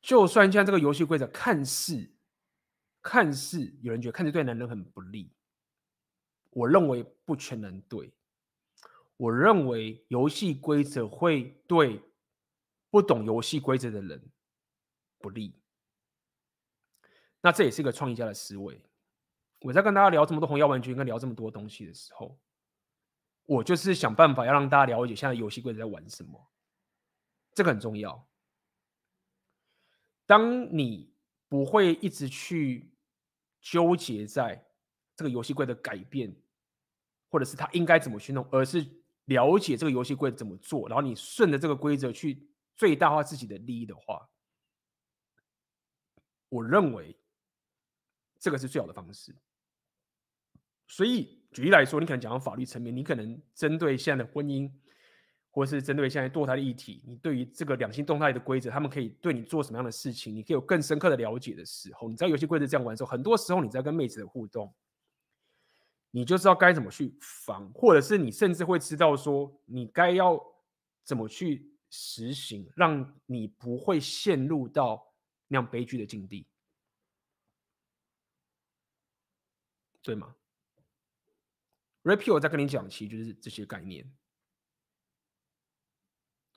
[0.03, 2.15] 就算像这个游戏规则看似
[3.01, 5.35] 看似有人觉得看着对男人很不利，
[6.51, 8.13] 我认为不全然对。
[9.17, 12.03] 我认为游戏规则会对
[12.91, 14.31] 不懂游戏规则的人
[15.19, 15.55] 不利。
[17.43, 18.83] 那这也是一个创业家的思维。
[19.61, 22.41] 我在跟大家聊这么多红药丸，跟聊这么多东西的时候，
[23.45, 26.51] 我就是想办法要让大家了解现在游戏规则在玩什么，
[27.53, 28.27] 这个很重要。
[30.25, 31.15] 当你
[31.47, 32.95] 不会一直去
[33.61, 34.70] 纠结在
[35.21, 36.35] 这个游戏规则改变，
[37.29, 38.87] 或者是他应该怎么去弄，而是
[39.27, 44.29] 了解这个游戏规则怎么做，然后你顺着这个规则去最大化自己的利益的话，
[46.49, 47.17] 我认为。
[48.43, 49.37] 这个是最好的方式。
[50.87, 54.73] 所以举例来说，你可能讲到法律层面，你可能针对现在的婚姻，
[55.51, 64.75] 或是针对现在堕胎的议题，你对于这个两性动态的规则，他们可以对你做什么样的事情，你可以有更深刻的了解的时候，你知道游戏规则这样玩的时候，很多时候你在跟妹子的互动，
[66.11, 70.41] 你就知道该怎么去防，或者是你甚至会知道说你该要
[71.05, 75.15] 怎么去实行，让你不会陷入到
[75.49, 76.47] 那样悲剧的境地。
[80.03, 80.35] 对吗
[82.03, 84.11] ？Repeal 我在跟你讲，其实就是这些概念。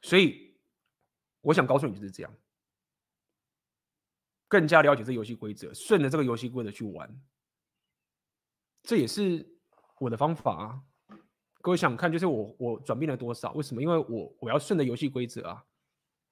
[0.02, 0.58] 所以
[1.42, 2.34] 我想告诉你就是这样，
[4.48, 7.22] 更加了解这游戏规则，顺着这个游戏规则去玩，
[8.84, 9.46] 这也是
[10.00, 10.82] 我的方法啊。
[11.62, 13.52] 各位想看，就是我我转变了多少？
[13.54, 13.82] 为什么？
[13.82, 15.64] 因为我我要顺着游戏规则啊。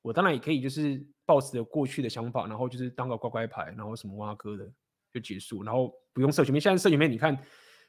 [0.01, 4.71] 我当然也可以就是抱持着过去的想法，然后就是当个乖乖牌，然后什么挖哥的。
[5.13, 6.57] 就结束，然后不用社群媒。
[6.57, 7.37] 现在社群媒，你看，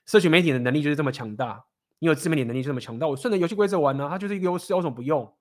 [0.06, 1.64] 社群媒体的能力就是这么强大，
[2.00, 3.06] 你有自媒体能力就这么强大。
[3.06, 5.32] 我顺着游戏规则玩呢，它就是一个优势，为什么不用？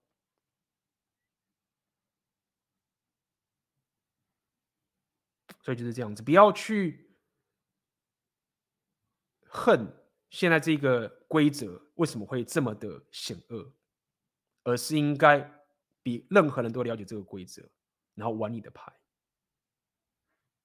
[5.64, 7.11] 所以就是这样子，不要去
[9.54, 9.86] 恨
[10.30, 13.74] 现在这个规则为什么会这么的险恶，
[14.64, 15.40] 而是应该
[16.02, 17.62] 比任何人都了解这个规则，
[18.16, 18.92] 然后玩你的牌。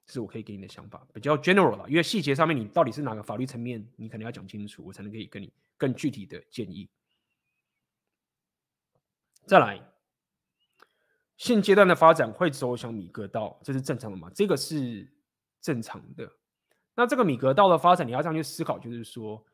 [0.09, 6.89] 是我可以给你的想法，比较 general 了，因为细节上面你到底是哪个法律层面，你可能要讲清楚，我才能可以跟你更具体的建议。
[9.47, 9.85] 再来，
[11.37, 14.31] 现阶段的发展会走向米格道，这是正常的吗？
[14.33, 15.13] 这个是
[15.61, 16.33] 正常的。
[16.97, 19.45] 那这个米格道的发展，你要这样去思考，就是说，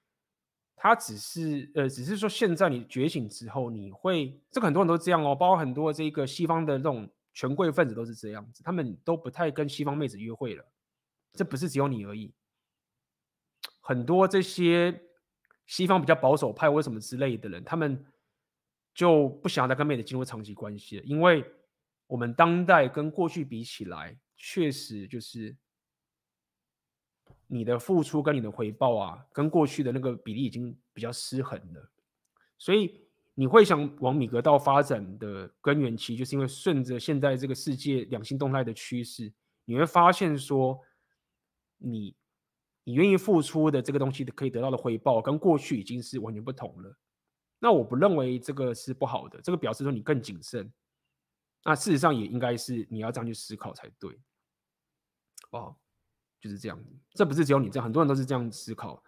[0.74, 7.06] 它只是呃，只是说现在你觉醒之后，你会这个很多人都这样哦，包括很多这个西方的这种。
[7.34, 10.62] 权贵分子都是这样子，他们都不太跟西方妹子约会了。
[11.32, 12.30] 这不是只有你而已，
[13.80, 15.00] 很多这些
[15.64, 18.04] 西方比较保守派或什么之类的人，他们
[18.94, 21.42] 就不想要再跟妹子进入长期关系了，因为
[22.06, 25.56] 我们当代跟过去比起来，确实就是
[27.52, 31.90] 你的付出跟你的回报啊，跟过去的那个比例已经比较失衡了，
[32.58, 33.00] 所以。
[33.34, 39.32] 你会想往米格道发展的根源，其实就是因为顺着现在这个世界两性动态的趋势，
[39.64, 40.78] 你会发现说
[41.78, 42.14] 你，
[42.84, 46.94] 你你愿意付出的这个东西可以得到的回报，跟过去已经是完全不同了。
[47.58, 50.70] 那我不认为这个是不好的，这个表示说你更谨慎。
[51.64, 54.20] 那事实上也应该是你要这样去思考才对。
[55.52, 55.74] 哦，
[56.42, 56.78] 就是这样。
[57.14, 59.02] 这不是只有你这样，很多人都是这样思考。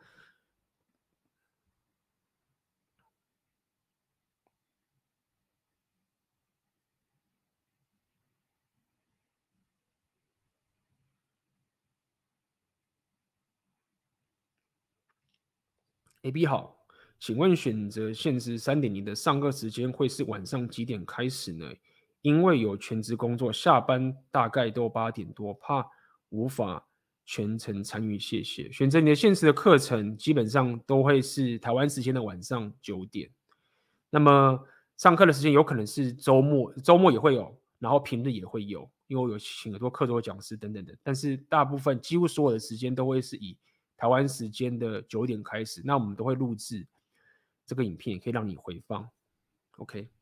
[16.23, 16.87] A B 好，
[17.19, 21.71] 请问选择限时三点零的上课时间会是晚上几点开始呢？
[22.23, 25.87] 因为有全职工作，下班大概都八点多，怕
[26.31, 26.89] 无法
[27.25, 28.19] 全程参与。
[28.19, 28.71] 谢谢。
[28.71, 33.31] 选择你的限时的课程，基本上都会是台湾时间的晚上九点。
[34.11, 34.59] 那么
[34.97, 40.97] 上课的时间有可能是周末，周末也会有，然后平日也会有，因为我有请很多课桌讲师等等的。
[41.03, 43.59] 但是大部分几乎所有的时间都会是以
[43.97, 45.83] 台湾时间的九点开始。
[45.85, 46.87] 那我们都会录制
[47.67, 49.09] 这个影片，也可以让你回放。
[49.79, 50.14] OK。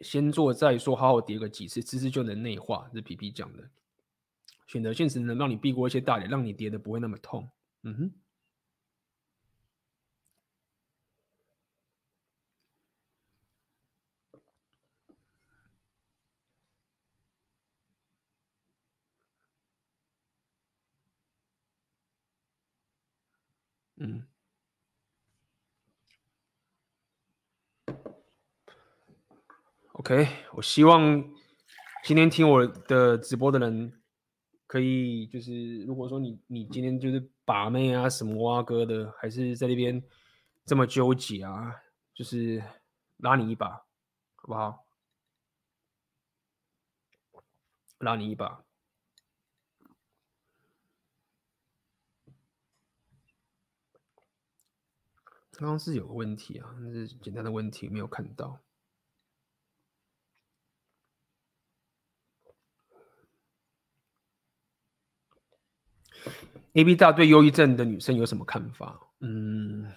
[0.00, 2.90] 先做再说，好好叠个几次，知识就能内化。
[2.94, 3.70] 这皮皮讲的。
[4.66, 7.48] 选择性只能让你避过一些大点，让你叠的不会那么痛。
[7.82, 8.12] 嗯哼。
[23.98, 24.22] 嗯。
[30.00, 31.22] OK，我希望
[32.02, 34.00] 今天听我的直播的人，
[34.66, 40.02] 可以就是，如果说你你今天就是把妹啊什么挖哥的，还是在那边
[40.64, 41.82] 这么纠结啊，
[42.14, 42.64] 就是
[43.18, 43.68] 拉你一把，
[44.36, 44.86] 好不好？
[47.98, 48.64] 拉你一把。
[55.52, 58.60] 刚刚是有个问题啊，那是简单的问题，没有看到。
[66.74, 69.00] AB 大对忧郁症的女生有什么看法？
[69.20, 69.92] 嗯，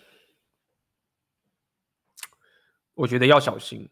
[2.96, 3.88] 我觉得要小心。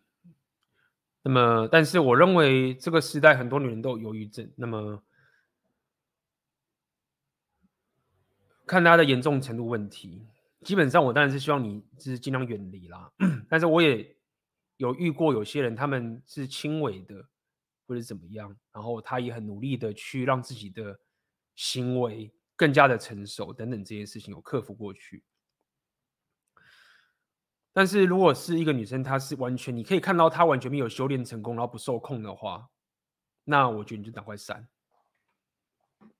[1.22, 4.52] 那么，但是我认为这个时代很多女人都有忧郁症。
[4.56, 5.04] 那么，
[8.66, 10.26] 看她的严重程度问题，
[10.64, 13.12] 基本上我当然是希望你是尽量远离啦。
[13.48, 14.16] 但是我也
[14.78, 17.24] 有遇过有些人，他们是轻微的
[17.86, 21.00] 或者怎么样，然后他也很努力的去让自己的
[21.56, 22.34] 行为。
[22.62, 25.24] 更加的成熟等等这些事情有克服过去，
[27.74, 32.70] 但是如果是一个女生，她是完全你可以看到她完全没有修炼成功，然后不受控的话，
[33.46, 34.70] 那我觉得你就赶快删。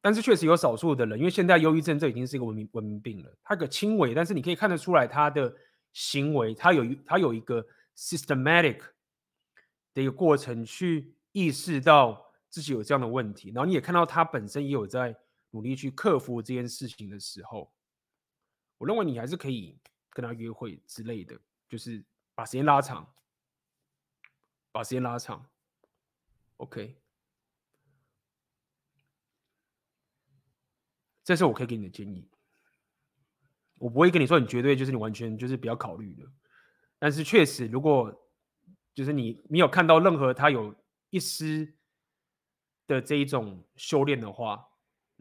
[0.02, 5.56] 但是确实有少数的人，因为现在忧郁症这已经是一个文明文明病了，它个轻微，但是你可以看得出来她的
[5.94, 7.64] 行为，她有她有一个
[7.96, 8.80] systematic
[9.94, 15.16] 的一个过程去意识到自己有这样的问题，然后你也看到她本身也有在。
[15.52, 17.74] 努力去克服这件事情的时候，
[18.78, 19.78] 我认为你还是可以
[20.10, 22.04] 跟他约会之类的，就是
[22.34, 23.14] 把时间拉长，
[24.72, 25.50] 把时间拉长。
[26.58, 27.02] OK，
[31.24, 32.30] 这是我可以给你的建议。
[33.78, 36.32] 我不会跟你说你绝对就是你完全就是不要考虑的，
[36.98, 38.32] 但是确实，如果
[38.94, 40.74] 就是你你有看到任何他有
[41.10, 41.76] 一丝
[42.88, 44.71] 的这一种修炼的话。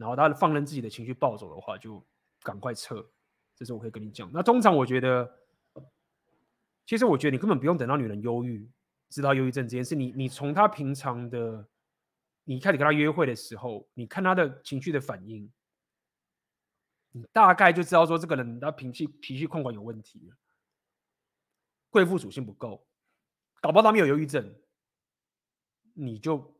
[0.01, 2.03] 然后他放任自己的情绪暴走的话，就
[2.41, 3.07] 赶快撤。
[3.55, 4.27] 这是我可以跟你讲。
[4.33, 5.31] 那通常我觉得，
[6.87, 8.67] 其实我觉得你根本不用等到女人忧郁，
[9.09, 9.93] 知道忧郁症这件事。
[9.93, 11.67] 你你从他平常的，
[12.45, 15.51] 你开始跟他约会的时候，你看他的情绪的反应，
[17.11, 20.35] 你大概就知道说这个人他脾气脾气控管有问题了，
[21.91, 22.87] 贵妇属性不够，
[23.61, 24.55] 搞不好他没有忧郁症，
[25.93, 26.59] 你就。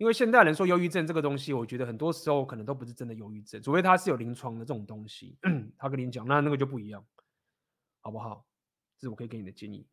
[0.00, 5.36] 因为现代人说忧郁症这个东西，我觉得很多时候可能都不是真的忧郁症，除非他是有临床的这种东西，
[5.76, 7.06] 他跟你讲，那那个就不一样，
[8.00, 8.46] 好不好？
[8.96, 9.86] 这是我可以给你的建议。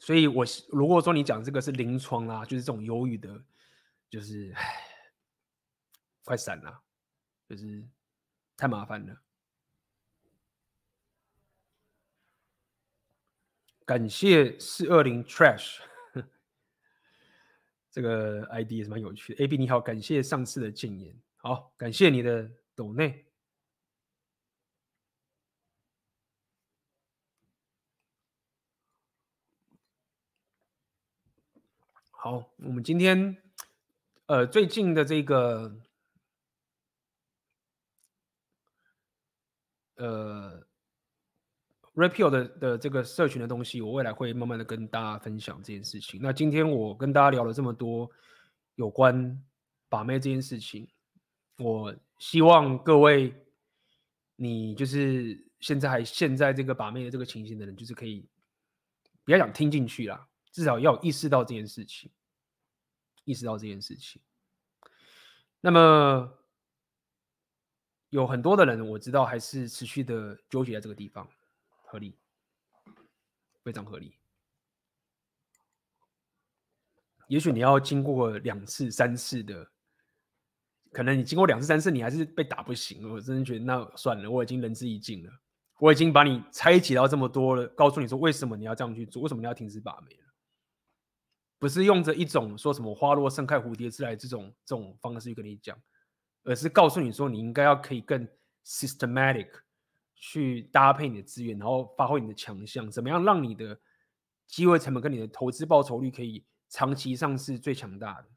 [0.00, 3.40] 所以我，如果说你讲这个是临床啊，就是这种忧郁的，
[4.10, 4.52] 就是，
[6.24, 6.82] 快闪了，
[7.48, 7.88] 就是
[8.56, 9.23] 太麻烦了。
[13.86, 15.80] 感谢四二零 trash，
[17.92, 19.44] 这个 ID 也是蛮有趣的。
[19.44, 23.26] AB 你好，感谢上次的建言，好，感谢你的抖内。
[32.10, 33.36] 好，我们今天
[34.26, 35.76] 呃最近的这个
[39.96, 40.63] 呃。
[41.94, 46.20] Repeal 的的这个社群的东西，我未来会慢慢的跟大家分享这件事情。
[46.20, 48.10] 那今天我跟大家聊了这么多
[48.74, 49.40] 有关
[49.88, 50.88] 把妹这件事情，
[51.58, 53.32] 我希望各位，
[54.34, 58.28] 你就是现在还陷在这个把妹的这个情形的人，就是可以
[59.22, 62.10] 不要想听进去啦，至少要意识到这件事情，
[63.24, 64.20] 意识到这件事情。
[65.60, 66.28] 那么
[68.10, 71.28] 有很多的人，我知道还是持续的纠结在这个地方，
[71.94, 72.18] 合理，
[73.62, 74.16] 非常合理。
[77.28, 79.70] 也许你要经过两次、三次的，
[80.90, 83.08] 可能你经过两次、三次，你还是被打不行。
[83.08, 85.30] 我真的觉得那算了，我已经仁至义尽了，
[85.78, 90.34] 我已经把你拆解到这么多了，告诉你说为什么你要这样去做，为什么你要停止把妹了，
[91.60, 95.80] 不是用着一种说什么花落盛开蝴蝶自来这种这种方式去跟你讲，
[96.42, 98.26] 而是告诉你说你应该要可以更
[98.64, 99.48] systematic
[100.26, 103.78] 去搭配你的资源，然后发挥你的强项，怎么样让你的
[104.46, 106.46] 机会成本跟你的投资报酬率可以。
[106.70, 108.28] 长期上是最强大的，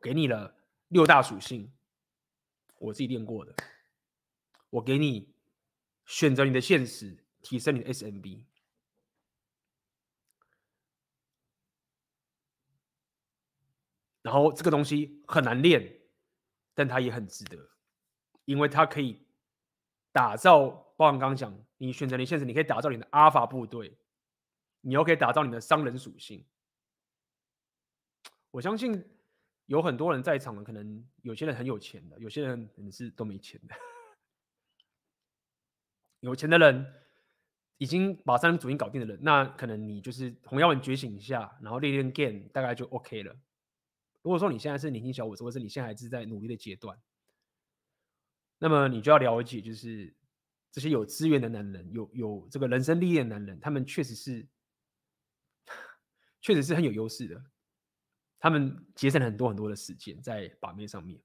[0.00, 0.54] 给你了
[0.88, 1.72] 六大属性，
[2.78, 3.52] 我自己练过的。
[4.68, 5.34] 我给你
[6.04, 8.44] 选择你的现实，提升你的 SMB。
[14.22, 16.00] 然后这个东西很难练，
[16.74, 17.70] 但它也很值得，
[18.50, 19.16] 因为它可以
[20.10, 23.96] 打造，包含刚刚讲，你选择你现实，你可以打造你的阿法部队。
[24.80, 26.44] 你又可以打造你的商人属性。
[28.50, 29.04] 我相信
[29.66, 33.74] 有很多人在场的，可能有些人很有钱的，有些人可能是都没钱的。
[36.18, 36.92] 有钱的人
[37.78, 43.32] 已经把商人属性搞定的人，那可能你就是红药丸觉醒一下，然后练练 game，大概就 OK 了。
[44.22, 46.98] 如果说你现在是年轻小伙子，或者是你现在还是在努力的阶段，
[48.60, 50.14] 那么你就要了解，就是
[50.70, 54.46] 这些有资源的男人，有有这个人生历练的男人，他们确实是。
[56.42, 57.44] 确实是很有优势的，
[58.38, 61.20] 他们节省了很多很多的时间在把妹上面。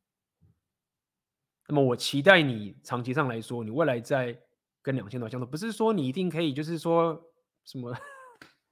[1.70, 4.38] 那么我期待你长期上来说，你未来在
[4.82, 7.32] 跟两千多相处，不是说你一定可以，就是说
[7.64, 7.96] 什么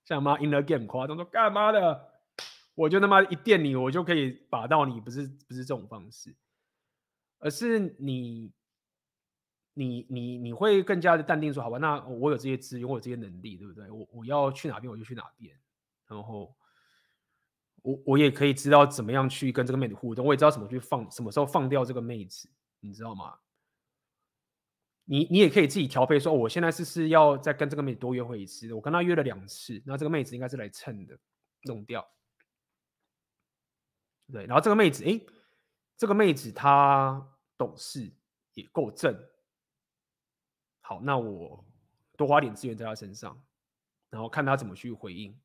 [0.04, 2.12] 像妈 in the game 夸张说干嘛的，
[2.76, 6.36] 我就他妈一电你，我就可以把到你，不是不是这种方式，
[7.44, 8.54] 而是你
[9.74, 13.92] 你你你会更加的淡定说，好吧，那我有这些资源，我有这些能力，对不对？
[13.92, 15.54] 我我要去哪边我就去哪边。
[16.08, 16.56] 然后
[17.82, 22.50] 我我也可以知道怎么样去跟这个妹子互动，我也知道怎么去放，什么时候放掉这个妹子，
[22.80, 23.38] 你知道吗？
[25.04, 31.20] 你你也可以自己调配说，我现在是是要再跟这个妹子多约会一次，我跟她约了两次，那这个妹子应该是来蹭的，
[31.64, 32.08] 弄掉。
[34.32, 35.20] 对，然后这个妹子，哎，
[35.98, 38.12] 这个妹子她懂事，
[38.54, 39.18] 也够正。
[40.82, 41.64] 好，那我
[42.18, 43.42] 多花点资源在他身上，
[44.10, 45.40] 然后看他怎么去回应。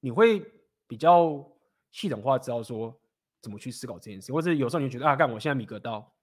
[0.00, 0.40] 你会
[0.86, 1.50] 比较
[1.90, 3.00] 系统化，知道说
[3.40, 6.14] 怎么去思考这件事，或者有时候你觉得啊，干我现在米格刀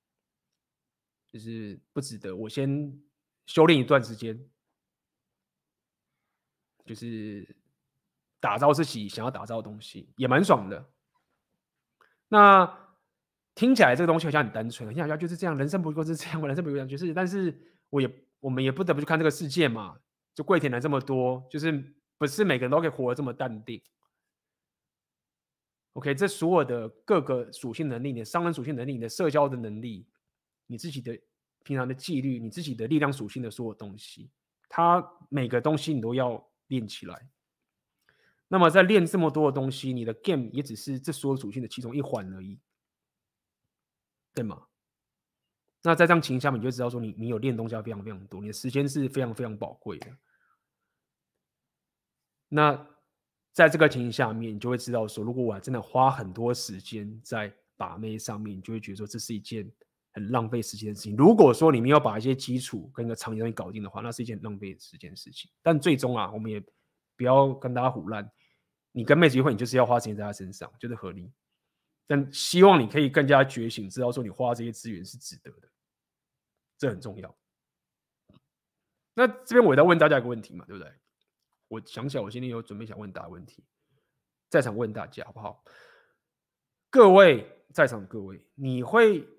[1.31, 3.01] 就是不值得，我先
[3.45, 4.49] 修炼一段时间，
[6.85, 7.55] 就是
[8.39, 10.91] 打造自己想要打造的东西，也蛮爽的。
[12.27, 12.88] 那
[13.60, 17.53] 听起来这个东西好像很单纯，好像就是这样，人生不过是这样，人生不过这样，就是，但是
[17.90, 18.10] 我也
[18.40, 19.98] 我们也不得不去看这个世界嘛，
[20.34, 21.95] 就跪舔了这么多，就是。
[22.19, 23.81] 不是每个人都可以活得这么淡定。
[25.94, 30.06] OK，这所有的各个属性能力，你的商人属性能力，你的社交的能力，
[30.68, 31.18] 你自己的
[31.64, 34.30] 平常的纪律，你自己的力量属性的所有东西，
[34.68, 37.30] 它每个东西你都要练起来。
[38.49, 42.60] 那么在练这么多的东西，你的 game 也只是这所有属性的其中一环而已，
[44.34, 44.64] 对吗？
[45.81, 50.07] 那在这样情况下面，你就知道说你你有练东西要非常非常多，你的时间是非常非常宝贵的。
[52.49, 52.88] 那
[53.53, 59.72] 在这个情形下面，你就会知道说，如果我真的花很多时间在把妹上面，你就会觉得说这是一件
[60.11, 61.15] 很浪费时间的事情。
[61.15, 65.49] 如果说你没有把一些基础跟一个长期东西搞定的话，那是一件浪费时间的事情。
[65.61, 66.61] 但最终啊，我们也
[67.15, 68.30] 不要跟大家胡乱，
[68.91, 71.31] 你跟妹子约会，你就是要花时间在她身上，就是合理。
[72.10, 75.69] 但希望你可以更加觉醒，知道说你花这些资源是值得的，
[76.76, 77.38] 这很重要。
[79.14, 80.91] 那这边我也在问大家一个问题嘛，对不对？
[81.68, 83.64] 我想起来，我今天有准备想问大家问题，
[84.49, 85.64] 在场问大家好不好？
[86.90, 89.30] 各位在场的各位，你会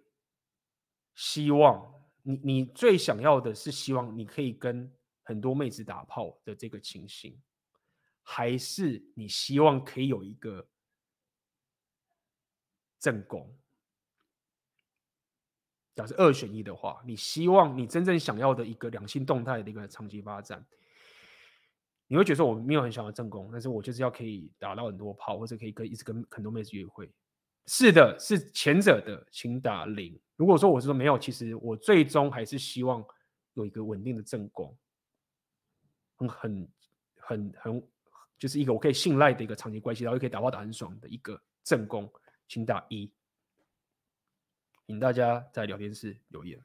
[1.17, 1.93] 希望
[2.23, 4.89] 你你最想要的是希望你可以跟
[5.25, 7.37] 很多妹子打炮的这个情形，
[8.23, 10.70] 还是你希望可以有一个
[13.01, 13.53] 正宫？
[15.97, 20.65] 假设二选一的话，你希望你真正想要的一个两性动态的一个长期发展？
[22.07, 27.11] 你会觉得说我没有很想要正宫，但是我就是要可以打到很多炮，或者可以跟一直跟很多妹子约会。
[27.67, 30.19] 是的，是前者的，请打零。
[30.37, 33.05] 如果说我是说没有，其实我最终还是希望
[33.55, 34.77] 有一个稳定的正宫，
[36.17, 36.69] 很很
[37.17, 37.89] 很很
[38.39, 42.11] 就是一个我可以信赖的一个长期关系，然后又可以打炮打很爽的一个正宫，
[42.51, 43.09] 请打一，
[44.89, 46.61] 请大家在聊天室留言。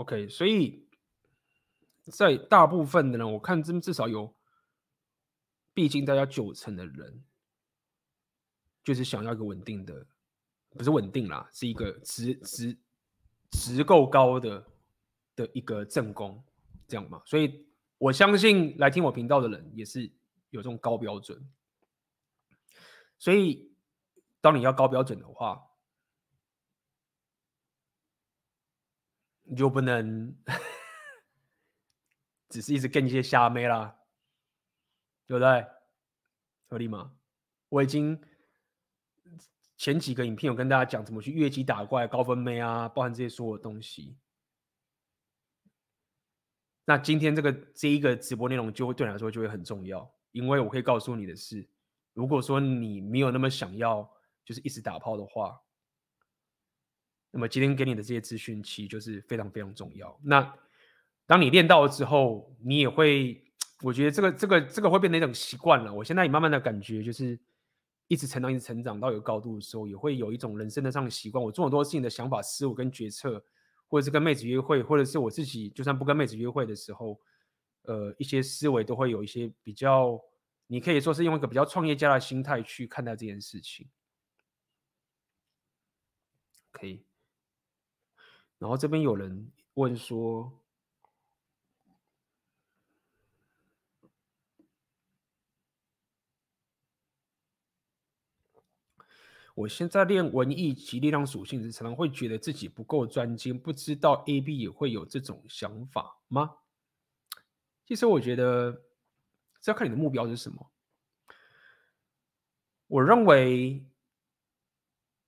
[0.00, 0.82] OK，所以
[2.04, 4.34] 在大部分的人，我看这至少有，
[5.74, 7.22] 毕竟大家九成的人，
[8.82, 10.06] 就是想要一个稳定的，
[10.70, 12.78] 不是稳定啦，是一个值值
[13.50, 14.66] 值够高的
[15.36, 16.42] 的一个正宫，
[16.88, 17.20] 这样嘛。
[17.26, 17.66] 所以
[17.98, 20.10] 我相信来听我频道的人也是
[20.48, 21.46] 有这种高标准。
[23.18, 23.70] 所以
[24.40, 25.62] 当你要高标准的话，
[29.50, 30.32] 你就不能
[32.48, 33.98] 只是一直跟一些瞎妹啦，
[35.26, 35.66] 对不对？
[36.68, 37.16] 合理吗？
[37.68, 38.22] 我已经
[39.76, 44.16] 前几个影片有跟大家讲怎么去越级打怪、高分妹啊，包含这些所有东西。
[46.84, 51.68] 那今天这个这一个直播内容就会对你来说就会很重要，因为我可以告诉你的是，
[52.12, 54.08] 如果说你没有那么想要，
[54.44, 55.60] 就是一直打炮的话。
[57.30, 60.18] 那么今天给你的这些资讯，其实就是非常非常重要。
[60.22, 60.52] 那
[61.26, 63.40] 当你练到了之后，你也会，
[63.82, 65.94] 我觉得这个这个这个会变成一种习惯了。
[65.94, 67.38] 我现在也慢慢的感觉，就是
[68.08, 71.42] 一直成长，一直成长到有高度的时候，也会有一种人生的上的习惯。
[71.42, 73.40] 我做很多事情的想法、思维跟决策，
[73.86, 77.20] 或者是跟妹子约会，或者是我自己就算不跟妹子约会的时候，
[77.82, 80.20] 呃，一些思维都会有一些比较，
[80.66, 83.88] 你可以说是用一个比较创业家的心态去看待这件事情。
[86.72, 87.04] 可以。
[88.60, 90.52] 然后这边有人问说，
[99.54, 106.58] 我现在练文艺及力量属性时，常常会觉得自己不够专精，不知道 AB 也会有这种想法吗？
[107.86, 108.82] 其实我觉得
[109.62, 110.70] 这要看你的目标是什么。
[112.88, 113.89] 我认为。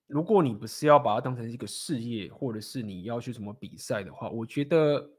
[0.07, 5.11] 如果你不是要把它当成一个事业，或者是你要去什么比赛的话，我觉得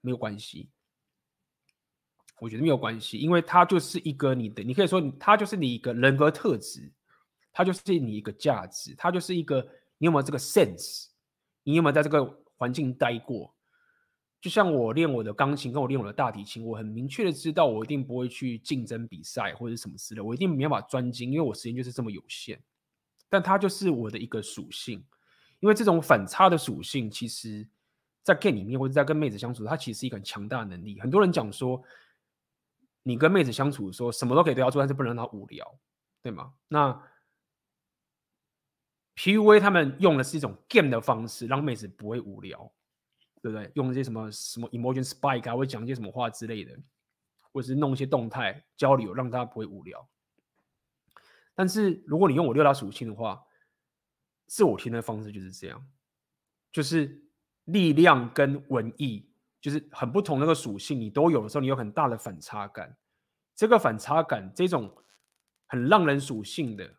[0.00, 0.70] 没有关系。
[2.38, 6.90] 我觉得没有关系，因为它就是一个你的，你可以说它就是你一个人格特质，
[7.52, 9.60] 它就是你一个价值，它就是一个
[9.98, 11.08] 你有没有这个 sense，
[11.64, 13.54] 你有没有在这个环境待过？
[14.40, 22.58] 就像我练我的钢琴，跟我练我的大提琴，我很明确的知道，我一定不会去竞争比赛或者什么之类，我一定没办法专精，因为我时间就是这么有限。
[23.30, 25.02] 但它就是我的一个属性，
[25.60, 27.66] 因为这种反差的属性，其实，
[28.22, 31.00] 在 game 里面或者在跟妹子相处，它其实是一个很强大的能力。
[31.00, 31.82] 很多人讲说，
[33.04, 35.78] 你跟妹子相处的时候，什么都可以对她做，但是不能让她无聊，
[36.20, 36.52] 对吗？
[36.68, 37.02] 那
[39.16, 42.72] PUA 他们用的是一种 game 的方式，让妹子不会无聊，
[43.42, 43.70] 对不对？
[43.74, 46.76] 用一些什么什么 emotion spike 啊，或者讲一些什么话之类的，
[47.52, 50.08] 或者是弄一些动态交流，让她不会无聊。
[51.60, 53.38] 但是如果你用我六大属性的话，
[54.46, 55.86] 自我填的方式就是这样，
[56.72, 57.22] 就是
[57.64, 59.30] 力量跟文艺
[59.60, 62.96] 就是很不同那个属性，你都有的时候，你有很大的反差感。
[63.54, 64.90] 这个反差感，这种
[65.66, 66.94] 很让人属性的、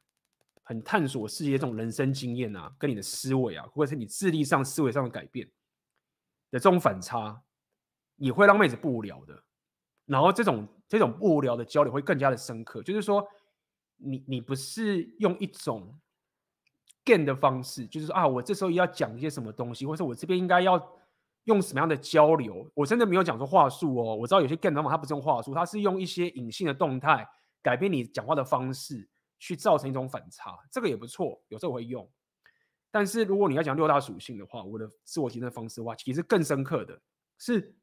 [0.61, 5.47] 很探索世界这种人生经验啊，跟你的思维啊，或者是你智力上、思维上的改变
[6.51, 7.41] 的这种反差，
[8.17, 9.43] 也会让妹子不无聊的。
[10.05, 13.27] 然后这种这种不无聊的交流会更加的深刻，就是说。
[14.03, 15.99] 你你不是用一种
[17.03, 20.79] gain 的方式，就是说啊，我这时候要讲一些什么东西，或者我这边应该要
[21.45, 22.71] 用什么样的交流？
[22.75, 24.15] 我真的没有讲说话术哦。
[24.15, 27.27] 我知道有些 game 方法它不是用话术，它是用一些隐性的动态
[27.63, 29.09] 改变你讲话的方式，
[29.39, 30.55] 去造成一种反差。
[30.71, 32.07] 这个也不错，有时候我会用。
[32.91, 37.01] 但是如果你要讲六大属性的话，我的自我提升方式的话，其实更深刻的
[37.39, 37.75] 是，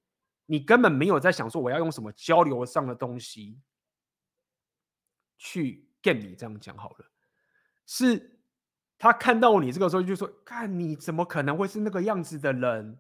[0.47, 3.59] 你根本没有在想说我要用什么交流上的东西
[5.39, 5.88] 去。
[6.09, 7.07] 骗你这样讲好了，
[7.85, 8.41] 是
[8.97, 12.99] 他看到你这个时候就说：“看你怎么可能会是那个样子的人？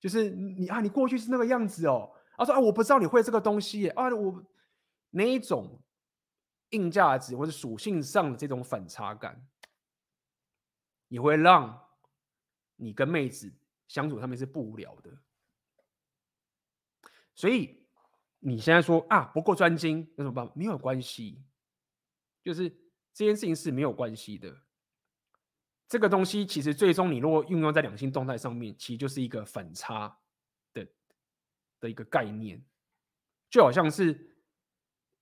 [0.00, 4.42] 就是你啊，你过去是那个样子哦。”他说：“啊，我不知道你会这个东西啊，我
[5.10, 5.78] 哪一种
[6.70, 9.46] 硬价值或者属性上的这种反差感，
[11.08, 11.86] 也会让
[12.76, 13.52] 你跟妹子
[13.86, 15.10] 相处上面是不无聊的。
[17.34, 17.86] 所以
[18.40, 20.52] 你现在说啊，不够专精，有什么办法？
[20.56, 21.44] 没有关系。”
[22.44, 22.68] 就是
[23.12, 24.54] 这件事情是没有关系的。
[25.88, 30.18] 这个东西其实最终你如果运用在两性动态上面，其实就是一个反差
[30.72, 30.86] 的
[31.80, 32.64] 的一个概念，
[33.50, 34.36] 就好像是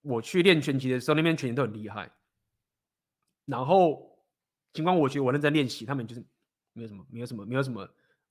[0.00, 2.10] 我去练拳击的时候，那边拳击都很厉害，
[3.44, 4.24] 然后
[4.72, 6.24] 尽管我觉得我认真练习，他们就是
[6.72, 7.88] 没有什么，没有什么，没有什么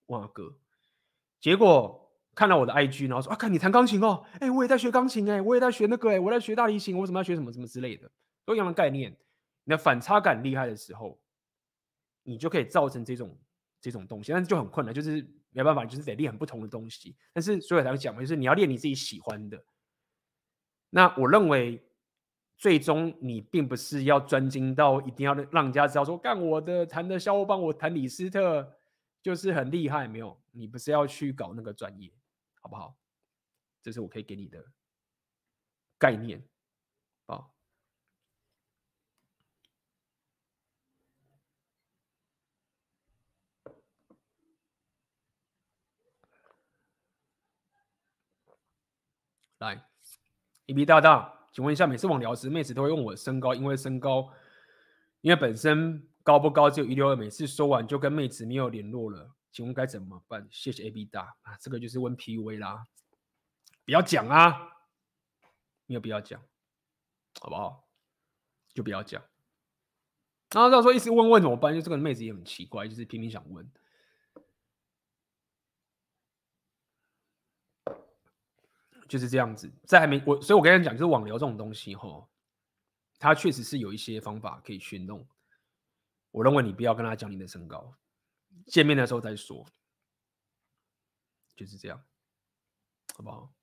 [0.08, 0.58] 哇哥，
[1.40, 8.10] 结果看到我的 IG，然后说啊，看你弹钢琴哦，哎，我也在学钢琴哎，我也在学那个哎，我在学大提琴，我怎么要学什么什么之类的，
[8.46, 9.12] 都一样的概念，
[9.64, 11.20] 你的反差感厉害的时候。
[12.24, 13.36] 你就可以造成这种
[13.80, 17.18] 这种东西，但是就很困难，就是没办法，就是得练很不同的东西。
[17.34, 19.66] 但是所以才会讲嘛，就是你要练你自己喜欢的。
[20.92, 21.84] 那我认为，
[22.58, 28.78] 最终你并不是要专精到一定要让人家知道说，干我的弹的肖邦，我弹李斯特
[29.24, 32.14] 就是很厉害，没有，你不是要去搞那个专业，
[32.62, 32.96] 好不好？
[33.82, 34.64] 这是我可以给你的
[35.98, 36.40] 概念
[37.26, 37.50] 啊。
[49.62, 49.80] 来
[50.66, 54.34] ，E B 大大，请问一下，每次网聊时，妹子都会问我身高，因为身高，
[55.22, 60.48] 因为本身高不高只有一六二，每次说完就跟妹子没有联络了，请问该怎么办？
[60.50, 62.88] 谢谢 A B 大啊，这个就是问 P U A 啦，
[63.86, 64.80] 不要讲啊，
[65.86, 66.42] 没有必要讲，
[67.40, 67.88] 好不好？
[68.74, 69.22] 就不要讲。
[70.56, 71.72] 然后到时候一直问问怎么办？
[71.72, 73.72] 就这个妹子也很奇怪，就是拼命想问。
[79.12, 82.26] 就是这样子，在还没我，所以我跟你讲，就是网聊这种东西哈，
[83.20, 85.28] 它确实是有一些方法可以去弄。
[86.32, 87.94] 我认为你不要跟他讲你的身高，
[88.68, 89.68] 见面的时候再说，
[91.58, 92.02] 就是这样，
[93.14, 93.54] 好不好？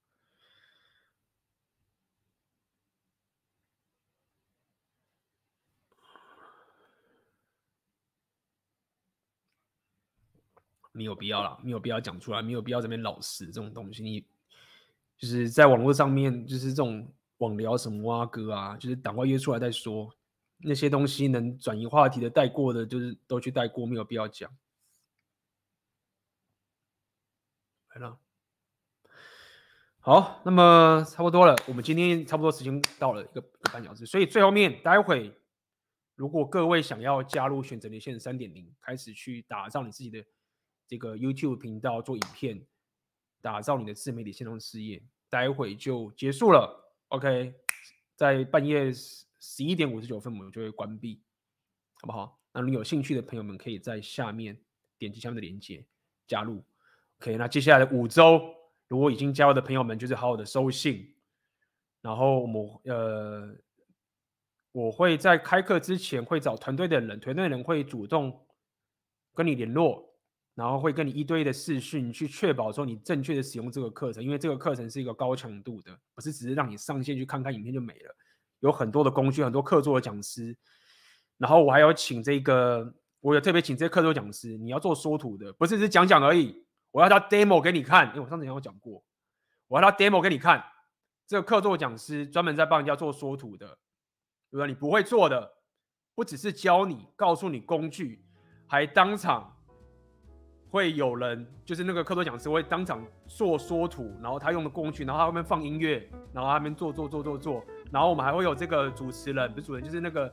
[10.93, 14.27] 没有必要了，没有必要讲出来，没有必要这边老实这种东西，你。
[15.19, 20.15] 就是在网络上面，就是这种网聊什么啊哥啊，就是赶快约出来再说。
[20.59, 24.51] 那些东西能转移话题的带过的，就是都去带过，没有必要讲。
[27.95, 28.19] 来了，
[30.01, 35.33] 好，那么差不多了，我们今天差不多时间到了一个一个半小时，所以最后面待会
[36.15, 40.25] 如果各位想要加入选择连线三点零，开始去打造你自己的
[40.87, 42.67] 这个 YouTube 频道做影片。
[43.41, 46.93] 打造你的自媒体线上事业，待会就结束了。
[47.09, 47.55] OK，
[48.15, 51.23] 在半夜十一点五十九分，我们就会关闭，
[52.01, 52.39] 好不好？
[52.53, 54.59] 那你有兴趣的朋友们，可以在下面
[54.99, 55.85] 点击下面的链接
[56.27, 56.63] 加入。
[57.21, 58.43] OK，那接下来的五周，
[58.89, 61.15] 如果已经加入的朋友们，就是好好的收信。
[62.01, 63.57] 然后我们呃，
[64.73, 68.47] 我会在开课之前会找团队的人，团队的人会主动
[69.35, 70.08] 跟你联络。
[70.59, 78.13] 然后会跟你一对一的试训，去确保说你正确的使用这个课程，因为这个课程是一个高强度的，不是只是让你上线去看看影片就没了，
[78.59, 80.57] 有很多的工具，很多客座的讲师。
[81.37, 89.01] 然后我还要请这个，我有特别请这些客座讲师，你要做缩图的，不是只是讲讲而已，我要他 demo 给你看，因为我上次有讲过，
[89.69, 90.61] 我要他 demo 给你看，
[91.29, 93.79] 这个客座讲师专门在帮人家做缩图的，
[94.51, 94.67] 对吧？
[94.67, 95.53] 你不会做的，
[96.17, 98.25] 不只是教你，告诉你工具，
[98.67, 99.55] 还当场。
[100.71, 110.29] 会有人，就是那个客座讲师会当场做缩图，然后他用的工具，然后他后面放音乐，然后他那边做做做做做，然后我们还会有这个主持人，不是主持人，就是那个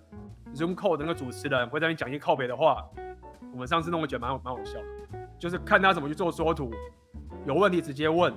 [0.54, 2.86] Zoom call 的那个主持人会在那边讲一些靠北的话。
[3.54, 4.78] 我们上次弄我觉得蛮蛮好笑，
[5.40, 6.70] 就是看他怎么去做缩图，
[7.46, 8.34] 有问题直接问，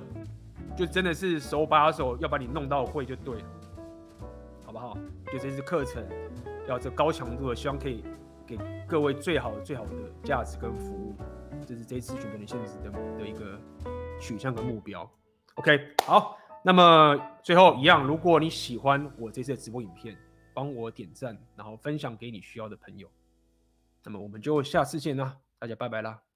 [0.76, 3.44] 就真的是手把手要把你弄到会就对了，
[4.64, 4.96] 好不好？
[5.32, 6.06] 就这次课程
[6.68, 8.04] 要这高强度的，希望可以
[8.46, 8.56] 给
[8.86, 9.90] 各位最好的最好的
[10.22, 11.16] 价值跟服务。
[11.66, 13.60] 这是这一次选择连线的的一个
[14.20, 15.08] 取向和目标。
[15.54, 20.16] OK，好，那么最后一样，如果你喜欢我这次的直播影片，
[20.54, 23.08] 帮我点赞，然后分享给你需要的朋友。
[24.04, 26.27] 那么我们就下次见啦，大家拜拜啦。